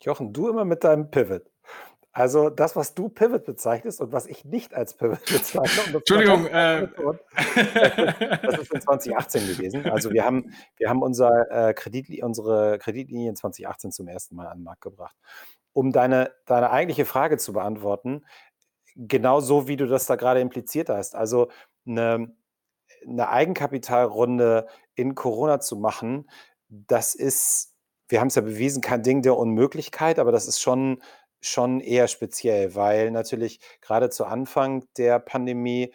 Jochen, 0.00 0.32
du 0.32 0.48
immer 0.48 0.64
mit 0.64 0.84
deinem 0.84 1.10
Pivot. 1.10 1.42
Also 2.12 2.50
das, 2.50 2.74
was 2.74 2.94
du 2.94 3.08
Pivot 3.08 3.44
bezeichnest 3.44 4.00
und 4.00 4.12
was 4.12 4.26
ich 4.26 4.44
nicht 4.44 4.74
als 4.74 4.94
Pivot 4.94 5.24
bezeichne. 5.26 5.96
Entschuldigung. 5.96 6.46
Äh, 6.46 6.88
das 8.42 8.58
ist 8.60 8.74
in 8.74 8.80
2018 8.80 9.46
gewesen. 9.46 9.86
Also 9.86 10.10
wir 10.10 10.24
haben, 10.24 10.52
wir 10.78 10.88
haben 10.88 11.02
unser, 11.02 11.50
äh, 11.50 11.74
Kredit, 11.74 12.22
unsere 12.22 12.78
Kreditlinie 12.78 13.30
in 13.30 13.36
2018 13.36 13.92
zum 13.92 14.08
ersten 14.08 14.36
Mal 14.36 14.46
an 14.46 14.58
den 14.58 14.64
Markt 14.64 14.82
gebracht. 14.82 15.16
Um 15.72 15.92
deine, 15.92 16.32
deine 16.46 16.70
eigentliche 16.70 17.04
Frage 17.04 17.36
zu 17.36 17.52
beantworten, 17.52 18.24
genau 18.96 19.40
so, 19.40 19.68
wie 19.68 19.76
du 19.76 19.86
das 19.86 20.06
da 20.06 20.16
gerade 20.16 20.40
impliziert 20.40 20.88
hast. 20.88 21.14
Also 21.14 21.48
eine, 21.86 22.34
eine 23.06 23.28
Eigenkapitalrunde 23.28 24.66
in 24.94 25.14
Corona 25.14 25.60
zu 25.60 25.76
machen, 25.76 26.28
das 26.68 27.14
ist, 27.14 27.74
wir 28.08 28.20
haben 28.20 28.28
es 28.28 28.34
ja 28.34 28.42
bewiesen, 28.42 28.82
kein 28.82 29.02
Ding 29.02 29.22
der 29.22 29.36
Unmöglichkeit, 29.36 30.18
aber 30.18 30.32
das 30.32 30.48
ist 30.48 30.60
schon 30.60 31.02
schon 31.40 31.80
eher 31.80 32.08
speziell, 32.08 32.74
weil 32.74 33.10
natürlich 33.10 33.60
gerade 33.80 34.10
zu 34.10 34.24
Anfang 34.24 34.84
der 34.96 35.18
Pandemie 35.18 35.92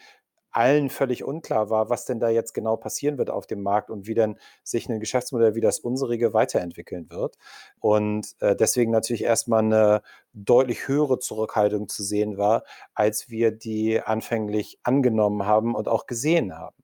allen 0.54 0.88
völlig 0.88 1.24
unklar 1.24 1.68
war, 1.68 1.90
was 1.90 2.04
denn 2.04 2.20
da 2.20 2.28
jetzt 2.28 2.54
genau 2.54 2.76
passieren 2.76 3.18
wird 3.18 3.28
auf 3.28 3.46
dem 3.46 3.62
Markt 3.62 3.90
und 3.90 4.06
wie 4.06 4.14
denn 4.14 4.38
sich 4.62 4.88
ein 4.88 5.00
Geschäftsmodell 5.00 5.56
wie 5.56 5.60
das 5.60 5.80
unserige 5.80 6.32
weiterentwickeln 6.32 7.10
wird. 7.10 7.36
Und 7.80 8.36
äh, 8.40 8.54
deswegen 8.54 8.92
natürlich 8.92 9.24
erstmal 9.24 9.64
eine 9.64 10.02
deutlich 10.32 10.86
höhere 10.86 11.18
Zurückhaltung 11.18 11.88
zu 11.88 12.04
sehen 12.04 12.38
war, 12.38 12.62
als 12.94 13.28
wir 13.30 13.50
die 13.50 14.00
anfänglich 14.00 14.78
angenommen 14.84 15.44
haben 15.44 15.74
und 15.74 15.88
auch 15.88 16.06
gesehen 16.06 16.56
haben. 16.56 16.76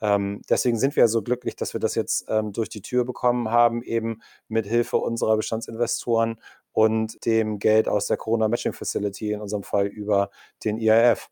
Ähm, 0.00 0.42
deswegen 0.48 0.78
sind 0.78 0.94
wir 0.94 1.02
ja 1.02 1.08
so 1.08 1.22
glücklich, 1.22 1.56
dass 1.56 1.72
wir 1.72 1.80
das 1.80 1.96
jetzt 1.96 2.26
ähm, 2.28 2.52
durch 2.52 2.68
die 2.68 2.82
Tür 2.82 3.04
bekommen 3.04 3.50
haben, 3.50 3.82
eben 3.82 4.20
mit 4.46 4.64
Hilfe 4.66 4.98
unserer 4.98 5.36
Bestandsinvestoren 5.36 6.40
und 6.78 7.26
dem 7.26 7.58
Geld 7.58 7.88
aus 7.88 8.06
der 8.06 8.16
Corona 8.16 8.46
Matching 8.46 8.72
Facility, 8.72 9.32
in 9.32 9.40
unserem 9.40 9.64
Fall 9.64 9.88
über 9.88 10.30
den 10.64 10.78
IAF. 10.78 11.28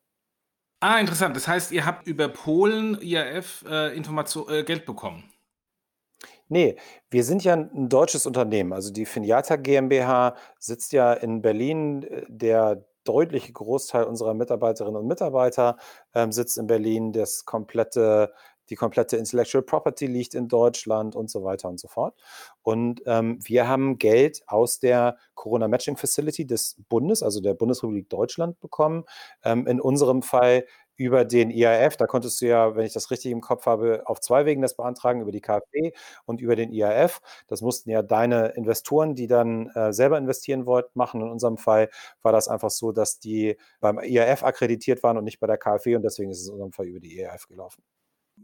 Ah, 0.81 0.99
interessant. 0.99 1.37
Das 1.37 1.47
heißt, 1.47 1.71
ihr 1.71 1.87
habt 1.87 2.09
über 2.09 2.29
Polen 2.29 3.01
IAF 3.01 3.65
äh, 3.69 3.97
Information, 3.97 4.49
äh, 4.53 4.65
Geld 4.65 4.85
bekommen. 4.87 5.23
Nee, 6.49 6.77
wir 7.11 7.23
sind 7.23 7.45
ja 7.45 7.55
ein 7.55 7.89
deutsches 7.89 8.27
Unternehmen. 8.27 8.73
Also 8.73 8.93
die 8.93 9.07
Finiata 9.07 9.55
GmbH 9.55 10.35
sitzt 10.59 10.93
ja 10.93 11.13
in 11.13 11.43
Berlin. 11.43 12.05
Der 12.27 12.85
deutliche 13.05 13.53
Großteil 13.53 14.03
unserer 14.03 14.35
Mitarbeiterinnen 14.35 15.01
und 15.01 15.07
Mitarbeiter 15.07 15.77
ähm, 16.13 16.33
sitzt 16.33 16.59
in 16.59 16.67
Berlin. 16.67 17.13
Das 17.13 17.45
komplette 17.45 18.33
die 18.71 18.77
komplette 18.77 19.17
Intellectual 19.17 19.63
Property 19.63 20.07
liegt 20.07 20.35
in 20.35 20.49
Deutschland 20.49 21.17
und 21.17 21.31
so 21.31 21.45
weiter 21.45 21.69
und 21.69 21.81
so 21.81 21.89
fort. 21.89 22.15
Und 22.63 23.03
ähm, 23.07 23.39
wir 23.43 23.69
haben 23.69 23.99
Geld 23.99 24.43
aus 24.47 24.79
der 24.79 25.17
Corona 25.35 25.69
Matching 25.69 25.97
Facility 25.97 26.47
des 26.47 26.77
Bundes, 26.89 27.23
also 27.23 27.41
der 27.41 27.55
Bundesrepublik 27.55 28.09
Deutschland, 28.09 28.61
bekommen. 28.61 29.05
Ähm, 29.45 29.67
in 29.67 29.81
unserem 29.81 30.23
Fall 30.23 30.65
über 30.97 31.25
den 31.25 31.51
IAF. 31.51 31.97
Da 31.97 32.07
konntest 32.07 32.41
du 32.41 32.47
ja, 32.47 32.75
wenn 32.75 32.87
ich 32.87 32.93
das 32.93 33.11
richtig 33.11 33.33
im 33.33 33.41
Kopf 33.41 33.67
habe, 33.67 34.03
auf 34.07 34.21
zwei 34.21 34.47
Wegen 34.47 34.63
das 34.63 34.77
beantragen, 34.77 35.21
über 35.21 35.31
die 35.31 35.41
KfW 35.41 35.93
und 36.25 36.41
über 36.41 36.57
den 36.57 36.73
IAF. 36.73 37.21
Das 37.49 37.61
mussten 37.61 37.91
ja 37.91 38.03
deine 38.03 38.49
Investoren, 38.49 39.15
die 39.15 39.27
dann 39.27 39.69
äh, 39.71 39.93
selber 39.93 40.19
investieren 40.19 40.67
wollten, 40.67 40.91
machen. 40.95 41.21
In 41.21 41.29
unserem 41.29 41.59
Fall 41.59 41.91
war 42.23 42.33
das 42.33 42.49
einfach 42.49 42.71
so, 42.71 42.93
dass 42.93 43.19
die 43.19 43.57
beim 43.81 43.99
IAF 43.99 44.43
akkreditiert 44.43 45.03
waren 45.03 45.19
und 45.19 45.25
nicht 45.25 45.41
bei 45.41 45.47
der 45.47 45.59
KfW 45.59 45.97
und 45.97 46.03
deswegen 46.03 46.31
ist 46.31 46.41
es 46.41 46.49
in 46.49 46.55
unserem 46.55 46.73
Fall 46.73 46.87
über 46.87 47.01
die 47.01 47.19
IAF 47.19 47.47
gelaufen. 47.47 47.83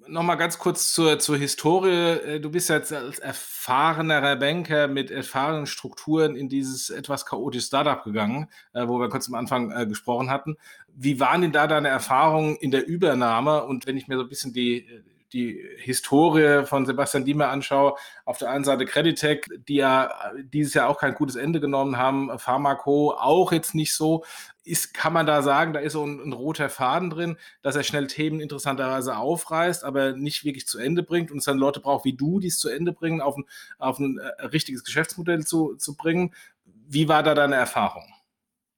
Nochmal 0.09 0.37
ganz 0.37 0.59
kurz 0.59 0.93
zur, 0.93 1.19
zur 1.19 1.37
Historie. 1.37 1.91
Äh, 1.91 2.41
du 2.41 2.51
bist 2.51 2.69
jetzt 2.69 2.93
als 2.93 3.19
erfahrenerer 3.19 4.37
Banker 4.37 4.89
mit 4.89 5.11
erfahrenen 5.11 5.67
Strukturen 5.67 6.35
in 6.35 6.49
dieses 6.49 6.91
etwas 6.91 7.27
chaotische 7.27 7.67
Startup 7.67 8.03
gegangen, 8.03 8.49
äh, 8.73 8.87
wo 8.89 8.99
wir 8.99 9.09
kurz 9.09 9.29
am 9.29 9.35
Anfang 9.35 9.71
äh, 9.71 9.87
gesprochen 9.87 10.31
hatten. 10.31 10.57
Wie 10.95 11.21
waren 11.21 11.43
denn 11.43 11.53
da 11.53 11.67
deine 11.67 11.89
Erfahrungen 11.89 12.57
in 12.57 12.71
der 12.71 12.87
Übernahme? 12.87 13.65
Und 13.65 13.87
wenn 13.87 13.97
ich 13.97 14.09
mir 14.09 14.17
so 14.17 14.23
ein 14.23 14.29
bisschen 14.29 14.53
die, 14.53 14.87
die 15.33 15.63
Historie 15.79 16.65
von 16.67 16.87
Sebastian 16.87 17.25
Diemer 17.25 17.49
anschaue, 17.49 17.95
auf 18.25 18.39
der 18.39 18.51
einen 18.51 18.65
Seite 18.65 18.85
Creditec, 18.85 19.49
die 19.69 19.77
ja 19.77 20.13
dieses 20.43 20.75
Jahr 20.75 20.89
auch 20.89 20.99
kein 20.99 21.15
gutes 21.15 21.37
Ende 21.37 21.61
genommen 21.61 21.97
haben, 21.97 22.39
Pharmaco 22.39 23.13
auch 23.13 23.53
jetzt 23.53 23.75
nicht 23.75 23.95
so. 23.95 24.25
Ist, 24.65 24.95
kann 24.95 25.13
man 25.13 25.27
da 25.27 25.43
sagen, 25.43 25.73
da 25.73 25.81
ist 25.81 25.95
so 25.95 26.07
ein, 26.07 26.21
ein, 26.21 26.33
roter 26.33 26.69
Faden 26.69 27.11
drin, 27.11 27.37
dass 27.63 27.75
er 27.75 27.83
schnell 27.83 28.07
Themen 28.07 28.39
interessanterweise 28.39 29.17
aufreißt, 29.17 29.83
aber 29.83 30.13
nicht 30.13 30.45
wirklich 30.45 30.69
zu 30.69 30.79
Ende 30.79 31.03
bringt 31.03 31.33
und 31.33 31.39
es 31.39 31.45
dann 31.45 31.59
Leute 31.59 31.81
braucht 31.81 32.05
wie 32.05 32.13
du, 32.13 32.39
die 32.39 32.47
es 32.47 32.59
zu 32.59 32.69
Ende 32.69 32.93
bringen, 32.93 33.21
auf 33.21 33.37
ein, 33.37 33.45
auf 33.79 33.99
ein 33.99 34.19
äh, 34.19 34.45
richtiges 34.47 34.85
Geschäftsmodell 34.85 35.45
zu, 35.45 35.75
zu 35.75 35.97
bringen. 35.97 36.33
Wie 36.65 37.09
war 37.09 37.25
da 37.25 37.35
deine 37.35 37.57
Erfahrung? 37.57 38.05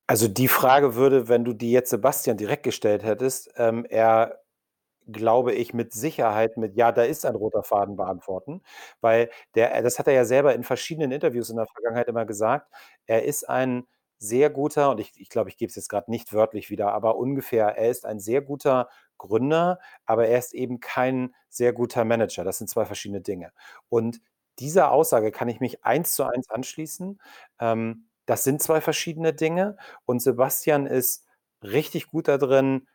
Also 0.07 0.29
die 0.29 0.49
Frage 0.49 0.95
würde, 0.95 1.29
wenn 1.29 1.45
du 1.45 1.53
die 1.53 1.71
jetzt 1.71 1.91
Sebastian 1.91 2.37
direkt 2.37 2.63
gestellt 2.63 3.03
hättest, 3.03 3.51
ähm, 3.57 3.87
er 3.89 4.44
glaube 5.13 5.53
ich, 5.53 5.75
mit 5.75 5.93
Sicherheit 5.93 6.57
mit 6.57 6.75
Ja, 6.77 6.93
da 6.93 7.03
ist 7.03 7.25
ein 7.27 7.35
roter 7.35 7.63
Faden 7.63 7.97
beantworten, 7.97 8.63
weil 9.01 9.31
der 9.55 9.83
das 9.83 9.99
hat 9.99 10.07
er 10.09 10.15
ja 10.15 10.25
selber 10.25 10.55
in 10.55 10.63
verschiedenen 10.65 11.13
Interviews 11.13 11.51
in 11.51 11.57
der 11.57 11.67
Vergangenheit 11.67 12.09
immer 12.09 12.25
gesagt. 12.27 12.71
Er 13.07 13.25
ist 13.25 13.49
ein 13.49 13.87
sehr 14.19 14.51
guter 14.51 14.91
und 14.91 15.01
ich 15.01 15.13
ich 15.21 15.29
glaube, 15.29 15.51
ich 15.51 15.57
gebe 15.59 15.69
es 15.71 15.77
jetzt 15.77 15.89
gerade 15.89 16.11
nicht 16.11 16.33
wörtlich 16.33 16.71
wieder, 16.71 16.93
aber 16.93 17.17
ungefähr, 17.17 17.77
er 17.77 17.91
ist 17.91 18.07
ein 18.07 18.21
sehr 18.21 18.41
guter 18.43 18.89
Gründer, 19.19 19.79
aber 20.07 20.27
er 20.29 20.39
ist 20.39 20.55
eben 20.55 20.81
kein 20.81 21.35
sehr 21.49 21.73
guter 21.73 22.05
Manager. 22.05 22.45
Das 22.45 22.59
sind 22.59 22.69
zwei 22.69 22.85
verschiedene 22.85 23.21
Dinge. 23.21 23.53
Und 23.89 24.21
dieser 24.59 24.91
Aussage 24.93 25.31
kann 25.33 25.49
ich 25.49 25.61
mich 25.61 25.85
eins 25.85 26.15
zu 26.15 26.25
eins 26.25 26.49
anschließen. 26.51 27.21
Ähm, 27.61 28.09
das 28.27 28.45
sind 28.45 28.63
zwei 28.63 28.81
verschiedene 28.81 29.35
Dinge 29.35 29.77
und 30.07 30.21
Sebastian 30.23 30.87
ist 30.87 31.27
richtig 31.63 32.09
gut 32.09 32.29
da 32.29 32.39
drin 32.39 32.87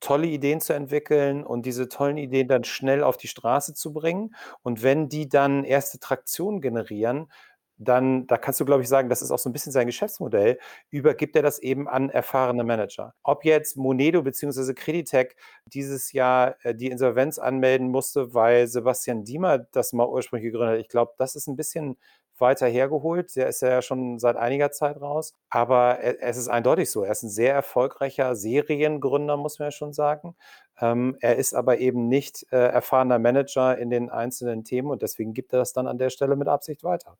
tolle 0.00 0.26
Ideen 0.26 0.60
zu 0.60 0.72
entwickeln 0.74 1.44
und 1.44 1.66
diese 1.66 1.88
tollen 1.88 2.18
Ideen 2.18 2.48
dann 2.48 2.64
schnell 2.64 3.02
auf 3.02 3.16
die 3.16 3.28
Straße 3.28 3.74
zu 3.74 3.92
bringen. 3.92 4.34
Und 4.62 4.82
wenn 4.82 5.08
die 5.08 5.28
dann 5.28 5.64
erste 5.64 5.98
Traktion 5.98 6.60
generieren, 6.60 7.28
dann, 7.76 8.26
da 8.26 8.38
kannst 8.38 8.60
du, 8.60 8.64
glaube 8.64 8.82
ich, 8.82 8.88
sagen, 8.88 9.08
das 9.08 9.22
ist 9.22 9.30
auch 9.30 9.38
so 9.38 9.48
ein 9.50 9.52
bisschen 9.52 9.72
sein 9.72 9.86
Geschäftsmodell, 9.86 10.58
übergibt 10.90 11.34
er 11.36 11.42
das 11.42 11.58
eben 11.58 11.88
an 11.88 12.08
erfahrene 12.08 12.64
Manager. 12.64 13.14
Ob 13.22 13.44
jetzt 13.44 13.76
Monedo 13.76 14.22
bzw. 14.22 14.74
Creditec 14.74 15.36
dieses 15.66 16.12
Jahr 16.12 16.56
äh, 16.64 16.74
die 16.74 16.88
Insolvenz 16.90 17.38
anmelden 17.38 17.88
musste, 17.88 18.32
weil 18.32 18.68
Sebastian 18.68 19.24
Diemer 19.24 19.58
das 19.58 19.92
mal 19.92 20.08
ursprünglich 20.08 20.52
gegründet 20.52 20.76
hat, 20.78 20.82
ich 20.82 20.88
glaube, 20.88 21.12
das 21.18 21.34
ist 21.34 21.48
ein 21.48 21.56
bisschen 21.56 21.96
weiter 22.38 22.66
hergeholt. 22.66 23.34
Der 23.36 23.48
ist 23.48 23.62
ja 23.62 23.82
schon 23.82 24.18
seit 24.18 24.36
einiger 24.36 24.70
Zeit 24.70 25.00
raus. 25.00 25.34
Aber 25.50 25.98
es 26.02 26.36
ist 26.36 26.48
eindeutig 26.48 26.90
so. 26.90 27.04
Er 27.04 27.12
ist 27.12 27.22
ein 27.22 27.30
sehr 27.30 27.54
erfolgreicher 27.54 28.34
Seriengründer, 28.36 29.36
muss 29.36 29.58
man 29.58 29.68
ja 29.68 29.72
schon 29.72 29.92
sagen. 29.92 30.36
Ähm, 30.80 31.16
er 31.20 31.36
ist 31.36 31.54
aber 31.54 31.78
eben 31.78 32.08
nicht 32.08 32.46
äh, 32.50 32.56
erfahrener 32.56 33.18
Manager 33.18 33.78
in 33.78 33.90
den 33.90 34.10
einzelnen 34.10 34.64
Themen 34.64 34.90
und 34.90 35.02
deswegen 35.02 35.32
gibt 35.32 35.52
er 35.52 35.60
das 35.60 35.72
dann 35.72 35.86
an 35.86 35.98
der 35.98 36.10
Stelle 36.10 36.36
mit 36.36 36.48
Absicht 36.48 36.82
weiter. 36.82 37.16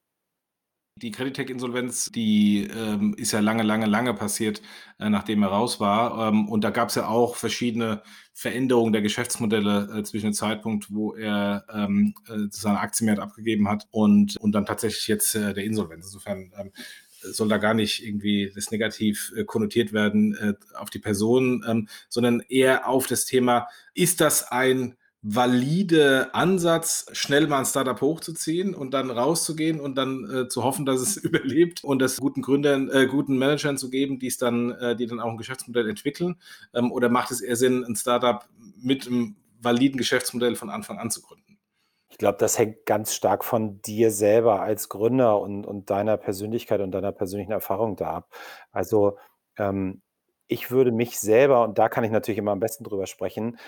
Die 0.96 1.10
Creditec-Insolvenz, 1.10 2.12
die 2.12 2.68
ähm, 2.68 3.14
ist 3.18 3.32
ja 3.32 3.40
lange, 3.40 3.64
lange, 3.64 3.86
lange 3.86 4.14
passiert, 4.14 4.62
äh, 5.00 5.10
nachdem 5.10 5.42
er 5.42 5.48
raus 5.48 5.80
war. 5.80 6.28
Ähm, 6.28 6.48
und 6.48 6.62
da 6.62 6.70
gab 6.70 6.90
es 6.90 6.94
ja 6.94 7.08
auch 7.08 7.34
verschiedene 7.34 8.00
Veränderungen 8.32 8.92
der 8.92 9.02
Geschäftsmodelle 9.02 9.90
äh, 9.92 10.02
zwischen 10.04 10.26
dem 10.26 10.34
Zeitpunkt, 10.34 10.94
wo 10.94 11.12
er 11.14 11.64
ähm, 11.68 12.14
äh, 12.28 12.46
seine 12.50 12.78
Aktienwert 12.78 13.18
abgegeben 13.18 13.68
hat 13.68 13.88
und, 13.90 14.36
und 14.36 14.52
dann 14.52 14.66
tatsächlich 14.66 15.08
jetzt 15.08 15.34
äh, 15.34 15.52
der 15.52 15.64
Insolvenz. 15.64 16.06
Insofern 16.06 16.52
ähm, 16.56 16.70
soll 17.22 17.48
da 17.48 17.58
gar 17.58 17.74
nicht 17.74 18.06
irgendwie 18.06 18.52
das 18.54 18.70
negativ 18.70 19.32
äh, 19.36 19.42
konnotiert 19.42 19.92
werden 19.92 20.36
äh, 20.36 20.54
auf 20.76 20.90
die 20.90 21.00
Person, 21.00 21.64
ähm, 21.66 21.88
sondern 22.08 22.38
eher 22.48 22.88
auf 22.88 23.08
das 23.08 23.24
Thema, 23.24 23.66
ist 23.94 24.20
das 24.20 24.44
ein 24.44 24.96
valide 25.26 26.28
Ansatz, 26.34 27.06
schnell 27.12 27.46
mal 27.46 27.60
ein 27.60 27.64
Startup 27.64 27.98
hochzuziehen 27.98 28.74
und 28.74 28.92
dann 28.92 29.10
rauszugehen 29.10 29.80
und 29.80 29.96
dann 29.96 30.30
äh, 30.30 30.48
zu 30.48 30.62
hoffen, 30.62 30.84
dass 30.84 31.00
es 31.00 31.16
überlebt 31.24 31.82
und 31.82 32.00
das 32.00 32.18
guten 32.18 32.42
Gründern, 32.42 32.90
äh, 32.90 33.06
guten 33.06 33.38
Managern 33.38 33.78
zu 33.78 33.88
geben, 33.88 34.18
die 34.18 34.26
es 34.26 34.36
dann, 34.36 34.72
äh, 34.72 34.94
die 34.94 35.06
dann 35.06 35.20
auch 35.20 35.30
ein 35.30 35.38
Geschäftsmodell 35.38 35.88
entwickeln? 35.88 36.36
Ähm, 36.74 36.92
oder 36.92 37.08
macht 37.08 37.30
es 37.30 37.40
eher 37.40 37.56
Sinn, 37.56 37.84
ein 37.84 37.96
Startup 37.96 38.46
mit 38.76 39.06
einem 39.06 39.36
validen 39.62 39.96
Geschäftsmodell 39.96 40.56
von 40.56 40.68
Anfang 40.68 40.98
an 40.98 41.10
zu 41.10 41.22
gründen? 41.22 41.58
Ich 42.10 42.18
glaube, 42.18 42.36
das 42.38 42.58
hängt 42.58 42.84
ganz 42.84 43.14
stark 43.14 43.46
von 43.46 43.80
dir 43.80 44.10
selber 44.10 44.60
als 44.60 44.90
Gründer 44.90 45.40
und, 45.40 45.64
und 45.64 45.88
deiner 45.88 46.18
Persönlichkeit 46.18 46.80
und 46.82 46.92
deiner 46.92 47.12
persönlichen 47.12 47.50
Erfahrung 47.50 47.96
da 47.96 48.10
ab. 48.10 48.34
Also 48.72 49.16
ähm, 49.56 50.02
ich 50.48 50.70
würde 50.70 50.92
mich 50.92 51.18
selber, 51.18 51.64
und 51.64 51.78
da 51.78 51.88
kann 51.88 52.04
ich 52.04 52.10
natürlich 52.10 52.38
immer 52.38 52.52
am 52.52 52.60
besten 52.60 52.84
drüber 52.84 53.06
sprechen, 53.06 53.58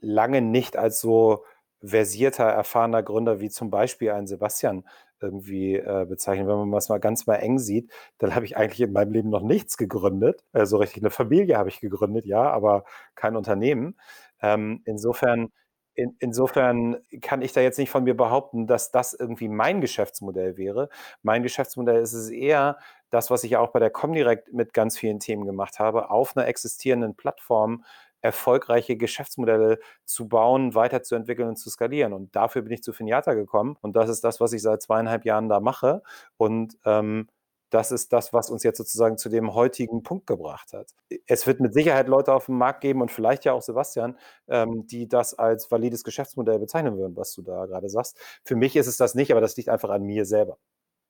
lange 0.00 0.42
nicht 0.42 0.76
als 0.76 1.00
so 1.00 1.44
versierter, 1.82 2.44
erfahrener 2.44 3.02
Gründer 3.02 3.40
wie 3.40 3.50
zum 3.50 3.70
Beispiel 3.70 4.10
ein 4.10 4.26
Sebastian 4.26 4.84
irgendwie 5.20 5.76
äh, 5.76 6.06
bezeichnen. 6.08 6.48
Wenn 6.48 6.56
man 6.56 6.72
das 6.72 6.88
mal 6.88 6.98
ganz 6.98 7.26
mal 7.26 7.36
eng 7.36 7.58
sieht, 7.58 7.90
dann 8.18 8.34
habe 8.34 8.44
ich 8.44 8.56
eigentlich 8.56 8.80
in 8.80 8.92
meinem 8.92 9.12
Leben 9.12 9.30
noch 9.30 9.42
nichts 9.42 9.76
gegründet. 9.76 10.44
Also 10.52 10.76
richtig 10.78 11.02
eine 11.02 11.10
Familie 11.10 11.56
habe 11.58 11.68
ich 11.68 11.80
gegründet, 11.80 12.26
ja, 12.26 12.50
aber 12.50 12.84
kein 13.14 13.36
Unternehmen. 13.36 13.96
Ähm, 14.40 14.82
insofern 14.84 15.50
in, 15.98 16.16
insofern 16.20 16.98
kann 17.20 17.42
ich 17.42 17.52
da 17.52 17.60
jetzt 17.60 17.78
nicht 17.78 17.90
von 17.90 18.04
mir 18.04 18.16
behaupten, 18.16 18.68
dass 18.68 18.92
das 18.92 19.14
irgendwie 19.14 19.48
mein 19.48 19.80
Geschäftsmodell 19.80 20.56
wäre. 20.56 20.90
Mein 21.22 21.42
Geschäftsmodell 21.42 22.00
ist 22.00 22.12
es 22.12 22.30
eher 22.30 22.78
das, 23.10 23.30
was 23.30 23.42
ich 23.42 23.56
auch 23.56 23.72
bei 23.72 23.80
der 23.80 23.90
Comdirect 23.90 24.52
mit 24.52 24.72
ganz 24.72 24.96
vielen 24.96 25.18
Themen 25.18 25.44
gemacht 25.44 25.80
habe, 25.80 26.10
auf 26.10 26.36
einer 26.36 26.46
existierenden 26.46 27.16
Plattform 27.16 27.84
erfolgreiche 28.20 28.96
Geschäftsmodelle 28.96 29.78
zu 30.04 30.28
bauen, 30.28 30.74
weiterzuentwickeln 30.74 31.48
und 31.48 31.56
zu 31.56 31.70
skalieren. 31.70 32.12
Und 32.12 32.34
dafür 32.36 32.62
bin 32.62 32.72
ich 32.72 32.82
zu 32.82 32.92
Finiata 32.92 33.34
gekommen. 33.34 33.76
Und 33.80 33.96
das 33.96 34.08
ist 34.08 34.24
das, 34.24 34.40
was 34.40 34.52
ich 34.52 34.62
seit 34.62 34.82
zweieinhalb 34.82 35.24
Jahren 35.24 35.48
da 35.48 35.60
mache. 35.60 36.02
Und 36.36 36.76
ähm, 36.84 37.28
das 37.70 37.92
ist 37.92 38.12
das, 38.12 38.32
was 38.32 38.50
uns 38.50 38.62
jetzt 38.62 38.78
sozusagen 38.78 39.18
zu 39.18 39.28
dem 39.28 39.54
heutigen 39.54 40.02
Punkt 40.02 40.26
gebracht 40.26 40.72
hat. 40.72 40.94
Es 41.26 41.46
wird 41.46 41.60
mit 41.60 41.74
Sicherheit 41.74 42.08
Leute 42.08 42.32
auf 42.32 42.46
dem 42.46 42.56
Markt 42.56 42.80
geben 42.80 43.02
und 43.02 43.10
vielleicht 43.10 43.44
ja 43.44 43.52
auch 43.52 43.62
Sebastian, 43.62 44.16
ähm, 44.48 44.86
die 44.86 45.06
das 45.08 45.34
als 45.34 45.70
valides 45.70 46.04
Geschäftsmodell 46.04 46.58
bezeichnen 46.58 46.96
würden, 46.96 47.16
was 47.16 47.34
du 47.34 47.42
da 47.42 47.66
gerade 47.66 47.88
sagst. 47.90 48.18
Für 48.44 48.56
mich 48.56 48.76
ist 48.76 48.86
es 48.86 48.96
das 48.96 49.14
nicht, 49.14 49.30
aber 49.30 49.40
das 49.40 49.56
liegt 49.56 49.68
einfach 49.68 49.90
an 49.90 50.02
mir 50.02 50.24
selber. 50.24 50.58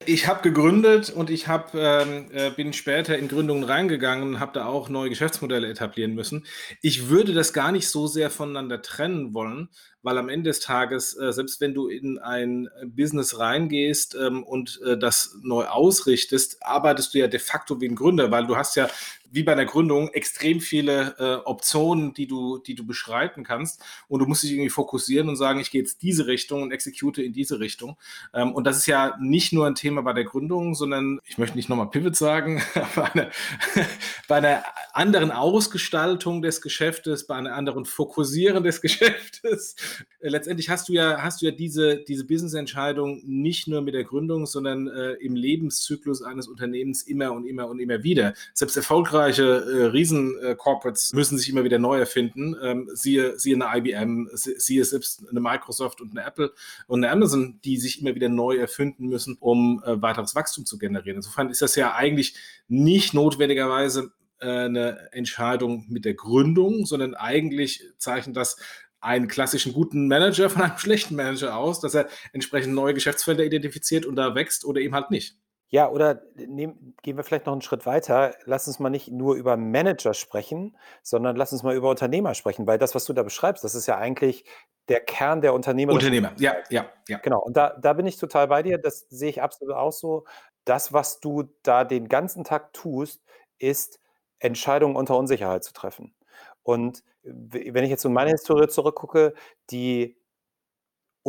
Ich 0.07 0.29
habe 0.29 0.43
gegründet 0.43 1.11
und 1.11 1.29
ich 1.29 1.49
hab, 1.49 1.75
ähm, 1.75 2.31
äh, 2.31 2.51
bin 2.51 2.73
später 2.73 3.19
in 3.19 3.27
Gründungen 3.27 3.65
reingegangen 3.65 4.29
und 4.29 4.41
habe 4.41 4.53
da 4.53 4.67
auch 4.67 4.89
neue 4.89 5.09
Geschäftsmodelle 5.11 5.69
etablieren 5.69 6.15
müssen. 6.15 6.47
Ich 6.83 7.09
würde 7.09 7.35
das 7.35 7.53
gar 7.53 7.73
nicht 7.73 7.89
so 7.89 8.07
sehr 8.07 8.31
voneinander 8.31 8.81
trennen 8.81 9.35
wollen, 9.35 9.69
weil 10.03 10.17
am 10.17 10.29
Ende 10.29 10.51
des 10.51 10.61
Tages, 10.61 11.19
äh, 11.19 11.33
selbst 11.33 11.61
wenn 11.61 11.75
du 11.75 11.89
in 11.89 12.19
ein 12.19 12.69
Business 12.87 13.41
reingehst 13.41 14.15
ähm, 14.15 14.45
und 14.45 14.81
äh, 14.87 14.97
das 14.97 15.37
neu 15.43 15.65
ausrichtest, 15.65 16.59
arbeitest 16.63 17.13
du 17.13 17.19
ja 17.19 17.27
de 17.27 17.41
facto 17.41 17.81
wie 17.81 17.89
ein 17.89 17.97
Gründer, 17.97 18.31
weil 18.31 18.47
du 18.47 18.57
hast 18.57 18.77
ja 18.77 18.89
wie 19.31 19.43
bei 19.43 19.53
einer 19.53 19.65
Gründung 19.65 20.09
extrem 20.09 20.61
viele 20.61 21.15
äh, 21.19 21.47
Optionen, 21.47 22.15
die 22.15 22.27
du, 22.27 22.59
die 22.59 22.75
du 22.75 22.87
beschreiten 22.87 23.45
kannst. 23.45 23.83
Und 24.09 24.21
du 24.21 24.27
musst 24.27 24.43
dich 24.43 24.53
irgendwie 24.53 24.71
fokussieren 24.71 25.29
und 25.29 25.37
sagen, 25.37 25.61
ich 25.61 25.71
gehe 25.71 25.81
jetzt 25.81 26.03
diese 26.03 26.27
Richtung 26.27 26.63
und 26.63 26.73
execute 26.73 27.19
in 27.19 27.33
diese 27.33 27.61
Richtung. 27.61 27.97
Ähm, 28.33 28.53
und 28.53 28.67
das 28.67 28.79
ist 28.79 28.87
ja 28.87 29.17
nicht 29.21 29.53
nur 29.53 29.67
ein 29.67 29.75
Thema 29.75 30.03
bei 30.03 30.13
der 30.13 30.25
Gründung, 30.25 30.75
sondern 30.75 31.21
ich 31.25 31.39
möchte 31.39 31.57
nicht 31.57 31.69
nochmal 31.69 31.91
Pivot 31.91 32.17
sagen, 32.17 32.63
bei 32.95 33.13
einer, 33.13 33.31
bei 34.29 34.37
einer 34.37 34.65
anderen 34.93 35.31
Ausgestaltung 35.31 36.43
des 36.43 36.63
Geschäftes, 36.63 37.27
bei 37.27 37.37
einer 37.37 37.55
anderen 37.55 37.85
Fokussieren 37.85 38.65
des 38.65 38.81
Geschäftes. 38.83 39.77
Äh, 40.21 40.29
letztendlich 40.31 40.71
hast 40.71 40.89
du 40.89 40.95
ja, 40.95 41.23
hast 41.23 41.43
du 41.43 41.47
ja 41.47 41.53
diese, 41.53 41.99
diese 41.99 42.25
Business-Entscheidung 42.25 43.23
nicht 43.27 43.69
nur 43.69 43.83
mit 43.83 43.95
der 43.95 44.05
Gründung, 44.05 44.47
sondern 44.47 44.89
äh, 44.89 45.13
im 45.15 45.35
Lebenszyklus 45.35 46.23
eines 46.23 46.49
Unternehmens 46.49 47.03
immer 47.03 47.33
und 47.33 47.45
immer 47.45 47.69
und 47.69 47.79
immer 47.79 48.03
wieder. 48.03 48.35
Selbst 48.55 48.77
erfolgreich 48.77 49.18
erfolgreiche 49.19 49.43
äh, 49.43 49.85
Riesen-Corporates 49.87 51.13
müssen 51.13 51.39
sich 51.39 51.49
immer 51.49 51.65
wieder 51.65 51.79
neu 51.79 51.99
erfinden. 51.99 52.57
Ähm, 52.63 52.89
siehe, 52.93 53.39
siehe 53.39 53.57
eine 53.57 53.79
IBM, 53.79 54.29
siehe 54.33 54.85
selbst 54.85 55.29
eine 55.29 55.41
Microsoft 55.41 56.01
und 56.01 56.17
eine 56.17 56.27
Apple 56.27 56.53
und 56.87 57.05
eine 57.05 57.13
Amazon, 57.13 57.61
die 57.65 57.77
sich 57.77 58.01
immer 58.01 58.15
wieder 58.15 58.29
neu 58.29 58.57
erfinden 58.57 59.09
müssen, 59.09 59.37
um 59.41 59.83
äh, 59.85 60.01
weiteres 60.01 60.35
Wachstum 60.35 60.67
zu 60.67 60.79
generieren. 60.79 61.17
Insofern 61.17 61.51
ist 61.51 61.63
das 61.63 61.75
ja 61.77 61.95
eigentlich 61.95 62.35
nicht 62.69 63.15
notwendigerweise 63.15 64.13
äh, 64.41 64.47
eine 64.47 65.13
Entscheidung 65.13 65.87
mit 65.89 66.05
der 66.05 66.15
Gründung, 66.15 66.87
sondern 66.87 67.15
eigentlich 67.15 67.83
zeichnet 67.99 68.37
das 68.37 68.57
einen 69.01 69.29
klassischen 69.29 69.73
guten 69.73 70.09
Manager 70.09 70.51
von 70.51 70.63
einem 70.63 70.79
schlechten 70.79 71.17
Manager 71.17 71.57
aus, 71.57 71.81
dass 71.81 71.95
er 71.95 72.09
entsprechend 72.33 72.75
neue 72.75 72.95
Geschäftsfelder 72.95 73.45
identifiziert 73.45 74.07
und 74.07 74.17
da 74.17 74.35
wächst 74.35 74.65
oder 74.65 74.81
eben 74.81 74.95
halt 74.95 75.11
nicht. 75.11 75.37
Ja, 75.71 75.91
oder 75.91 76.23
nehm, 76.35 76.95
gehen 77.03 77.17
wir 77.17 77.25
vielleicht 77.25 77.47
noch 77.47 77.53
einen 77.53 77.63
Schritt 77.63 77.85
weiter. 77.85 78.35
Lass 78.45 78.67
uns 78.67 78.79
mal 78.79 78.89
nicht 78.89 79.11
nur 79.11 79.35
über 79.35 79.57
Manager 79.57 80.15
sprechen, 80.15 80.77
sondern 81.03 81.37
lass 81.37 81.53
uns 81.53 81.63
mal 81.63 81.75
über 81.75 81.91
Unternehmer 81.91 82.35
sprechen, 82.35 82.67
weil 82.67 82.79
das, 82.79 82.95
was 82.95 83.05
du 83.05 83.13
da 83.13 83.23
beschreibst, 83.23 83.65
das 83.65 83.75
ist 83.75 83.87
ja 83.87 83.99
eigentlich 83.99 84.45
der 84.89 85.01
Kern 85.01 85.43
der 85.43 85.53
Unternehmer. 85.53 85.93
Unternehmer, 85.93 86.33
ja, 86.39 86.57
ja, 86.71 86.87
ja. 87.09 87.19
Genau, 87.19 87.41
und 87.41 87.57
da, 87.57 87.77
da 87.79 87.93
bin 87.93 88.07
ich 88.07 88.17
total 88.17 88.49
bei 88.49 88.63
dir. 88.63 88.79
Das 88.79 89.07
sehe 89.11 89.29
ich 89.29 89.43
absolut 89.43 89.75
auch 89.75 89.93
so. 89.93 90.25
Das, 90.65 90.93
was 90.93 91.21
du 91.21 91.45
da 91.63 91.85
den 91.85 92.09
ganzen 92.09 92.45
Tag 92.45 92.73
tust, 92.73 93.23
ist 93.59 94.01
Entscheidungen 94.39 94.97
unter 94.97 95.17
Unsicherheit 95.19 95.65
zu 95.65 95.73
treffen. 95.73 96.15
Und 96.63 97.03
wenn 97.23 97.85
ich 97.85 97.91
jetzt 97.91 98.05
in 98.05 98.13
meine 98.13 98.31
Historie 98.31 98.69
zurückgucke, 98.69 99.35
die 99.71 100.18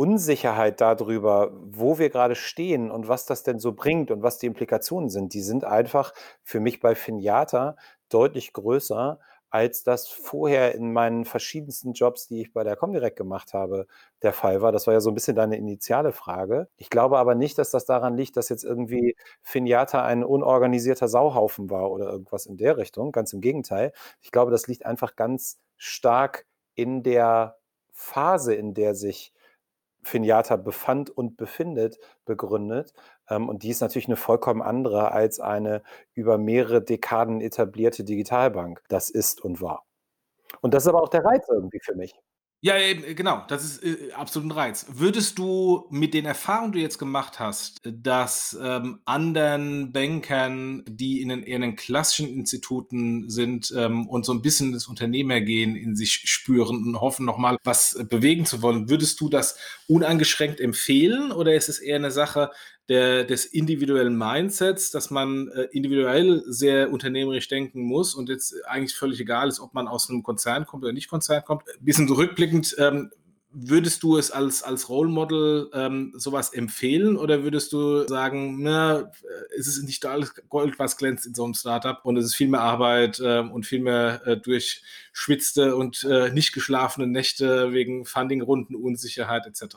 Unsicherheit 0.00 0.80
darüber, 0.80 1.50
wo 1.52 1.98
wir 1.98 2.08
gerade 2.08 2.34
stehen 2.34 2.90
und 2.90 3.06
was 3.06 3.26
das 3.26 3.42
denn 3.42 3.58
so 3.58 3.74
bringt 3.74 4.10
und 4.10 4.22
was 4.22 4.38
die 4.38 4.46
Implikationen 4.46 5.10
sind, 5.10 5.34
die 5.34 5.42
sind 5.42 5.62
einfach 5.62 6.14
für 6.42 6.58
mich 6.58 6.80
bei 6.80 6.94
Finiata 6.94 7.76
deutlich 8.08 8.54
größer, 8.54 9.20
als 9.50 9.82
das 9.82 10.08
vorher 10.08 10.74
in 10.74 10.94
meinen 10.94 11.26
verschiedensten 11.26 11.92
Jobs, 11.92 12.28
die 12.28 12.40
ich 12.40 12.54
bei 12.54 12.64
der 12.64 12.76
Comdirect 12.76 13.18
gemacht 13.18 13.52
habe, 13.52 13.86
der 14.22 14.32
Fall 14.32 14.62
war. 14.62 14.72
Das 14.72 14.86
war 14.86 14.94
ja 14.94 15.00
so 15.00 15.10
ein 15.10 15.14
bisschen 15.14 15.36
deine 15.36 15.58
initiale 15.58 16.12
Frage. 16.12 16.68
Ich 16.78 16.88
glaube 16.88 17.18
aber 17.18 17.34
nicht, 17.34 17.58
dass 17.58 17.70
das 17.70 17.84
daran 17.84 18.16
liegt, 18.16 18.38
dass 18.38 18.48
jetzt 18.48 18.64
irgendwie 18.64 19.16
Finiata 19.42 20.02
ein 20.02 20.24
unorganisierter 20.24 21.08
Sauhaufen 21.08 21.68
war 21.68 21.90
oder 21.90 22.10
irgendwas 22.10 22.46
in 22.46 22.56
der 22.56 22.78
Richtung. 22.78 23.12
Ganz 23.12 23.34
im 23.34 23.42
Gegenteil. 23.42 23.92
Ich 24.22 24.30
glaube, 24.30 24.50
das 24.50 24.66
liegt 24.66 24.86
einfach 24.86 25.14
ganz 25.14 25.58
stark 25.76 26.46
in 26.74 27.02
der 27.02 27.58
Phase, 27.92 28.54
in 28.54 28.72
der 28.72 28.94
sich 28.94 29.34
Finiata 30.02 30.56
befand 30.56 31.10
und 31.10 31.36
befindet, 31.36 31.98
begründet. 32.24 32.92
Ähm, 33.28 33.48
und 33.48 33.62
die 33.62 33.70
ist 33.70 33.80
natürlich 33.80 34.08
eine 34.08 34.16
vollkommen 34.16 34.62
andere 34.62 35.12
als 35.12 35.40
eine 35.40 35.82
über 36.14 36.38
mehrere 36.38 36.82
Dekaden 36.82 37.40
etablierte 37.40 38.04
Digitalbank. 38.04 38.82
Das 38.88 39.10
ist 39.10 39.40
und 39.42 39.60
war. 39.60 39.84
Und 40.60 40.74
das 40.74 40.84
ist 40.84 40.88
aber 40.88 41.02
auch 41.02 41.08
der 41.08 41.24
Reiz 41.24 41.46
irgendwie 41.48 41.80
für 41.82 41.94
mich. 41.96 42.14
Ja, 42.62 42.78
eben, 42.78 43.16
genau, 43.16 43.42
das 43.48 43.64
ist 43.64 43.82
äh, 43.82 44.12
absolut 44.12 44.48
ein 44.48 44.52
Reiz. 44.52 44.84
Würdest 44.90 45.38
du 45.38 45.86
mit 45.88 46.12
den 46.12 46.26
Erfahrungen, 46.26 46.72
die 46.72 46.78
du 46.78 46.82
jetzt 46.82 46.98
gemacht 46.98 47.40
hast, 47.40 47.78
dass 47.82 48.54
ähm, 48.62 49.00
anderen 49.06 49.92
Bankern, 49.92 50.84
die 50.86 51.22
in 51.22 51.30
den, 51.30 51.42
in 51.42 51.62
den 51.62 51.74
klassischen 51.74 52.28
Instituten 52.28 53.30
sind 53.30 53.72
ähm, 53.74 54.06
und 54.06 54.26
so 54.26 54.34
ein 54.34 54.42
bisschen 54.42 54.72
das 54.72 54.88
Unternehmergehen 54.88 55.74
in 55.74 55.96
sich 55.96 56.12
spüren 56.12 56.84
und 56.84 57.00
hoffen, 57.00 57.24
nochmal 57.24 57.56
was 57.64 57.98
bewegen 58.10 58.44
zu 58.44 58.60
wollen, 58.60 58.90
würdest 58.90 59.18
du 59.22 59.30
das 59.30 59.56
uneingeschränkt 59.88 60.60
empfehlen 60.60 61.32
oder 61.32 61.54
ist 61.54 61.70
es 61.70 61.78
eher 61.78 61.96
eine 61.96 62.10
Sache, 62.10 62.50
der, 62.90 63.22
des 63.22 63.46
individuellen 63.46 64.18
Mindsets, 64.18 64.90
dass 64.90 65.10
man 65.10 65.48
äh, 65.48 65.68
individuell 65.70 66.42
sehr 66.46 66.90
unternehmerisch 66.90 67.46
denken 67.46 67.82
muss 67.82 68.16
und 68.16 68.28
jetzt 68.28 68.52
eigentlich 68.66 68.96
völlig 68.96 69.20
egal 69.20 69.46
ist, 69.46 69.60
ob 69.60 69.74
man 69.74 69.86
aus 69.86 70.10
einem 70.10 70.24
Konzern 70.24 70.66
kommt 70.66 70.82
oder 70.82 70.92
nicht 70.92 71.08
Konzern 71.08 71.44
kommt. 71.44 71.62
Ein 71.68 71.84
bisschen 71.84 72.08
zurückblickend, 72.08 72.74
ähm, 72.78 73.12
würdest 73.52 74.02
du 74.02 74.16
es 74.16 74.32
als, 74.32 74.64
als 74.64 74.88
Role 74.88 75.08
Model 75.08 75.70
ähm, 75.72 76.12
sowas 76.16 76.52
empfehlen 76.52 77.16
oder 77.16 77.44
würdest 77.44 77.72
du 77.72 78.08
sagen, 78.08 78.60
na, 78.60 79.02
äh, 79.02 79.04
ist 79.54 79.68
es 79.68 79.80
nicht 79.84 80.04
alles 80.04 80.34
Gold, 80.48 80.80
was 80.80 80.96
glänzt 80.96 81.26
in 81.26 81.34
so 81.34 81.44
einem 81.44 81.54
Startup 81.54 82.04
und 82.04 82.16
es 82.16 82.24
ist 82.24 82.34
viel 82.34 82.48
mehr 82.48 82.62
Arbeit 82.62 83.20
äh, 83.20 83.38
und 83.38 83.66
viel 83.66 83.82
mehr 83.82 84.20
äh, 84.26 84.36
durchschwitzte 84.36 85.76
und 85.76 86.02
äh, 86.02 86.32
nicht 86.32 86.52
geschlafene 86.52 87.06
Nächte 87.06 87.72
wegen 87.72 88.04
Fundingrunden, 88.04 88.74
Unsicherheit 88.74 89.46
etc.? 89.46 89.76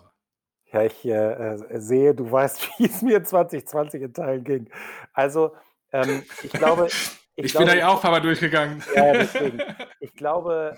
Ja, 0.74 0.82
ich 0.82 1.06
äh, 1.06 1.12
äh, 1.12 1.80
sehe, 1.80 2.16
du 2.16 2.30
weißt, 2.30 2.68
wie 2.80 2.86
es 2.86 3.02
mir 3.02 3.24
2020 3.24 4.02
in 4.02 4.14
Teilen 4.14 4.44
ging. 4.44 4.70
Also, 5.14 5.56
ähm, 5.92 6.24
ich 6.42 6.52
glaube. 6.52 6.88
Ich, 7.36 7.46
ich 7.46 7.52
glaube, 7.54 7.66
bin 7.66 7.74
da 7.74 7.80
ja 7.80 7.88
auch 7.88 7.96
ein 7.96 8.02
paar 8.02 8.12
Mal 8.12 8.22
durchgegangen. 8.22 8.84
Ja, 8.96 9.12
deswegen. 9.12 9.60
Ich 10.00 10.14
glaube, 10.14 10.78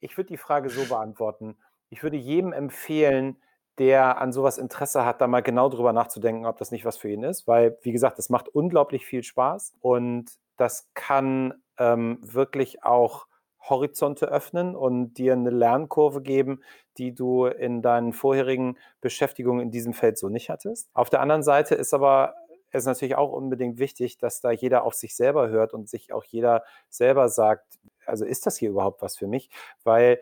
ich 0.00 0.16
würde 0.16 0.26
die 0.26 0.36
Frage 0.36 0.70
so 0.70 0.84
beantworten. 0.86 1.56
Ich 1.88 2.02
würde 2.02 2.16
jedem 2.16 2.52
empfehlen, 2.52 3.40
der 3.78 4.20
an 4.20 4.32
sowas 4.32 4.58
Interesse 4.58 5.04
hat, 5.04 5.20
da 5.20 5.28
mal 5.28 5.40
genau 5.40 5.68
drüber 5.68 5.92
nachzudenken, 5.92 6.46
ob 6.46 6.58
das 6.58 6.72
nicht 6.72 6.84
was 6.84 6.96
für 6.96 7.08
ihn 7.08 7.22
ist, 7.22 7.46
weil, 7.46 7.78
wie 7.82 7.92
gesagt, 7.92 8.18
das 8.18 8.28
macht 8.28 8.48
unglaublich 8.48 9.06
viel 9.06 9.22
Spaß 9.22 9.76
und 9.78 10.32
das 10.56 10.90
kann 10.94 11.54
ähm, 11.78 12.18
wirklich 12.22 12.82
auch 12.82 13.27
Horizonte 13.60 14.26
öffnen 14.26 14.74
und 14.74 15.14
dir 15.14 15.32
eine 15.32 15.50
Lernkurve 15.50 16.22
geben, 16.22 16.62
die 16.96 17.14
du 17.14 17.46
in 17.46 17.82
deinen 17.82 18.12
vorherigen 18.12 18.76
Beschäftigungen 19.00 19.60
in 19.60 19.70
diesem 19.70 19.92
Feld 19.92 20.18
so 20.18 20.28
nicht 20.28 20.50
hattest. 20.50 20.88
Auf 20.94 21.10
der 21.10 21.20
anderen 21.20 21.42
Seite 21.42 21.74
ist 21.74 21.94
aber 21.94 22.34
es 22.70 22.84
natürlich 22.84 23.16
auch 23.16 23.32
unbedingt 23.32 23.78
wichtig, 23.78 24.18
dass 24.18 24.40
da 24.40 24.50
jeder 24.50 24.84
auf 24.84 24.94
sich 24.94 25.16
selber 25.16 25.48
hört 25.48 25.72
und 25.72 25.88
sich 25.88 26.12
auch 26.12 26.24
jeder 26.24 26.64
selber 26.88 27.28
sagt, 27.28 27.78
also 28.04 28.24
ist 28.24 28.46
das 28.46 28.56
hier 28.56 28.70
überhaupt 28.70 29.02
was 29.02 29.16
für 29.16 29.26
mich? 29.26 29.50
Weil 29.84 30.20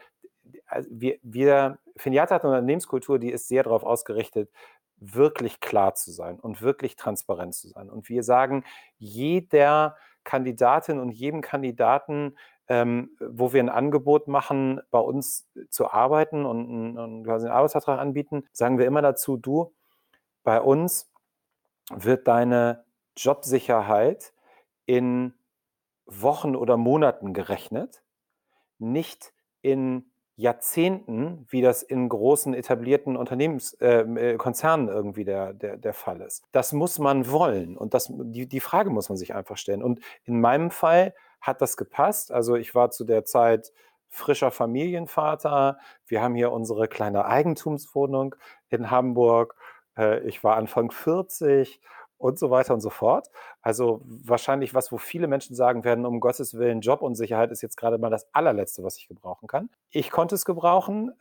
also 0.67 0.89
wir, 0.93 1.19
wir 1.23 1.79
Finiata 1.97 2.37
hat 2.37 2.45
eine 2.45 2.53
Unternehmenskultur, 2.53 3.19
die 3.19 3.31
ist 3.31 3.49
sehr 3.49 3.65
darauf 3.65 3.83
ausgerichtet, 3.83 4.51
wirklich 4.99 5.61
klar 5.61 5.95
zu 5.95 6.11
sein 6.11 6.39
und 6.41 6.63
wirklich 6.63 6.97
transparent 6.97 7.55
zu 7.55 7.69
sein. 7.69 7.91
Und 7.91 8.09
wir 8.09 8.23
sagen, 8.23 8.65
jeder 8.99 9.97
Kandidatin 10.25 10.99
und 10.99 11.11
jedem 11.11 11.41
Kandidaten 11.41 12.37
ähm, 12.69 13.11
wo 13.21 13.53
wir 13.53 13.63
ein 13.63 13.69
Angebot 13.69 14.29
machen, 14.29 14.81
bei 14.91 14.99
uns 14.99 15.49
zu 15.69 15.91
arbeiten 15.91 16.45
und, 16.45 16.99
und 16.99 17.25
quasi 17.25 17.47
einen 17.47 17.55
Arbeitsvertrag 17.55 18.01
anbieten, 18.01 18.45
sagen 18.53 18.79
wir 18.79 18.87
immer 18.87 19.03
dazu, 19.03 19.37
du, 19.37 19.73
bei 20.43 20.61
uns 20.61 21.11
wird 21.91 22.27
deine 22.29 22.85
Jobsicherheit 23.17 24.33
in 24.87 25.35
Wochen 26.07 26.55
oder 26.57 26.77
Monaten 26.77 27.33
gerechnet, 27.33 28.03
nicht 28.79 29.33
in 29.63 30.11
Jahrzehnten, 30.37 31.47
wie 31.49 31.63
das 31.63 31.83
in 31.83 32.11
großen 32.11 32.53
etablierten 32.53 33.17
Unternehmenskonzernen 33.17 34.17
äh, 34.17 34.33
äh, 34.33 34.37
Konzernen 34.37 34.89
irgendwie 34.89 35.25
der, 35.25 35.55
der, 35.55 35.79
der 35.79 35.95
Fall 35.95 36.21
ist. 36.21 36.45
Das 36.53 36.75
muss 36.75 36.99
man 36.99 37.31
wollen 37.31 37.77
und 37.77 37.95
das, 37.95 38.13
die, 38.15 38.47
die 38.47 38.61
Frage 38.61 38.91
muss 38.91 39.09
man 39.09 39.17
sich 39.17 39.35
einfach 39.35 39.57
stellen. 39.57 39.83
Und 39.83 40.01
in 40.25 40.41
meinem 40.41 40.71
Fall 40.71 41.15
hat 41.47 41.63
das 41.63 41.77
gepasst. 41.77 42.33
Also 42.33 42.57
ich 42.57 42.75
war 42.75 42.91
zu 42.91 43.05
der 43.05 43.25
Zeit 43.25 43.73
frischer 44.09 44.51
Familienvater. 44.51 45.79
Wir 46.07 46.23
haben 46.23 46.35
hier 46.35 46.53
unsere 46.53 46.89
kleine 46.89 47.27
Eigentumswohnung 47.27 48.35
in 48.69 48.91
Hamburg. 48.91 49.55
Äh, 49.97 50.21
ich 50.27 50.43
war 50.43 50.57
Anfang 50.57 50.91
40 50.91 51.81
und 52.19 52.39
so 52.39 52.51
weiter 52.51 52.73
und 52.75 52.81
so 52.81 52.91
fort. 52.91 53.31
Also 53.61 54.01
wahrscheinlich 54.05 54.75
was, 54.75 54.91
wo 54.91 54.99
viele 54.99 55.29
Menschen 55.29 55.55
sagen 55.55 55.85
werden, 55.85 56.07
um 56.07 56.21
Gottes 56.21 56.55
Willen, 56.55 56.81
Jobunsicherheit 56.81 57.51
ist 57.51 57.63
jetzt 57.63 57.77
gerade 57.77 57.99
mal 57.99 58.11
das 58.11 58.27
allerletzte, 58.33 58.83
was 58.83 58.97
ich 58.97 59.07
gebrauchen 59.07 59.47
kann. 59.49 59.69
Ich 59.91 60.11
konnte 60.11 60.35
es 60.35 60.45
gebrauchen. 60.45 61.13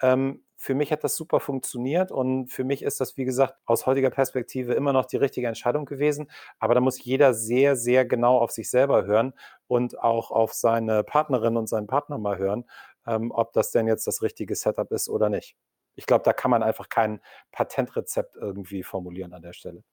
Für 0.57 0.73
mich 0.73 0.91
hat 0.91 1.03
das 1.03 1.15
super 1.15 1.39
funktioniert 1.39 2.11
und 2.11 2.47
für 2.47 2.63
mich 2.63 2.81
ist 2.81 3.01
das, 3.01 3.17
wie 3.17 3.25
gesagt, 3.25 3.55
aus 3.65 3.85
heutiger 3.85 4.09
Perspektive 4.09 4.73
immer 4.73 4.93
noch 4.93 5.05
die 5.05 5.17
richtige 5.17 5.47
Entscheidung 5.47 5.85
gewesen. 5.85 6.29
Aber 6.59 6.73
da 6.73 6.81
muss 6.81 7.03
jeder 7.03 7.33
sehr, 7.33 7.75
sehr 7.75 8.05
genau 8.05 8.37
auf 8.37 8.51
sich 8.51 8.69
selber 8.69 9.05
hören 9.05 9.33
und 9.67 9.99
auch 9.99 10.31
auf 10.31 10.53
seine 10.53 11.03
Partnerin 11.03 11.57
und 11.57 11.67
seinen 11.67 11.87
Partner 11.87 12.17
mal 12.17 12.37
hören, 12.37 12.65
ähm, 13.05 13.31
ob 13.31 13.53
das 13.53 13.71
denn 13.71 13.87
jetzt 13.87 14.07
das 14.07 14.21
richtige 14.21 14.55
Setup 14.55 14.91
ist 14.91 15.09
oder 15.09 15.29
nicht. 15.29 15.55
Ich 15.95 16.05
glaube, 16.05 16.23
da 16.23 16.33
kann 16.33 16.51
man 16.51 16.63
einfach 16.63 16.89
kein 16.89 17.21
Patentrezept 17.51 18.35
irgendwie 18.35 18.83
formulieren 18.83 19.33
an 19.33 19.41
der 19.41 19.53
Stelle. 19.53 19.83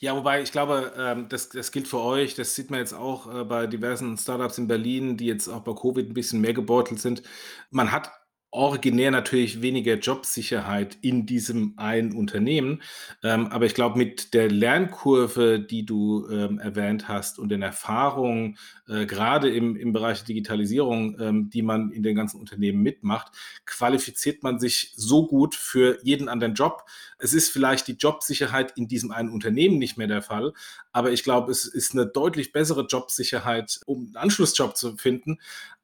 Ja, 0.00 0.14
wobei 0.14 0.42
ich 0.42 0.52
glaube, 0.52 0.92
ähm, 0.96 1.28
das, 1.28 1.48
das 1.48 1.72
gilt 1.72 1.88
für 1.88 1.98
euch. 2.00 2.36
Das 2.36 2.54
sieht 2.54 2.70
man 2.70 2.78
jetzt 2.78 2.92
auch 2.92 3.34
äh, 3.34 3.44
bei 3.44 3.66
diversen 3.66 4.16
Startups 4.16 4.56
in 4.56 4.68
Berlin, 4.68 5.16
die 5.16 5.26
jetzt 5.26 5.48
auch 5.48 5.62
bei 5.62 5.74
Covid 5.74 6.08
ein 6.08 6.14
bisschen 6.14 6.40
mehr 6.40 6.54
gebeutelt 6.54 7.00
sind. 7.00 7.22
Man 7.70 7.90
hat 7.90 8.12
originär 8.50 9.10
natürlich 9.10 9.60
weniger 9.60 9.94
Jobsicherheit 9.94 10.96
in 11.02 11.26
diesem 11.26 11.74
einen 11.76 12.14
Unternehmen. 12.14 12.82
Ähm, 13.22 13.48
aber 13.48 13.66
ich 13.66 13.74
glaube, 13.74 13.98
mit 13.98 14.32
der 14.32 14.50
Lernkurve, 14.50 15.60
die 15.60 15.84
du 15.84 16.26
ähm, 16.30 16.58
erwähnt 16.58 17.08
hast 17.08 17.38
und 17.38 17.50
den 17.50 17.60
Erfahrungen, 17.60 18.56
äh, 18.88 19.04
gerade 19.04 19.50
im, 19.50 19.76
im 19.76 19.92
Bereich 19.92 20.24
Digitalisierung, 20.24 21.20
ähm, 21.20 21.50
die 21.50 21.60
man 21.60 21.90
in 21.90 22.02
den 22.02 22.16
ganzen 22.16 22.40
Unternehmen 22.40 22.82
mitmacht, 22.82 23.32
qualifiziert 23.66 24.42
man 24.42 24.58
sich 24.58 24.92
so 24.96 25.26
gut 25.26 25.54
für 25.54 25.98
jeden 26.02 26.30
anderen 26.30 26.54
Job. 26.54 26.84
Es 27.18 27.34
ist 27.34 27.50
vielleicht 27.50 27.86
die 27.86 27.96
Jobsicherheit 27.96 28.72
in 28.76 28.88
diesem 28.88 29.10
einen 29.10 29.28
Unternehmen 29.28 29.78
nicht 29.78 29.98
mehr 29.98 30.06
der 30.06 30.22
Fall, 30.22 30.54
aber 30.90 31.12
ich 31.12 31.22
glaube, 31.22 31.52
es 31.52 31.66
ist 31.66 31.92
eine 31.92 32.06
deutlich 32.06 32.52
bessere 32.52 32.86
Jobsicherheit, 32.86 33.80
um 33.84 34.06
einen 34.06 34.16
Anschlussjob 34.16 34.76
zu 34.76 34.96
finden, 34.96 35.38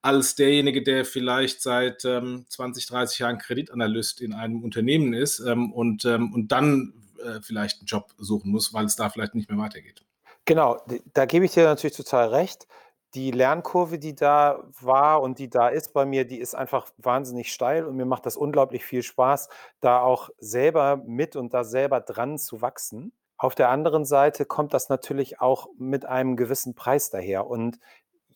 als 0.05 0.35
derjenige, 0.35 0.83
der 0.83 1.07
vielleicht 1.07 1.63
seit 1.63 2.05
ähm, 2.05 2.45
20, 2.51 2.87
30 2.87 3.19
Jahren 3.21 3.39
Kreditanalyst 3.39 4.21
in 4.21 4.35
einem 4.35 4.63
Unternehmen 4.63 5.15
ist 5.15 5.41
ähm, 5.41 5.73
und, 5.73 6.05
ähm, 6.05 6.35
und 6.35 6.53
dann 6.53 6.93
äh, 7.25 7.41
vielleicht 7.41 7.81
einen 7.81 7.87
Job 7.87 8.13
suchen 8.19 8.51
muss, 8.51 8.75
weil 8.75 8.85
es 8.85 8.97
da 8.97 9.09
vielleicht 9.09 9.35
nicht 9.35 9.49
mehr 9.49 9.59
weitergeht. 9.59 10.05
Genau, 10.45 10.79
da 11.15 11.25
gebe 11.25 11.47
ich 11.47 11.53
dir 11.53 11.65
natürlich 11.65 11.97
total 11.97 12.29
recht. 12.29 12.67
Die 13.15 13.31
Lernkurve, 13.31 13.99
die 13.99 14.15
da 14.15 14.63
war 14.79 15.23
und 15.23 15.39
die 15.39 15.49
da 15.49 15.69
ist 15.69 15.95
bei 15.95 16.05
mir, 16.05 16.27
die 16.27 16.39
ist 16.39 16.55
einfach 16.55 16.87
wahnsinnig 16.99 17.51
steil 17.51 17.87
und 17.87 17.97
mir 17.97 18.05
macht 18.05 18.27
das 18.27 18.37
unglaublich 18.37 18.85
viel 18.85 19.03
Spaß, 19.03 19.49
da 19.81 20.03
auch 20.03 20.29
selber 20.37 21.03
mit 21.07 21.35
und 21.35 21.55
da 21.55 21.65
selber 21.65 22.01
dran 22.01 22.37
zu 22.37 22.61
wachsen. 22.61 23.13
Auf 23.39 23.55
der 23.55 23.71
anderen 23.71 24.05
Seite 24.05 24.45
kommt 24.45 24.75
das 24.75 24.91
natürlich 24.91 25.41
auch 25.41 25.69
mit 25.79 26.05
einem 26.05 26.37
gewissen 26.37 26.75
Preis 26.75 27.09
daher. 27.09 27.47
Und 27.47 27.79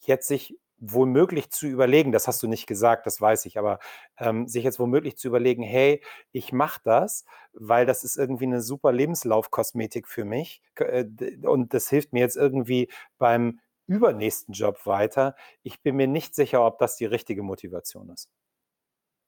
jetzt 0.06 0.28
sich 0.28 0.56
womöglich 0.78 1.50
zu 1.50 1.66
überlegen, 1.66 2.12
das 2.12 2.28
hast 2.28 2.42
du 2.42 2.46
nicht 2.46 2.66
gesagt, 2.66 3.06
das 3.06 3.20
weiß 3.20 3.46
ich, 3.46 3.58
aber 3.58 3.78
ähm, 4.18 4.46
sich 4.46 4.64
jetzt 4.64 4.78
womöglich 4.78 5.16
zu 5.18 5.28
überlegen, 5.28 5.62
hey, 5.62 6.02
ich 6.32 6.52
mache 6.52 6.80
das, 6.84 7.24
weil 7.52 7.86
das 7.86 8.04
ist 8.04 8.16
irgendwie 8.16 8.46
eine 8.46 8.60
super 8.60 8.92
Lebenslaufkosmetik 8.92 10.06
für 10.06 10.24
mich 10.24 10.62
äh, 10.76 11.04
und 11.42 11.74
das 11.74 11.88
hilft 11.88 12.12
mir 12.12 12.20
jetzt 12.20 12.36
irgendwie 12.36 12.88
beim 13.18 13.60
übernächsten 13.86 14.54
Job 14.54 14.86
weiter. 14.86 15.34
Ich 15.62 15.80
bin 15.82 15.96
mir 15.96 16.06
nicht 16.06 16.34
sicher, 16.34 16.64
ob 16.64 16.78
das 16.78 16.96
die 16.96 17.06
richtige 17.06 17.42
Motivation 17.42 18.10
ist. 18.10 18.28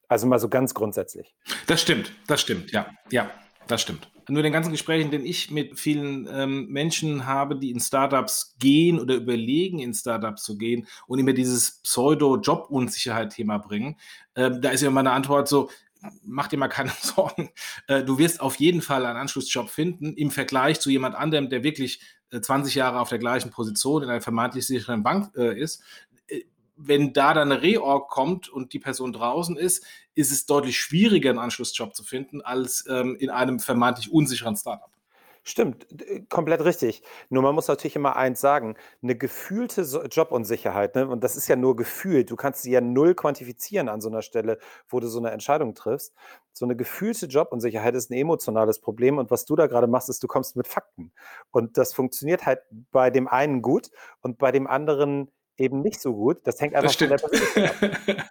Also 0.09 0.27
mal 0.27 0.39
so 0.39 0.49
ganz 0.49 0.75
grundsätzlich. 0.75 1.35
Das 1.67 1.81
stimmt, 1.81 2.13
das 2.27 2.41
stimmt, 2.41 2.73
ja, 2.73 2.91
ja. 3.11 3.31
Das 3.71 3.83
stimmt. 3.83 4.11
Nur 4.29 4.43
den 4.43 4.53
ganzen 4.53 4.73
Gesprächen, 4.73 5.13
den 5.13 5.25
ich 5.25 5.53
mit 5.53 5.79
vielen 5.79 6.27
ähm, 6.29 6.67
Menschen 6.71 7.27
habe, 7.27 7.57
die 7.57 7.71
in 7.71 7.79
Startups 7.79 8.57
gehen 8.59 8.99
oder 8.99 9.15
überlegen, 9.15 9.79
in 9.79 9.95
Startups 9.95 10.43
zu 10.43 10.59
gehen 10.59 10.89
und 11.07 11.21
immer 11.21 11.35
dieses 11.35 11.81
Pseudo-Job-Unsicherheit-Thema 11.83 13.59
bringen, 13.59 13.97
äh, 14.35 14.51
da 14.61 14.71
ist 14.71 14.81
ja 14.81 14.91
meine 14.91 15.13
Antwort 15.13 15.47
so, 15.47 15.71
mach 16.25 16.49
dir 16.49 16.57
mal 16.57 16.67
keine 16.67 16.91
Sorgen. 17.01 17.51
Äh, 17.87 18.03
du 18.03 18.19
wirst 18.19 18.41
auf 18.41 18.57
jeden 18.57 18.83
Fall 18.83 19.07
einen 19.07 19.19
Anschlussjob 19.19 19.71
finden 19.71 20.15
im 20.15 20.33
Vergleich 20.33 20.81
zu 20.81 20.91
jemand 20.91 21.15
anderem, 21.15 21.49
der 21.49 21.63
wirklich 21.63 22.01
äh, 22.33 22.41
20 22.41 22.75
Jahre 22.75 22.99
auf 22.99 23.09
der 23.09 23.21
gleichen 23.21 23.53
Position 23.53 24.03
in 24.03 24.11
einer 24.11 24.21
vermeintlich 24.21 24.67
sicheren 24.67 25.05
Bank 25.05 25.33
äh, 25.37 25.57
ist 25.57 25.81
wenn 26.83 27.13
da 27.13 27.35
dann 27.35 27.53
eine 27.53 27.63
Reorg 27.63 28.09
kommt 28.09 28.49
und 28.49 28.73
die 28.73 28.79
Person 28.79 29.13
draußen 29.13 29.57
ist, 29.57 29.85
ist 30.15 30.33
es 30.33 30.47
deutlich 30.47 30.79
schwieriger, 30.79 31.31
einen 31.31 31.39
Anschlussjob 31.39 31.95
zu 31.95 32.05
finden, 32.05 32.41
als 32.41 32.85
ähm, 32.89 33.17
in 33.19 33.31
einem 33.31 33.59
vermeintlich 33.59 34.13
unsicheren 34.13 34.57
Startup. 34.57 34.91
Stimmt, 35.43 35.87
komplett 36.29 36.63
richtig. 36.65 37.03
Nur 37.31 37.43
man 37.43 37.55
muss 37.55 37.67
natürlich 37.67 37.97
immer 37.97 38.15
eins 38.15 38.43
sagen, 38.43 38.77
eine 39.03 39.17
gefühlte 39.17 39.81
Jobunsicherheit, 40.11 40.95
ne, 40.95 41.09
und 41.09 41.25
das 41.25 41.35
ist 41.35 41.49
ja 41.49 41.57
nur 41.57 41.77
gefühlt, 41.77 42.31
du 42.31 42.37
kannst 42.37 42.63
sie 42.63 42.73
ja 42.73 42.83
null 42.83 43.15
quantifizieren 43.15 43.89
an 43.89 44.03
so 44.03 44.11
einer 44.11 44.21
Stelle, 44.21 44.59
wo 44.89 45.01
du 45.01 45.09
so 45.09 45.19
eine 45.19 45.31
Entscheidung 45.31 45.75
triffst. 45.75 46.15
So 46.53 46.67
eine 46.67 46.77
gefühlte 46.77 47.25
Jobunsicherheit 47.27 47.95
ist 47.95 48.11
ein 48.11 48.19
emotionales 48.19 48.81
Problem 48.81 49.17
und 49.17 49.31
was 49.31 49.47
du 49.47 49.57
da 49.57 49.67
gerade 49.67 49.87
machst, 49.87 50.11
ist, 50.11 50.23
du 50.23 50.29
kommst 50.29 50.57
mit 50.57 50.69
Fakten. 50.69 51.11
Und 51.51 51.79
das 51.79 51.95
funktioniert 51.95 52.45
halt 52.45 52.61
bei 52.91 53.09
dem 53.09 53.27
einen 53.27 53.63
gut 53.63 53.91
und 54.21 54.37
bei 54.37 54.53
dem 54.53 54.67
anderen 54.67 55.33
eben 55.61 55.81
nicht 55.83 56.01
so 56.01 56.15
gut. 56.15 56.39
Das 56.45 56.61
hängt 56.61 56.75
einfach 56.75 56.91
das 56.91 56.97
von 56.97 57.09
der 57.09 57.19
Persönlichkeit 57.19 58.19
ab. 58.19 58.27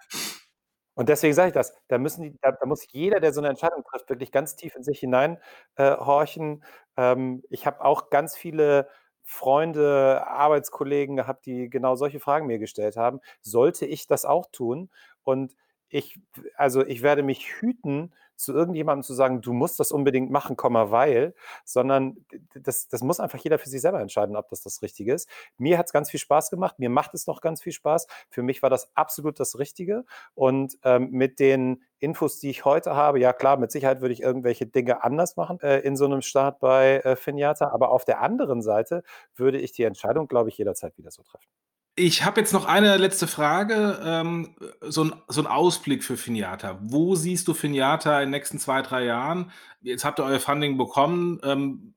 Und 0.94 1.08
deswegen 1.08 1.32
sage 1.32 1.48
ich 1.48 1.54
das, 1.54 1.72
da, 1.88 1.96
müssen 1.96 2.22
die, 2.22 2.36
da, 2.42 2.52
da, 2.52 2.66
muss 2.66 2.84
jeder, 2.90 3.20
der 3.20 3.32
so 3.32 3.40
eine 3.40 3.48
Entscheidung 3.48 3.82
trifft, 3.84 4.10
wirklich 4.10 4.32
ganz 4.32 4.56
tief 4.56 4.74
in 4.74 4.82
sich 4.82 4.98
hinein 4.98 5.38
äh, 5.76 5.96
horchen. 5.96 6.62
Ähm, 6.96 7.42
ich 7.48 7.64
habe 7.64 7.82
auch 7.82 8.10
ganz 8.10 8.36
viele 8.36 8.86
Freunde, 9.22 10.26
Arbeitskollegen 10.26 11.16
gehabt, 11.16 11.46
die 11.46 11.70
genau 11.70 11.94
solche 11.94 12.20
Fragen 12.20 12.46
mir 12.46 12.58
gestellt 12.58 12.96
haben. 12.96 13.20
Sollte 13.40 13.86
ich 13.86 14.08
das 14.08 14.24
auch 14.26 14.50
tun? 14.50 14.90
Und 15.22 15.54
ich, 15.90 16.18
also 16.56 16.84
ich 16.86 17.02
werde 17.02 17.22
mich 17.22 17.52
hüten, 17.60 18.12
zu 18.40 18.54
irgendjemandem 18.54 19.02
zu 19.02 19.14
sagen, 19.14 19.42
du 19.42 19.52
musst 19.52 19.78
das 19.78 19.92
unbedingt 19.92 20.30
machen, 20.30 20.56
weil, 20.58 21.34
sondern 21.64 22.24
das, 22.54 22.88
das 22.88 23.02
muss 23.02 23.20
einfach 23.20 23.38
jeder 23.38 23.58
für 23.58 23.68
sich 23.68 23.80
selber 23.80 24.00
entscheiden, 24.00 24.34
ob 24.34 24.48
das 24.48 24.62
das 24.62 24.82
Richtige 24.82 25.12
ist. 25.12 25.28
Mir 25.58 25.78
hat 25.78 25.86
es 25.86 25.92
ganz 25.92 26.10
viel 26.10 26.20
Spaß 26.20 26.50
gemacht, 26.50 26.78
mir 26.78 26.90
macht 26.90 27.14
es 27.14 27.26
noch 27.26 27.42
ganz 27.42 27.62
viel 27.62 27.72
Spaß. 27.72 28.06
Für 28.30 28.42
mich 28.42 28.62
war 28.62 28.70
das 28.70 28.90
absolut 28.96 29.38
das 29.38 29.58
Richtige. 29.58 30.04
Und 30.34 30.78
ähm, 30.84 31.10
mit 31.10 31.38
den 31.38 31.82
Infos, 31.98 32.40
die 32.40 32.50
ich 32.50 32.64
heute 32.64 32.96
habe, 32.96 33.20
ja 33.20 33.32
klar, 33.34 33.58
mit 33.58 33.70
Sicherheit 33.70 34.00
würde 34.00 34.14
ich 34.14 34.22
irgendwelche 34.22 34.66
Dinge 34.66 35.04
anders 35.04 35.36
machen 35.36 35.60
äh, 35.60 35.80
in 35.80 35.96
so 35.96 36.06
einem 36.06 36.22
Start 36.22 36.60
bei 36.60 37.00
äh, 37.00 37.16
Finjata. 37.16 37.68
Aber 37.68 37.90
auf 37.90 38.06
der 38.06 38.22
anderen 38.22 38.62
Seite 38.62 39.02
würde 39.36 39.58
ich 39.58 39.72
die 39.72 39.84
Entscheidung, 39.84 40.28
glaube 40.28 40.48
ich, 40.48 40.56
jederzeit 40.56 40.96
wieder 40.96 41.10
so 41.10 41.22
treffen. 41.22 41.48
Ich 41.96 42.24
habe 42.24 42.40
jetzt 42.40 42.52
noch 42.52 42.66
eine 42.66 42.96
letzte 42.96 43.26
Frage, 43.26 44.00
ähm, 44.04 44.54
so 44.80 45.02
'n 45.02 45.12
so 45.28 45.40
'n 45.42 45.46
Ausblick 45.46 46.04
für 46.04 46.16
Finiata. 46.16 46.78
Wo 46.82 47.14
siehst 47.16 47.48
du 47.48 47.54
Finiata 47.54 48.18
in 48.20 48.26
den 48.26 48.30
nächsten 48.30 48.58
zwei, 48.58 48.80
drei 48.82 49.04
Jahren? 49.04 49.50
Jetzt 49.82 50.04
habt 50.04 50.18
ihr 50.20 50.24
euer 50.24 50.40
Funding 50.40 50.78
bekommen. 50.78 51.40
Ähm, 51.42 51.94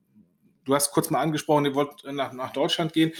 du 0.65 0.75
hast 0.75 0.91
kurz 0.91 1.09
mal 1.09 1.21
angesprochen, 1.21 1.65
ihr 1.65 1.75
wollt 1.75 2.03
nach 2.11 2.33
nach 2.33 2.51
Deutschland 2.51 2.93
gehen. 2.93 3.13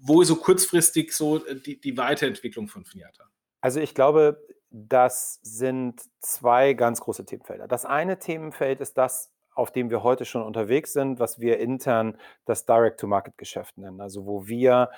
Wo 0.00 0.20
ist 0.22 0.28
so 0.28 0.36
kurzfristig 0.36 1.12
so, 1.14 1.44
äh, 1.46 1.56
die 1.60 1.80
die 1.80 1.96
Weiterentwicklung 1.96 2.68
von 2.68 2.84
Finiata? 2.84 3.24
Also, 3.62 3.80
ich 3.80 3.94
glaube, 3.94 4.40
das 4.70 5.40
sind 5.42 6.00
zwei 6.20 6.74
ganz 6.74 7.00
große 7.00 7.24
Themenfelder. 7.26 7.66
Das 7.68 7.84
eine 7.84 8.18
Themenfeld 8.18 8.80
ist 8.80 8.96
das, 8.98 9.30
auf 9.54 9.72
dem 9.72 9.90
wir 9.90 10.02
heute 10.02 10.24
schon 10.24 10.42
unterwegs 10.42 10.92
sind, 10.92 11.18
was 11.18 11.40
wir 11.40 11.58
intern 11.58 12.16
das 12.44 12.66
Direct-to-Market-Geschäft 12.66 13.78
nennen. 13.78 14.00
Also, 14.00 14.26
wo 14.26 14.46
wir 14.46 14.90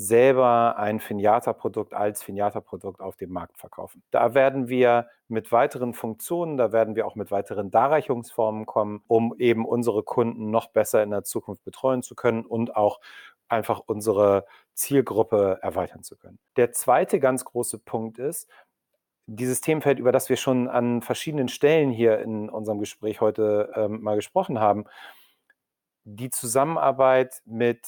selber 0.00 0.78
ein 0.78 0.98
Finjata-Produkt 0.98 1.92
als 1.92 2.22
Finjata-Produkt 2.22 3.02
auf 3.02 3.16
dem 3.16 3.32
Markt 3.32 3.58
verkaufen. 3.58 4.02
Da 4.10 4.32
werden 4.32 4.68
wir 4.70 5.10
mit 5.28 5.52
weiteren 5.52 5.92
Funktionen, 5.92 6.56
da 6.56 6.72
werden 6.72 6.96
wir 6.96 7.06
auch 7.06 7.16
mit 7.16 7.30
weiteren 7.30 7.70
Darreichungsformen 7.70 8.64
kommen, 8.64 9.02
um 9.08 9.34
eben 9.38 9.66
unsere 9.66 10.02
Kunden 10.02 10.50
noch 10.50 10.68
besser 10.68 11.02
in 11.02 11.10
der 11.10 11.22
Zukunft 11.24 11.64
betreuen 11.64 12.02
zu 12.02 12.14
können 12.14 12.46
und 12.46 12.76
auch 12.76 13.00
einfach 13.48 13.82
unsere 13.84 14.46
Zielgruppe 14.72 15.58
erweitern 15.60 16.02
zu 16.02 16.16
können. 16.16 16.38
Der 16.56 16.72
zweite 16.72 17.20
ganz 17.20 17.44
große 17.44 17.78
Punkt 17.78 18.18
ist, 18.18 18.48
dieses 19.26 19.60
Themenfeld, 19.60 19.98
über 19.98 20.12
das 20.12 20.30
wir 20.30 20.38
schon 20.38 20.66
an 20.66 21.02
verschiedenen 21.02 21.48
Stellen 21.48 21.90
hier 21.90 22.20
in 22.20 22.48
unserem 22.48 22.78
Gespräch 22.78 23.20
heute 23.20 23.70
ähm, 23.76 24.00
mal 24.00 24.16
gesprochen 24.16 24.60
haben, 24.60 24.86
die 26.04 26.30
Zusammenarbeit 26.30 27.42
mit 27.44 27.86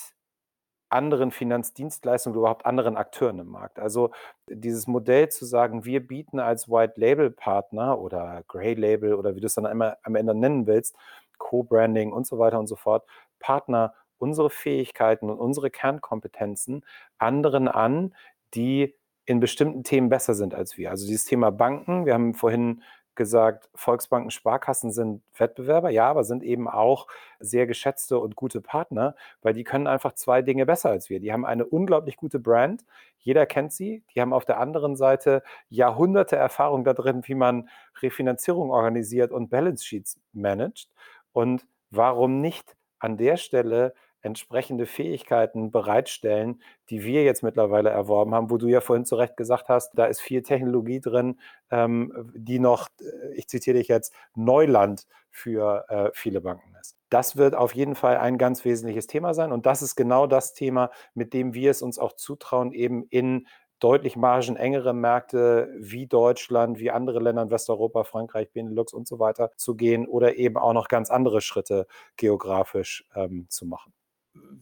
anderen 0.93 1.31
Finanzdienstleistungen, 1.31 2.39
überhaupt 2.39 2.67
anderen 2.67 2.97
Akteuren 2.97 3.39
im 3.39 3.49
Markt. 3.49 3.79
Also 3.79 4.11
dieses 4.49 4.87
Modell 4.87 5.29
zu 5.29 5.45
sagen, 5.45 5.85
wir 5.85 6.07
bieten 6.07 6.39
als 6.39 6.69
White 6.69 6.95
Label 6.97 7.31
Partner 7.31 7.99
oder 7.99 8.43
Grey 8.49 8.75
Label 8.75 9.15
oder 9.15 9.35
wie 9.35 9.41
du 9.41 9.47
es 9.47 9.55
dann 9.55 9.65
immer 9.65 9.97
am 10.03 10.15
Ende 10.15 10.35
nennen 10.35 10.67
willst, 10.67 10.97
Co-Branding 11.39 12.13
und 12.13 12.27
so 12.27 12.39
weiter 12.39 12.59
und 12.59 12.67
so 12.67 12.77
fort, 12.77 13.07
Partner 13.39 13.95
unsere 14.19 14.51
Fähigkeiten 14.51 15.29
und 15.31 15.39
unsere 15.39 15.71
Kernkompetenzen 15.71 16.85
anderen 17.19 17.67
an, 17.67 18.15
die 18.55 18.95
in 19.25 19.41
bestimmten 19.41 19.83
Themen 19.85 20.09
besser 20.09 20.35
sind 20.35 20.55
als 20.55 20.77
wir. 20.79 20.91
Also 20.91 21.07
dieses 21.07 21.25
Thema 21.25 21.51
Banken, 21.51 22.07
wir 22.07 22.15
haben 22.15 22.35
vorhin 22.35 22.83
gesagt, 23.15 23.69
Volksbanken, 23.75 24.31
Sparkassen 24.31 24.91
sind 24.91 25.23
Wettbewerber, 25.37 25.91
ja, 25.91 26.09
aber 26.09 26.25
sind 26.25 26.43
eben 26.43 26.69
auch 26.69 27.07
sehr 27.41 27.67
geschätzte 27.67 28.19
und 28.19 28.37
gute 28.37 28.61
Partner, 28.61 29.15
weil 29.43 29.53
die 29.55 29.65
können 29.65 29.87
einfach 29.87 30.15
zwei 30.15 30.43
Dinge 30.43 30.67
besser 30.67 30.91
als 30.91 31.11
wir. 31.11 31.21
Die 31.21 31.33
haben 31.33 31.45
eine 31.45 31.67
unglaublich 31.67 32.17
gute 32.17 32.39
Brand, 32.39 32.85
jeder 33.19 33.47
kennt 33.47 33.73
sie, 33.73 34.03
die 34.15 34.21
haben 34.21 34.33
auf 34.33 34.45
der 34.45 34.59
anderen 34.59 34.97
Seite 34.97 35.43
Jahrhunderte 35.69 36.37
Erfahrung 36.37 36.85
da 36.85 36.95
drin, 36.95 37.23
wie 37.27 37.35
man 37.35 37.69
Refinanzierung 38.01 38.71
organisiert 38.71 39.31
und 39.31 39.51
Balance 39.51 39.85
Sheets 39.85 40.21
managt. 40.33 40.91
Und 41.33 41.67
warum 41.91 42.41
nicht 42.41 42.77
an 42.99 43.17
der 43.17 43.37
Stelle 43.37 43.95
entsprechende 44.23 44.87
Fähigkeiten 44.87 45.71
bereitstellen, 45.71 46.63
die 46.89 47.05
wir 47.05 47.25
jetzt 47.25 47.43
mittlerweile 47.43 47.91
erworben 47.91 48.35
haben, 48.35 48.51
wo 48.51 48.57
du 48.57 48.69
ja 48.69 48.81
vorhin 48.81 49.05
zu 49.05 49.17
Recht 49.17 49.37
gesagt 49.37 49.69
hast, 49.69 49.93
da 49.99 50.07
ist 50.07 50.21
viel 50.21 50.43
Technologie 50.43 51.01
drin, 51.01 51.39
ähm, 51.71 52.33
die 52.35 52.59
noch, 52.59 52.89
äh, 53.01 53.35
ich 53.35 53.49
zitiere 53.49 53.79
dich 53.79 53.89
jetzt, 53.89 54.15
Neuland 54.35 55.07
für 55.31 55.85
äh, 55.89 56.11
viele 56.15 56.41
Banken 56.41 56.75
ist. 56.81 56.97
Das 57.11 57.37
wird 57.37 57.55
auf 57.55 57.75
jeden 57.75 57.95
Fall 57.95 58.17
ein 58.17 58.39
ganz 58.39 58.65
wesentliches 58.65 59.07
Thema 59.07 59.35
sein 59.35 59.53
und 59.53 59.67
das 59.67 59.83
ist 59.83 59.97
genau 59.97 60.27
das 60.27 60.55
Thema, 60.55 60.91
mit 61.15 61.35
dem 61.35 61.53
wir 61.53 61.71
es 61.71 61.83
uns 61.83 61.99
auch 61.99 62.15
zutrauen, 62.15 62.73
eben 62.73 63.05
in 63.11 63.47
deutlich 63.83 64.17
margenengere 64.17 64.95
Märkte 64.95 65.75
wie 65.77 66.07
Deutschland, 66.07 66.79
wie 66.79 66.93
andere 66.93 67.19
Länder 67.19 67.43
in 67.43 67.51
Westeuropa, 67.51 68.05
Frankreich, 68.05 68.53
Benelux 68.53 68.93
und 68.93 69.09
so 69.09 69.19
weiter 69.19 69.51
zu 69.57 69.75
gehen 69.75 70.07
oder 70.07 70.37
eben 70.37 70.57
auch 70.57 70.73
noch 70.73 70.87
ganz 70.87 71.11
andere 71.11 71.41
Schritte 71.41 71.87
geografisch 72.17 73.05
ähm, 73.17 73.47
zu 73.49 73.67
machen. 73.67 73.93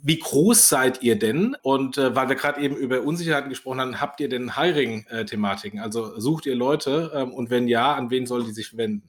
Wie 0.03 0.19
groß 0.19 0.69
seid 0.69 1.03
ihr 1.03 1.19
denn? 1.19 1.57
Und 1.63 1.99
äh, 1.99 2.17
weil 2.17 2.29
wir 2.29 2.37
gerade 2.37 2.61
eben 2.61 2.77
über 2.77 3.03
Unsicherheiten 3.03 3.51
gesprochen 3.51 3.81
haben, 3.81 4.01
habt 4.01 4.21
ihr 4.21 4.29
denn 4.29 4.57
Hiring-Thematiken? 4.57 5.79
Also 5.79 6.19
sucht 6.19 6.47
ihr 6.47 6.57
Leute 6.57 7.13
ähm, 7.15 7.33
und 7.33 7.51
wenn 7.51 7.69
ja, 7.69 7.95
an 7.95 8.11
wen 8.11 8.27
sollen 8.27 8.47
die 8.47 8.53
sich 8.53 8.77
wenden? 8.77 9.09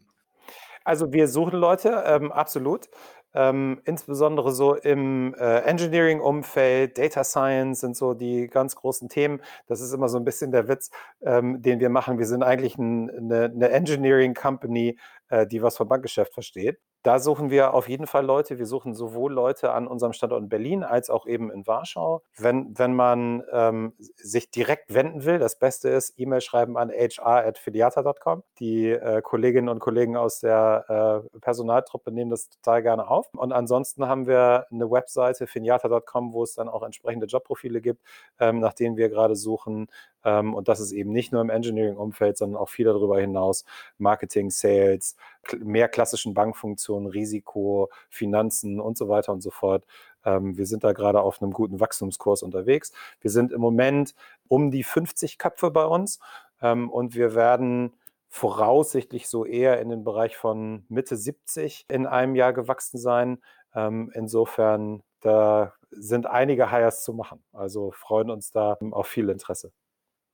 Also 0.84 1.14
wir 1.14 1.28
suchen 1.28 1.60
Leute, 1.60 2.04
ähm, 2.06 2.32
absolut. 2.32 2.90
Ähm, 3.34 3.82
insbesondere 3.86 4.52
so 4.52 4.76
im 4.76 5.34
äh, 5.36 5.60
Engineering-Umfeld, 5.60 6.98
Data 6.98 7.24
Science 7.24 7.80
sind 7.80 7.96
so 7.96 8.14
die 8.14 8.48
ganz 8.48 8.76
großen 8.76 9.08
Themen. 9.08 9.42
Das 9.68 9.80
ist 9.80 9.94
immer 9.94 10.10
so 10.10 10.18
ein 10.18 10.26
bisschen 10.26 10.52
der 10.52 10.68
Witz, 10.68 10.92
ähm, 11.22 11.62
den 11.62 11.80
wir 11.80 11.90
machen. 11.90 12.20
Wir 12.20 12.26
sind 12.26 12.44
eigentlich 12.44 12.78
ein, 12.78 13.10
eine, 13.10 13.46
eine 13.46 13.70
Engineering-Company, 13.70 14.98
äh, 15.30 15.48
die 15.48 15.62
was 15.62 15.78
vom 15.78 15.88
Bankgeschäft 15.88 16.34
versteht. 16.34 16.80
Da 17.04 17.18
suchen 17.18 17.50
wir 17.50 17.74
auf 17.74 17.90
jeden 17.90 18.06
Fall 18.06 18.24
Leute. 18.24 18.60
Wir 18.60 18.68
suchen 18.68 18.94
sowohl 18.94 19.34
Leute 19.34 19.72
an 19.72 19.88
unserem 19.88 20.14
Standort 20.14 20.44
in 20.44 20.50
Berlin 20.50 20.84
als 20.84 21.10
auch 21.10 21.26
eben 21.26 21.52
in 21.52 21.66
Warschau. 21.66 22.22
Wenn, 22.38 22.78
wenn 22.78 22.94
man 22.94 23.44
ähm, 23.52 23.94
sich 24.16 24.52
direkt 24.52 24.94
wenden 24.94 25.26
will, 25.26 25.40
das 25.40 25.58
Beste 25.58 25.90
ist, 25.90 26.20
E-Mail 26.20 26.42
schreiben 26.42 26.78
an 26.78 26.92
hr.filiata.com. 26.92 28.44
Die 28.60 28.90
äh, 28.90 29.22
Kolleginnen 29.24 29.70
und 29.70 29.80
Kollegen 29.80 30.16
aus 30.16 30.42
der 30.42 31.24
äh, 31.34 31.40
Personaltruppe 31.40 32.12
nehmen 32.12 32.30
das 32.30 32.50
total 32.50 32.84
gerne 32.84 33.08
auf. 33.08 33.34
Und 33.34 33.52
ansonsten 33.52 34.08
haben 34.08 34.28
wir 34.28 34.68
eine 34.72 34.92
Webseite, 34.92 35.48
finiata.com, 35.48 36.34
wo 36.34 36.44
es 36.44 36.54
dann 36.54 36.70
auch 36.70 36.84
entsprechende 36.84 37.26
Jobprofile 37.26 37.82
gibt, 37.82 38.04
ähm, 38.40 38.60
nach 38.60 38.74
denen 38.74 38.96
wir 38.96 39.10
gerade 39.10 39.36
suchen. 39.36 39.88
Ähm, 40.24 40.54
und 40.54 40.68
das 40.68 40.80
ist 40.80 40.92
eben 40.92 41.12
nicht 41.12 41.32
nur 41.32 41.42
im 41.42 41.50
Engineering-Umfeld, 41.50 42.38
sondern 42.38 42.62
auch 42.62 42.70
viel 42.70 42.86
darüber 42.86 43.20
hinaus. 43.20 43.66
Marketing, 43.98 44.50
Sales, 44.50 45.16
mehr 45.60 45.88
klassischen 45.90 46.34
Bankfunktionen, 46.34 47.10
Risiko, 47.10 47.90
Finanzen 48.10 48.80
und 48.80 48.98
so 48.98 49.10
weiter 49.10 49.32
und 49.34 49.42
so 49.42 49.52
fort. 49.52 49.86
Ähm, 50.26 50.58
wir 50.58 50.66
sind 50.66 50.84
da 50.84 50.94
gerade 50.94 51.22
auf 51.22 51.42
einem 51.42 51.52
guten 51.52 51.80
Wachstumskurs 51.80 52.44
unterwegs. 52.44 52.92
Wir 53.22 53.32
sind 53.32 53.52
im 53.52 53.62
Moment 53.62 54.16
um 54.48 54.72
die 54.72 54.84
50 54.84 55.38
Köpfe 55.38 55.72
bei 55.72 55.86
uns 55.86 56.20
ähm, 56.62 56.90
und 56.90 57.16
wir 57.16 57.36
werden 57.36 57.94
voraussichtlich 58.30 59.28
so 59.28 59.46
eher 59.46 59.82
in 59.82 59.90
den 59.90 60.04
Bereich 60.04 60.38
von 60.38 60.86
Mitte 60.88 61.18
70 61.18 61.86
in 61.90 62.06
einem 62.08 62.36
Jahr 62.36 62.54
gewachsen 62.54 62.98
sein. 62.98 63.40
Insofern, 63.74 65.04
da 65.20 65.74
sind 65.92 66.28
einige 66.28 66.72
Hires 66.72 67.04
zu 67.04 67.14
machen. 67.14 67.44
Also 67.52 67.92
freuen 67.92 68.30
uns 68.30 68.52
da 68.54 68.78
auf 68.92 69.08
viel 69.08 69.30
Interesse. 69.30 69.74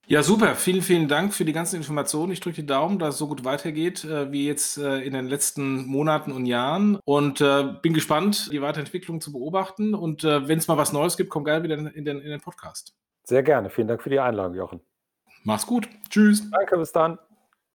Ja, 0.10 0.24
super. 0.24 0.55
Vielen, 0.55 0.82
vielen 0.82 1.10
Dank 1.10 1.34
für 1.34 1.43
die 1.43 1.51
ganzen 1.51 1.76
Informationen. 1.76 2.32
Ich 2.32 2.39
drücke 2.39 2.62
die 2.62 2.66
Daumen, 2.66 2.97
dass 2.97 3.16
es 3.16 3.20
so 3.20 3.28
gut 3.28 3.43
weitergeht 3.43 4.05
äh, 4.05 4.32
wie 4.32 4.47
jetzt 4.47 4.78
äh, 4.78 4.99
in 4.99 5.12
den 5.12 5.28
letzten 5.28 5.86
Monaten 5.86 6.32
und 6.32 6.45
Jahren. 6.45 6.97
Und 7.03 7.41
äh, 7.41 7.74
bin 7.82 7.93
gespannt, 7.93 8.49
die 8.53 8.62
Weiterentwicklung 8.62 9.20
zu 9.20 9.34
beobachten. 9.34 9.93
Und 9.93 10.24
äh, 10.24 10.47
wenn 10.47 10.60
es 10.60 10.70
mal 10.70 10.78
was 10.78 10.93
Neues 10.93 11.18
gibt, 11.18 11.30
komm 11.30 11.43
geil 11.43 11.62
wieder 11.64 11.76
in 11.76 12.05
den, 12.05 12.22
in 12.22 12.30
den 12.30 12.39
Podcast. 12.39 12.95
Sehr 13.24 13.43
gerne. 13.43 13.70
Vielen 13.70 13.89
Dank 13.89 14.01
für 14.01 14.10
die 14.10 14.22
Einladung, 14.22 14.55
Jochen. 14.55 14.80
Mach's 15.43 15.68
gut. 15.68 15.89
Tschüss. 16.10 16.49
Danke, 16.51 16.78
bis 16.78 16.93
dann. 16.93 17.20